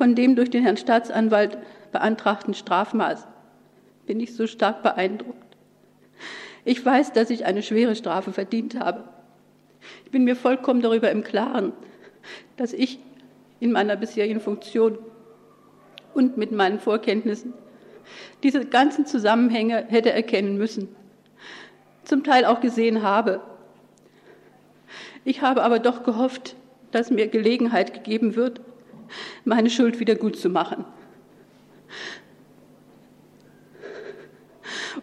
von 0.00 0.14
dem 0.14 0.34
durch 0.34 0.48
den 0.48 0.62
Herrn 0.62 0.78
Staatsanwalt 0.78 1.58
beantragten 1.92 2.54
Strafmaß 2.54 3.28
bin 4.06 4.18
ich 4.18 4.34
so 4.34 4.46
stark 4.46 4.82
beeindruckt. 4.82 5.49
Ich 6.64 6.84
weiß, 6.84 7.12
dass 7.12 7.30
ich 7.30 7.46
eine 7.46 7.62
schwere 7.62 7.96
Strafe 7.96 8.32
verdient 8.32 8.78
habe. 8.78 9.04
Ich 10.04 10.10
bin 10.10 10.24
mir 10.24 10.36
vollkommen 10.36 10.82
darüber 10.82 11.10
im 11.10 11.24
Klaren, 11.24 11.72
dass 12.56 12.72
ich 12.72 12.98
in 13.60 13.72
meiner 13.72 13.96
bisherigen 13.96 14.40
Funktion 14.40 14.98
und 16.14 16.36
mit 16.36 16.52
meinen 16.52 16.78
Vorkenntnissen 16.78 17.54
diese 18.42 18.66
ganzen 18.66 19.06
Zusammenhänge 19.06 19.86
hätte 19.88 20.12
erkennen 20.12 20.58
müssen, 20.58 20.88
zum 22.04 22.24
Teil 22.24 22.44
auch 22.44 22.60
gesehen 22.60 23.02
habe. 23.02 23.40
Ich 25.24 25.42
habe 25.42 25.62
aber 25.62 25.78
doch 25.78 26.02
gehofft, 26.02 26.56
dass 26.90 27.10
mir 27.10 27.28
Gelegenheit 27.28 27.94
gegeben 27.94 28.34
wird, 28.34 28.60
meine 29.44 29.70
Schuld 29.70 30.00
wieder 30.00 30.14
gut 30.14 30.36
zu 30.36 30.48
machen. 30.48 30.84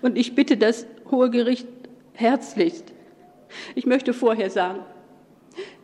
Und 0.02 0.18
ich 0.18 0.36
bitte 0.36 0.58
das 0.58 0.86
Hohe 1.12 1.30
Gericht 1.30 1.68
herzlichst. 2.14 2.94
Ich 3.76 3.86
möchte 3.86 4.14
vorher 4.14 4.50
sagen, 4.50 4.80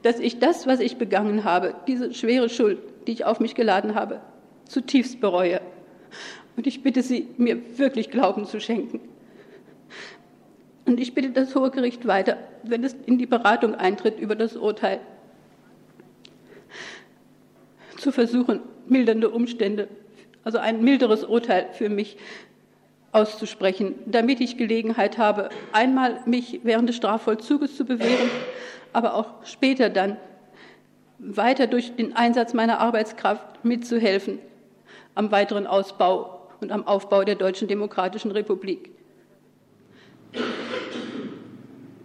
dass 0.01 0.19
ich 0.19 0.39
das, 0.39 0.67
was 0.67 0.79
ich 0.79 0.97
begangen 0.97 1.43
habe, 1.43 1.75
diese 1.87 2.13
schwere 2.13 2.49
Schuld, 2.49 2.79
die 3.07 3.13
ich 3.13 3.25
auf 3.25 3.39
mich 3.39 3.55
geladen 3.55 3.95
habe, 3.95 4.21
zutiefst 4.65 5.19
bereue. 5.19 5.61
Und 6.55 6.67
ich 6.67 6.83
bitte 6.83 7.01
Sie, 7.01 7.27
mir 7.37 7.77
wirklich 7.77 8.11
Glauben 8.11 8.45
zu 8.45 8.59
schenken. 8.59 8.99
Und 10.85 10.99
ich 10.99 11.13
bitte 11.13 11.31
das 11.31 11.55
Hohe 11.55 11.71
Gericht 11.71 12.05
weiter, 12.07 12.37
wenn 12.63 12.83
es 12.83 12.95
in 13.05 13.17
die 13.17 13.25
Beratung 13.25 13.73
eintritt 13.75 14.19
über 14.19 14.35
das 14.35 14.57
Urteil, 14.57 14.99
zu 17.97 18.11
versuchen, 18.11 18.59
mildernde 18.87 19.29
Umstände, 19.29 19.87
also 20.43 20.57
ein 20.57 20.83
milderes 20.83 21.23
Urteil 21.23 21.69
für 21.71 21.87
mich 21.87 22.17
auszusprechen, 23.13 23.95
damit 24.05 24.41
ich 24.41 24.57
Gelegenheit 24.57 25.17
habe, 25.17 25.49
einmal 25.71 26.19
mich 26.25 26.61
während 26.63 26.89
des 26.89 26.95
Strafvollzuges 26.95 27.77
zu 27.77 27.85
bewähren, 27.85 28.29
aber 28.91 29.13
auch 29.13 29.45
später 29.45 29.89
dann 29.89 30.17
weiter 31.19 31.67
durch 31.67 31.95
den 31.95 32.15
Einsatz 32.15 32.53
meiner 32.53 32.79
Arbeitskraft 32.79 33.63
mitzuhelfen 33.63 34.39
am 35.15 35.31
weiteren 35.31 35.67
Ausbau 35.67 36.47
und 36.59 36.71
am 36.71 36.85
Aufbau 36.87 37.23
der 37.23 37.35
Deutschen 37.35 37.67
Demokratischen 37.67 38.31
Republik. 38.31 38.89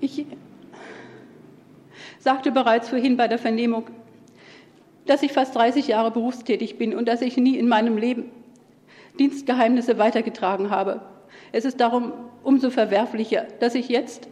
Ich 0.01 0.27
sagte 2.19 2.53
bereits 2.53 2.91
vorhin 2.91 3.17
bei 3.17 3.29
der 3.29 3.39
Vernehmung, 3.39 3.87
dass 5.07 5.23
ich 5.23 5.33
fast 5.33 5.55
30 5.55 5.89
Jahre 5.89 6.11
berufstätig 6.11 6.77
bin 6.77 6.95
und 6.95 7.09
dass 7.09 7.23
ich 7.23 7.37
nie 7.39 7.57
in 7.57 7.67
meinem 7.67 7.97
Leben 7.97 8.31
Dienstgeheimnisse 9.19 9.99
weitergetragen 9.99 10.71
habe. 10.71 11.01
Es 11.53 11.65
ist 11.65 11.81
darum 11.81 12.13
umso 12.43 12.71
verwerflicher, 12.71 13.47
dass 13.61 13.75
ich 13.75 13.89
jetzt 13.89 14.29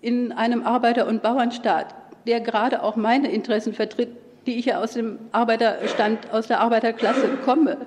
in 0.00 0.32
einem 0.32 0.62
Arbeiter- 0.62 1.06
und 1.06 1.22
Bauernstaat, 1.22 1.94
der 2.26 2.40
gerade 2.40 2.82
auch 2.82 2.96
meine 2.96 3.30
Interessen 3.30 3.72
vertritt, 3.72 4.10
die 4.46 4.58
ich 4.58 4.66
ja 4.66 4.80
aus 4.80 4.94
dem 4.94 5.18
Arbeiterstand, 5.32 6.32
aus 6.32 6.46
der 6.46 6.60
Arbeiterklasse 6.60 7.28
komme, 7.44 7.78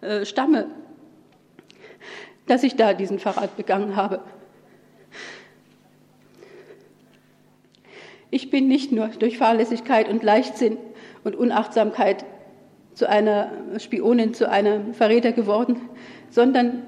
äh, 0.00 0.24
stamme, 0.24 0.66
dass 2.46 2.62
ich 2.62 2.76
da 2.76 2.94
diesen 2.94 3.18
Verrat 3.18 3.56
begangen 3.56 3.94
habe. 3.96 4.20
Ich 8.30 8.50
bin 8.50 8.68
nicht 8.68 8.92
nur 8.92 9.08
durch 9.08 9.38
Fahrlässigkeit 9.38 10.08
und 10.08 10.22
Leichtsinn 10.22 10.76
und 11.24 11.36
Unachtsamkeit 11.36 12.24
zu 12.98 13.08
einer 13.08 13.52
Spionin, 13.78 14.34
zu 14.34 14.50
einem 14.50 14.92
Verräter 14.92 15.30
geworden, 15.30 15.76
sondern 16.30 16.82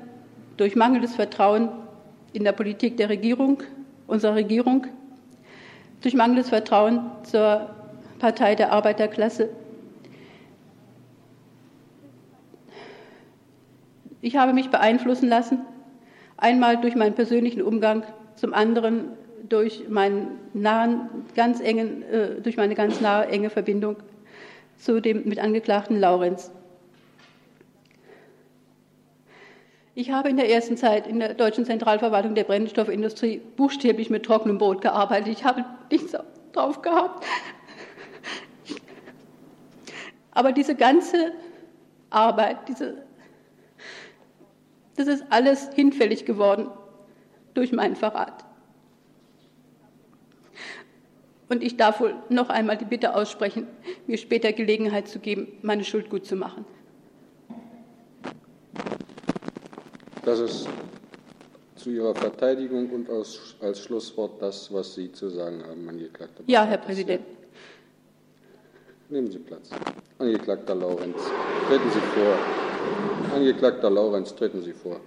durch 0.57 0.75
mangelndes 0.75 1.15
Vertrauen 1.15 1.69
in 2.33 2.43
der 2.43 2.51
Politik 2.51 2.97
der 2.97 3.09
Regierung, 3.09 3.63
unserer 4.09 4.35
Regierung, 4.35 4.89
durch 6.03 6.15
mangelndes 6.15 6.49
Vertrauen 6.49 6.99
zur 7.23 7.71
Partei 8.19 8.57
der 8.57 8.73
Arbeiterklasse. 8.73 9.51
Ich 14.21 14.35
habe 14.35 14.53
mich 14.53 14.69
beeinflussen 14.69 15.29
lassen, 15.29 15.61
einmal 16.37 16.81
durch 16.81 16.97
meinen 16.97 17.15
persönlichen 17.15 17.63
Umgang, 17.63 18.03
zum 18.35 18.53
anderen 18.53 19.11
durch 19.49 19.89
meinen 19.89 20.41
nahen, 20.55 21.09
ganz 21.37 21.61
engen, 21.61 22.03
äh, 22.03 22.41
durch 22.41 22.57
meine 22.57 22.75
ganz 22.75 23.01
nahe 23.01 23.29
enge 23.29 23.49
Verbindung 23.49 23.97
zu 24.81 25.01
dem 25.01 25.29
mit 25.29 25.39
Angeklagten 25.39 26.01
Laurenz. 26.01 26.51
Ich 29.95 30.11
habe 30.11 30.31
in 30.31 30.37
der 30.37 30.51
ersten 30.51 30.77
Zeit 30.77 31.07
in 31.07 31.21
der 31.21 31.35
deutschen 31.35 31.67
Zentralverwaltung 31.67 32.35
der 32.35 32.45
Brennstoffindustrie 32.45 33.43
buchstäblich 33.57 34.09
mit 34.09 34.25
trockenem 34.25 34.57
Brot 34.57 34.81
gearbeitet. 34.81 35.29
Ich 35.29 35.45
habe 35.45 35.65
nichts 35.91 36.17
drauf 36.53 36.81
gehabt. 36.81 37.25
Aber 40.31 40.53
diese 40.53 40.75
ganze 40.75 41.33
Arbeit, 42.09 42.69
diese, 42.69 43.03
das 44.97 45.09
ist 45.09 45.25
alles 45.29 45.69
hinfällig 45.75 46.25
geworden 46.25 46.69
durch 47.53 47.73
meinen 47.73 47.97
Verrat. 47.97 48.45
Und 51.51 51.65
ich 51.65 51.77
darf 51.77 52.01
wohl 52.01 52.15
noch 52.29 52.49
einmal 52.49 52.79
die 52.79 52.85
Bitte 52.85 53.15
aussprechen, 53.15 53.67
mir 54.07 54.17
später 54.19 54.53
Gelegenheit 54.53 55.09
zu 55.09 55.19
geben, 55.19 55.49
meine 55.63 55.83
Schuld 55.83 56.09
gut 56.09 56.25
zu 56.25 56.37
machen. 56.37 56.65
Das 60.25 60.39
ist 60.39 60.69
zu 61.75 61.91
Ihrer 61.91 62.15
Verteidigung 62.15 62.89
und 62.91 63.11
als, 63.11 63.57
als 63.61 63.81
Schlusswort 63.81 64.41
das, 64.41 64.73
was 64.73 64.95
Sie 64.95 65.11
zu 65.11 65.29
sagen 65.29 65.63
haben, 65.67 65.89
Angeklagter. 65.89 66.45
Ja, 66.47 66.65
Herr 66.65 66.79
Präsident. 66.79 67.23
Nehmen 69.09 69.29
Sie 69.29 69.41
Platz. 69.41 69.71
Angeklagter 70.19 70.77
Laurenz, 70.77 71.19
treten 71.67 71.91
Sie 71.91 72.01
vor. 72.15 72.39
Angeklagter 73.35 73.91
Laurenz, 73.91 74.33
treten 74.37 74.63
Sie 74.63 74.73
vor. 74.73 75.01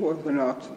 Hoher 0.00 0.16
Senat. 0.22 0.68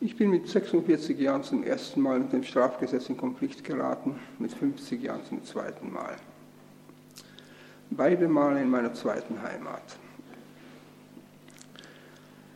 Ich 0.00 0.16
bin 0.16 0.30
mit 0.30 0.48
46 0.48 1.18
Jahren 1.18 1.44
zum 1.44 1.62
ersten 1.62 2.00
Mal 2.00 2.18
mit 2.18 2.32
dem 2.32 2.42
Strafgesetz 2.42 3.08
in 3.08 3.16
Konflikt 3.16 3.64
geraten, 3.64 4.16
mit 4.38 4.52
50 4.52 5.02
Jahren 5.02 5.24
zum 5.28 5.44
zweiten 5.44 5.92
Mal. 5.92 6.16
Beide 7.90 8.28
Male 8.28 8.62
in 8.62 8.70
meiner 8.70 8.92
zweiten 8.94 9.40
Heimat. 9.42 9.82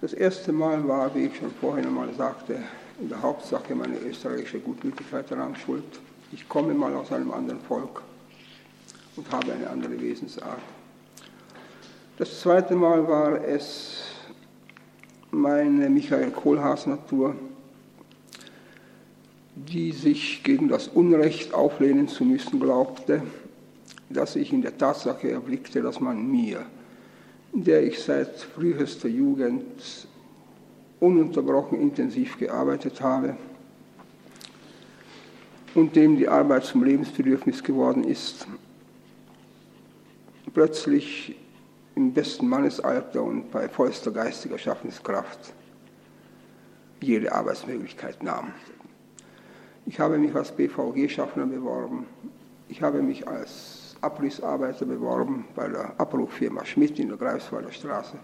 Das 0.01 0.13
erste 0.13 0.53
Mal 0.53 0.87
war, 0.87 1.15
wie 1.15 1.27
ich 1.27 1.37
schon 1.37 1.51
vorhin 1.53 1.87
einmal 1.87 2.13
sagte, 2.15 2.59
in 3.01 3.09
der 3.09 3.23
Hauptsache 3.23 3.75
meine 3.75 3.99
österreichische 3.99 4.61
Gutmütigkeit 4.61 5.31
daran 5.31 5.55
schuld. 5.57 6.01
Ich 6.33 6.49
komme 6.49 6.75
mal 6.75 6.95
aus 6.95 7.13
einem 7.13 7.31
anderen 7.31 7.61
Volk 7.61 8.03
und 9.17 9.31
habe 9.31 9.53
eine 9.53 9.71
andere 9.71 10.01
Wesensart. 10.01 10.61
Das 12.19 12.41
zweite 12.41 12.75
Mal 12.75 13.07
war 13.07 13.45
es 13.45 14.03
meine 15.31 15.89
Michael 15.89 16.33
Kohlhaas-Natur, 16.33 17.37
die 19.55 19.93
sich 19.93 20.43
gegen 20.43 20.67
das 20.67 20.89
Unrecht 20.89 21.55
auflehnen 21.55 22.09
zu 22.09 22.25
müssen 22.25 22.59
glaubte, 22.59 23.23
dass 24.11 24.35
ich 24.35 24.53
in 24.53 24.63
der 24.63 24.77
Tatsache 24.77 25.31
erblickte, 25.31 25.81
dass 25.81 26.01
man 26.01 26.29
mir, 26.29 26.67
der 27.53 27.85
ich 27.85 28.03
seit 28.03 28.37
frühester 28.37 29.09
Jugend 29.09 30.09
ununterbrochen 30.99 31.81
intensiv 31.81 32.37
gearbeitet 32.37 33.01
habe 33.01 33.37
und 35.77 35.95
dem 35.95 36.17
die 36.17 36.29
Arbeit 36.29 36.65
zum 36.65 36.83
Lebensbedürfnis 36.83 37.63
geworden 37.63 38.03
ist, 38.03 38.49
plötzlich 40.53 41.37
im 41.99 42.13
besten 42.13 42.47
Mannesalter 42.47 43.25
und 43.25 43.51
bei 43.51 43.69
vollster 43.69 44.13
geistiger 44.13 44.57
Schaffenskraft 44.57 45.53
jede 47.01 47.33
Arbeitsmöglichkeit 47.33 48.23
nahm. 48.23 48.53
Ich 49.85 49.99
habe 49.99 50.17
mich 50.17 50.33
als 50.33 50.53
BVG-Schaffner 50.53 51.47
beworben. 51.47 52.07
Ich 52.69 52.83
habe 52.83 53.03
mich 53.03 53.27
als 53.27 53.97
Abrissarbeiter 54.01 54.87
beworben 54.87 55.47
bei 55.57 55.67
der 55.67 55.99
Abbruchfirma 55.99 56.65
Schmidt 56.65 57.01
in 57.01 57.09
der 57.09 57.17
Greifswalder 57.17 57.73
Straße. 57.73 58.17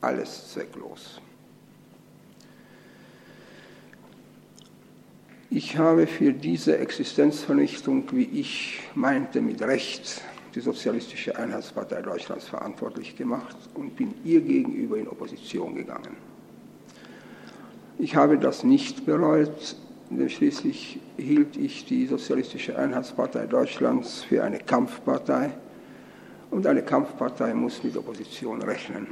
Alles 0.00 0.52
zwecklos. 0.52 1.20
Ich 5.48 5.78
habe 5.78 6.08
für 6.08 6.32
diese 6.32 6.76
Existenzvernichtung, 6.78 8.08
wie 8.10 8.24
ich 8.24 8.80
meinte, 8.96 9.40
mit 9.40 9.62
Recht 9.62 10.22
die 10.56 10.62
Sozialistische 10.62 11.36
Einheitspartei 11.36 12.00
Deutschlands 12.00 12.48
verantwortlich 12.48 13.14
gemacht 13.14 13.56
und 13.74 13.94
bin 13.94 14.14
ihr 14.24 14.40
gegenüber 14.40 14.96
in 14.96 15.06
Opposition 15.06 15.74
gegangen. 15.74 16.16
Ich 17.98 18.16
habe 18.16 18.38
das 18.38 18.64
nicht 18.64 19.04
bereut, 19.04 19.76
denn 20.08 20.30
schließlich 20.30 20.98
hielt 21.18 21.58
ich 21.58 21.84
die 21.84 22.06
Sozialistische 22.06 22.78
Einheitspartei 22.78 23.46
Deutschlands 23.46 24.22
für 24.22 24.42
eine 24.42 24.58
Kampfpartei 24.58 25.50
und 26.50 26.66
eine 26.66 26.82
Kampfpartei 26.82 27.52
muss 27.52 27.84
mit 27.84 27.94
Opposition 27.94 28.62
rechnen. 28.62 29.08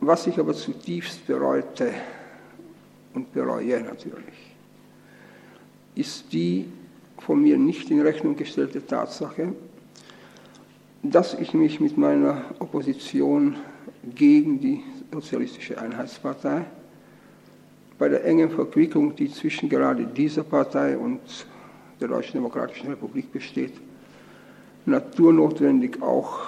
Was 0.00 0.26
ich 0.26 0.38
aber 0.38 0.54
zutiefst 0.54 1.26
bereute 1.26 1.92
und 3.12 3.30
bereue 3.34 3.78
natürlich, 3.82 4.54
ist 5.94 6.32
die 6.32 6.66
von 7.20 7.42
mir 7.42 7.58
nicht 7.58 7.90
in 7.90 8.00
Rechnung 8.00 8.36
gestellte 8.36 8.84
Tatsache, 8.86 9.52
dass 11.02 11.34
ich 11.34 11.54
mich 11.54 11.80
mit 11.80 11.96
meiner 11.96 12.44
Opposition 12.58 13.56
gegen 14.14 14.60
die 14.60 14.82
Sozialistische 15.12 15.76
Einheitspartei 15.80 16.64
bei 17.98 18.08
der 18.08 18.24
engen 18.24 18.50
Verquickung, 18.50 19.14
die 19.16 19.30
zwischen 19.30 19.68
gerade 19.68 20.06
dieser 20.06 20.44
Partei 20.44 20.96
und 20.96 21.20
der 22.00 22.08
Deutschen 22.08 22.34
Demokratischen 22.34 22.88
Republik 22.88 23.32
besteht, 23.32 23.74
naturnotwendig 24.86 26.00
auch 26.00 26.40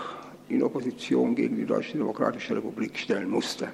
in 0.49 0.63
Opposition 0.63 1.35
gegen 1.35 1.57
die 1.57 1.67
Deutsche 1.67 1.99
Demokratische 1.99 2.57
Republik 2.57 2.97
stellen 2.97 3.29
musste. 3.29 3.69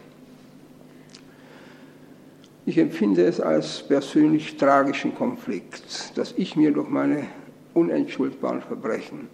Ich 2.69 2.77
empfinde 2.77 3.25
es 3.25 3.41
als 3.41 3.83
persönlich 3.83 4.59
tragischen 4.59 5.15
Konflikt, 5.15 6.19
dass 6.19 6.35
ich 6.37 6.55
mir 6.55 6.71
durch 6.71 6.91
meine 6.91 7.27
unentschuldbaren 7.73 8.61
Verbrechen 8.61 9.29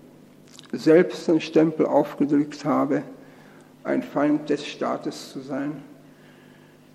selbst 0.70 1.28
einen 1.28 1.40
Stempel 1.40 1.84
aufgedrückt 1.84 2.64
habe, 2.64 3.02
ein 3.82 4.04
Feind 4.04 4.48
des 4.50 4.64
Staates 4.64 5.32
zu 5.32 5.40
sein, 5.40 5.82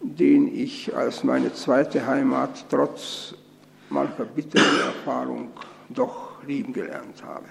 den 0.01 0.47
ich 0.55 0.95
als 0.95 1.25
meine 1.25 1.51
zweite 1.51 2.07
Heimat 2.07 2.63
trotz 2.69 3.35
mancher 3.89 4.23
bitteren 4.23 4.79
Erfahrung 4.85 5.49
doch 5.89 6.41
lieben 6.47 6.71
gelernt 6.71 7.21
habe. 7.21 7.47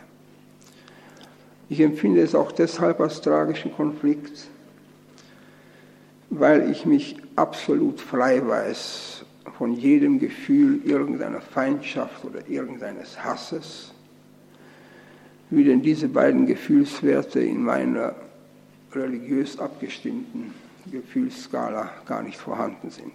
Ich 1.69 1.81
empfinde 1.81 2.23
es 2.23 2.35
auch 2.35 2.53
deshalb 2.53 3.01
als 3.01 3.21
tragischen 3.21 3.71
Konflikt, 3.71 4.49
weil 6.31 6.71
ich 6.71 6.85
mich 6.85 7.17
absolut 7.37 8.01
frei 8.01 8.47
weiß 8.47 9.25
von 9.57 9.73
jedem 9.73 10.19
Gefühl 10.19 10.81
irgendeiner 10.85 11.41
Feindschaft 11.41 12.25
oder 12.25 12.49
irgendeines 12.49 13.23
Hasses, 13.25 13.93
wie 15.51 15.65
denn 15.65 15.83
diese 15.83 16.09
beiden 16.09 16.47
Gefühlswerte 16.47 17.41
in 17.41 17.63
meiner 17.63 18.15
religiös 18.93 19.59
abgestimmten 19.59 20.55
Gefühlsskala 20.91 21.91
gar 22.07 22.23
nicht 22.23 22.39
vorhanden 22.39 22.91
sind. 22.91 23.13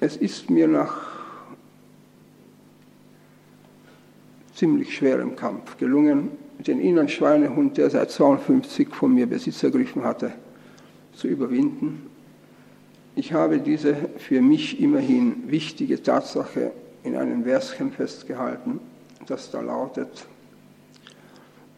Es 0.00 0.16
ist 0.16 0.50
mir 0.50 0.66
nach 0.66 1.12
ziemlich 4.54 4.96
schwerem 4.96 5.36
Kampf 5.36 5.76
gelungen, 5.78 6.30
den 6.58 6.80
inneren 6.80 7.08
Schweinehund, 7.08 7.76
der 7.76 7.90
seit 7.90 8.10
52 8.10 8.88
von 8.88 9.14
mir 9.14 9.26
Besitz 9.26 9.62
ergriffen 9.62 10.04
hatte, 10.04 10.32
zu 11.22 11.28
überwinden. 11.28 12.10
Ich 13.14 13.32
habe 13.32 13.60
diese 13.60 13.94
für 14.18 14.42
mich 14.42 14.80
immerhin 14.80 15.48
wichtige 15.52 16.02
Tatsache 16.02 16.72
in 17.04 17.14
einem 17.14 17.44
Verschen 17.44 17.92
festgehalten, 17.92 18.80
das 19.26 19.52
da 19.52 19.60
lautet, 19.60 20.26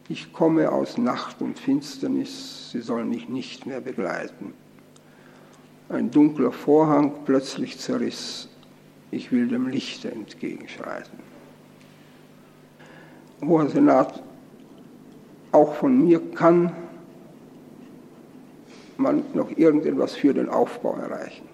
ich 0.09 0.33
komme 0.33 0.73
aus 0.73 0.97
Nacht 0.97 1.43
und 1.43 1.59
Finsternis, 1.59 2.71
sie 2.71 2.81
sollen 2.81 3.11
mich 3.11 3.29
nicht 3.29 3.67
mehr 3.67 3.83
begleiten. 3.83 4.55
Ein 5.91 6.11
dunkler 6.11 6.53
Vorhang 6.53 7.13
plötzlich 7.27 7.79
zerriss, 7.79 8.49
ich 9.11 9.31
will 9.31 9.49
dem 9.49 9.69
Lichte 9.69 10.11
entgegenschreiten. 10.11 11.19
Hoher 13.43 13.69
Senat, 13.69 14.23
auch 15.53 15.75
von 15.75 16.03
mir 16.03 16.21
kann 16.33 16.73
man 18.99 19.25
noch 19.35 19.51
irgendetwas 19.57 20.15
für 20.15 20.33
den 20.35 20.49
Aufbau 20.49 20.97
erreichen. 20.97 21.49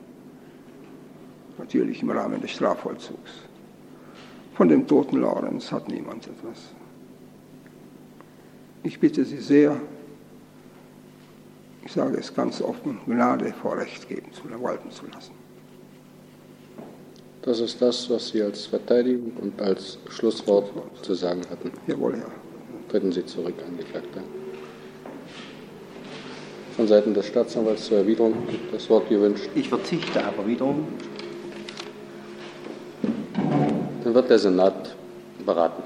Natürlich 1.59 2.03
im 2.03 2.11
Rahmen 2.11 2.41
des 2.41 2.53
Strafvollzugs. 2.53 3.30
Von 4.55 4.68
dem 4.68 4.86
toten 4.86 5.20
Laurenz 5.20 5.72
hat 5.72 5.88
niemand 5.88 6.26
etwas. 6.26 6.74
Ich 8.82 8.99
bitte 8.99 9.24
Sie 9.24 9.38
sehr, 9.38 9.76
ich 11.84 11.93
sage 11.93 12.18
es 12.18 12.34
ganz 12.34 12.62
offen, 12.62 12.99
Gnade 13.07 13.53
vor 13.53 13.76
Recht 13.76 14.09
geben 14.09 14.32
zu 14.32 14.43
walten 14.62 14.91
zu 14.91 15.07
lassen. 15.07 15.32
Das 17.43 17.61
ist 17.61 17.80
das, 17.80 18.09
was 18.11 18.28
Sie 18.28 18.43
als 18.43 18.66
Verteidigung 18.66 19.32
und 19.41 19.61
als 19.61 19.99
Schlusswort 20.11 20.70
zu 21.03 21.14
sagen 21.14 21.43
hatten. 21.51 21.72
Jawohl, 21.86 22.16
Herr. 22.16 22.30
Treten 22.88 23.12
Sie 23.12 23.24
zurück, 23.24 23.55
Angeklagter. 23.66 24.20
Von 26.81 26.89
Seiten 26.89 27.12
des 27.12 27.26
Staatsanwalts 27.26 27.89
zur 27.89 27.99
Erwiderung 27.99 28.49
das 28.72 28.89
Wort 28.89 29.11
gewünscht. 29.11 29.51
Ich 29.55 29.68
verzichte 29.68 30.24
aber 30.24 30.47
wiederum. 30.47 30.89
Dann 34.03 34.14
wird 34.14 34.31
der 34.31 34.39
Senat 34.39 34.97
beraten. 35.45 35.83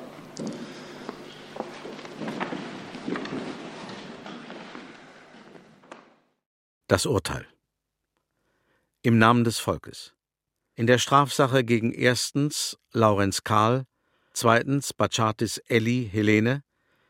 Das 6.87 7.07
Urteil. 7.07 7.45
Im 9.03 9.19
Namen 9.19 9.43
des 9.43 9.59
Volkes. 9.59 10.15
In 10.77 10.87
der 10.87 10.99
Strafsache 10.99 11.65
gegen 11.65 11.93
erstens 11.93 12.79
Laurenz 12.93 13.43
Karl, 13.43 13.87
zweitens 14.33 14.93
Bachatis 14.93 15.59
Elli 15.67 16.09
Helene 16.09 16.63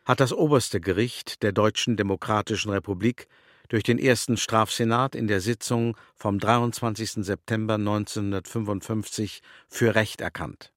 hat 0.06 0.20
das 0.20 0.32
oberste 0.32 0.80
Gericht 0.80 1.42
der 1.42 1.52
Deutschen 1.52 1.98
Demokratischen 1.98 2.70
Republik 2.70 3.28
durch 3.68 3.82
den 3.82 3.98
ersten 3.98 4.36
Strafsenat 4.36 5.14
in 5.14 5.26
der 5.26 5.40
Sitzung 5.40 5.96
vom 6.14 6.38
23. 6.38 7.24
September 7.24 7.74
1955 7.74 9.40
für 9.68 9.94
Recht 9.94 10.20
erkannt. 10.20 10.72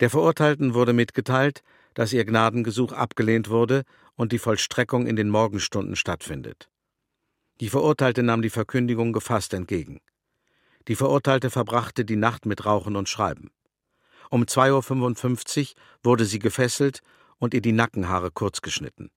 Der 0.00 0.10
Verurteilten 0.10 0.74
wurde 0.74 0.92
mitgeteilt, 0.92 1.62
dass 1.94 2.12
ihr 2.12 2.26
Gnadengesuch 2.26 2.92
abgelehnt 2.92 3.48
wurde 3.48 3.84
und 4.16 4.32
die 4.32 4.38
Vollstreckung 4.38 5.06
in 5.06 5.16
den 5.16 5.30
Morgenstunden 5.30 5.96
stattfindet. 5.96 6.68
Die 7.60 7.70
Verurteilte 7.70 8.22
nahm 8.22 8.42
die 8.42 8.50
Verkündigung 8.50 9.14
gefasst 9.14 9.54
entgegen. 9.54 10.02
Die 10.88 10.96
Verurteilte 10.96 11.48
verbrachte 11.48 12.04
die 12.04 12.16
Nacht 12.16 12.44
mit 12.44 12.66
Rauchen 12.66 12.96
und 12.96 13.08
Schreiben. 13.08 13.50
Um 14.28 14.42
2.55 14.42 15.70
Uhr 15.70 15.76
wurde 16.02 16.26
sie 16.26 16.38
gefesselt 16.38 17.00
und 17.38 17.54
ihr 17.54 17.62
die 17.62 17.72
Nackenhaare 17.72 18.30
kurz 18.30 18.60
geschnitten. 18.60 19.10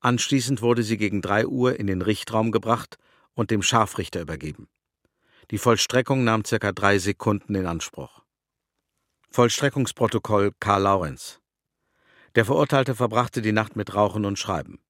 Anschließend 0.00 0.62
wurde 0.62 0.84
sie 0.84 0.96
gegen 0.96 1.20
3 1.20 1.48
Uhr 1.48 1.78
in 1.78 1.86
den 1.86 2.00
Richtraum 2.00 2.50
gebracht 2.50 2.96
und 3.34 3.50
dem 3.50 3.62
Scharfrichter 3.62 4.20
übergeben. 4.20 4.68
Die 5.50 5.58
Vollstreckung 5.58 6.24
nahm 6.24 6.44
circa 6.44 6.72
drei 6.72 6.98
Sekunden 6.98 7.54
in 7.54 7.66
Anspruch. 7.66 8.22
Vollstreckungsprotokoll 9.30 10.52
Karl 10.60 10.82
Laurenz. 10.82 11.40
Der 12.36 12.44
Verurteilte 12.44 12.94
verbrachte 12.94 13.42
die 13.42 13.52
Nacht 13.52 13.74
mit 13.74 13.94
Rauchen 13.94 14.24
und 14.24 14.38
Schreiben. 14.38 14.80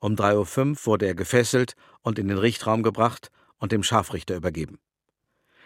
Um 0.00 0.14
3.05 0.14 0.70
Uhr 0.70 0.86
wurde 0.86 1.06
er 1.06 1.14
gefesselt 1.14 1.74
und 2.00 2.18
in 2.18 2.28
den 2.28 2.38
Richtraum 2.38 2.82
gebracht 2.82 3.30
und 3.58 3.70
dem 3.70 3.84
Scharfrichter 3.84 4.34
übergeben. 4.34 4.80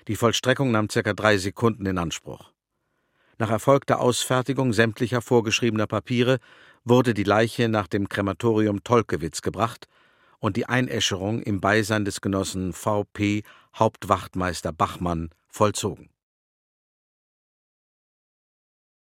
Die 0.08 0.16
Vollstreckung 0.16 0.70
nahm 0.70 0.90
circa 0.90 1.14
drei 1.14 1.38
Sekunden 1.38 1.86
in 1.86 1.96
Anspruch. 1.96 2.52
Nach 3.38 3.50
erfolgter 3.50 4.00
Ausfertigung 4.00 4.72
sämtlicher 4.72 5.22
vorgeschriebener 5.22 5.86
Papiere 5.86 6.38
wurde 6.84 7.14
die 7.14 7.24
Leiche 7.24 7.68
nach 7.68 7.86
dem 7.86 8.08
Krematorium 8.08 8.84
Tolkewitz 8.84 9.42
gebracht 9.42 9.88
und 10.38 10.56
die 10.56 10.66
Einäscherung 10.66 11.42
im 11.42 11.60
Beisein 11.60 12.04
des 12.04 12.20
Genossen 12.20 12.72
V.P. 12.72 13.42
Hauptwachtmeister 13.74 14.72
Bachmann 14.72 15.30
vollzogen. 15.48 16.10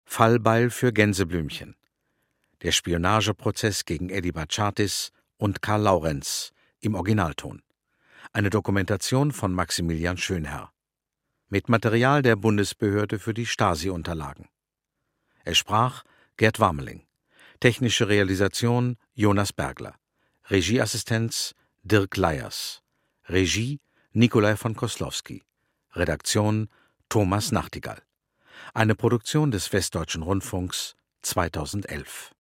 Fallbeil 0.04 0.70
für 0.70 0.92
Gänseblümchen. 0.92 1.76
Der 2.62 2.72
Spionageprozess 2.72 3.84
gegen 3.84 4.10
Eddie 4.10 4.32
Bachatis 4.32 5.12
und 5.36 5.62
Karl 5.62 5.82
Laurenz 5.82 6.52
im 6.80 6.94
Originalton. 6.94 7.62
Eine 8.32 8.50
Dokumentation 8.50 9.32
von 9.32 9.54
Maximilian 9.54 10.16
Schönherr. 10.16 10.72
Mit 11.48 11.68
Material 11.68 12.22
der 12.22 12.36
Bundesbehörde 12.36 13.18
für 13.18 13.34
die 13.34 13.46
Stasi-Unterlagen. 13.46 14.48
Es 15.44 15.58
sprach 15.58 16.04
Gerd 16.36 16.60
Warmeling. 16.60 17.06
Technische 17.60 18.08
Realisation 18.08 18.96
Jonas 19.14 19.52
Bergler. 19.52 19.94
Regieassistenz 20.50 21.54
Dirk 21.84 22.16
Leyers. 22.16 22.82
Regie 23.28 23.78
Nikolai 24.12 24.56
von 24.56 24.74
Koslowski. 24.74 25.44
Redaktion 25.92 26.68
Thomas 27.08 27.52
Nachtigall. 27.52 28.02
Eine 28.74 28.96
Produktion 28.96 29.52
des 29.52 29.72
Westdeutschen 29.72 30.24
Rundfunks 30.24 30.96
2011. 31.22 32.34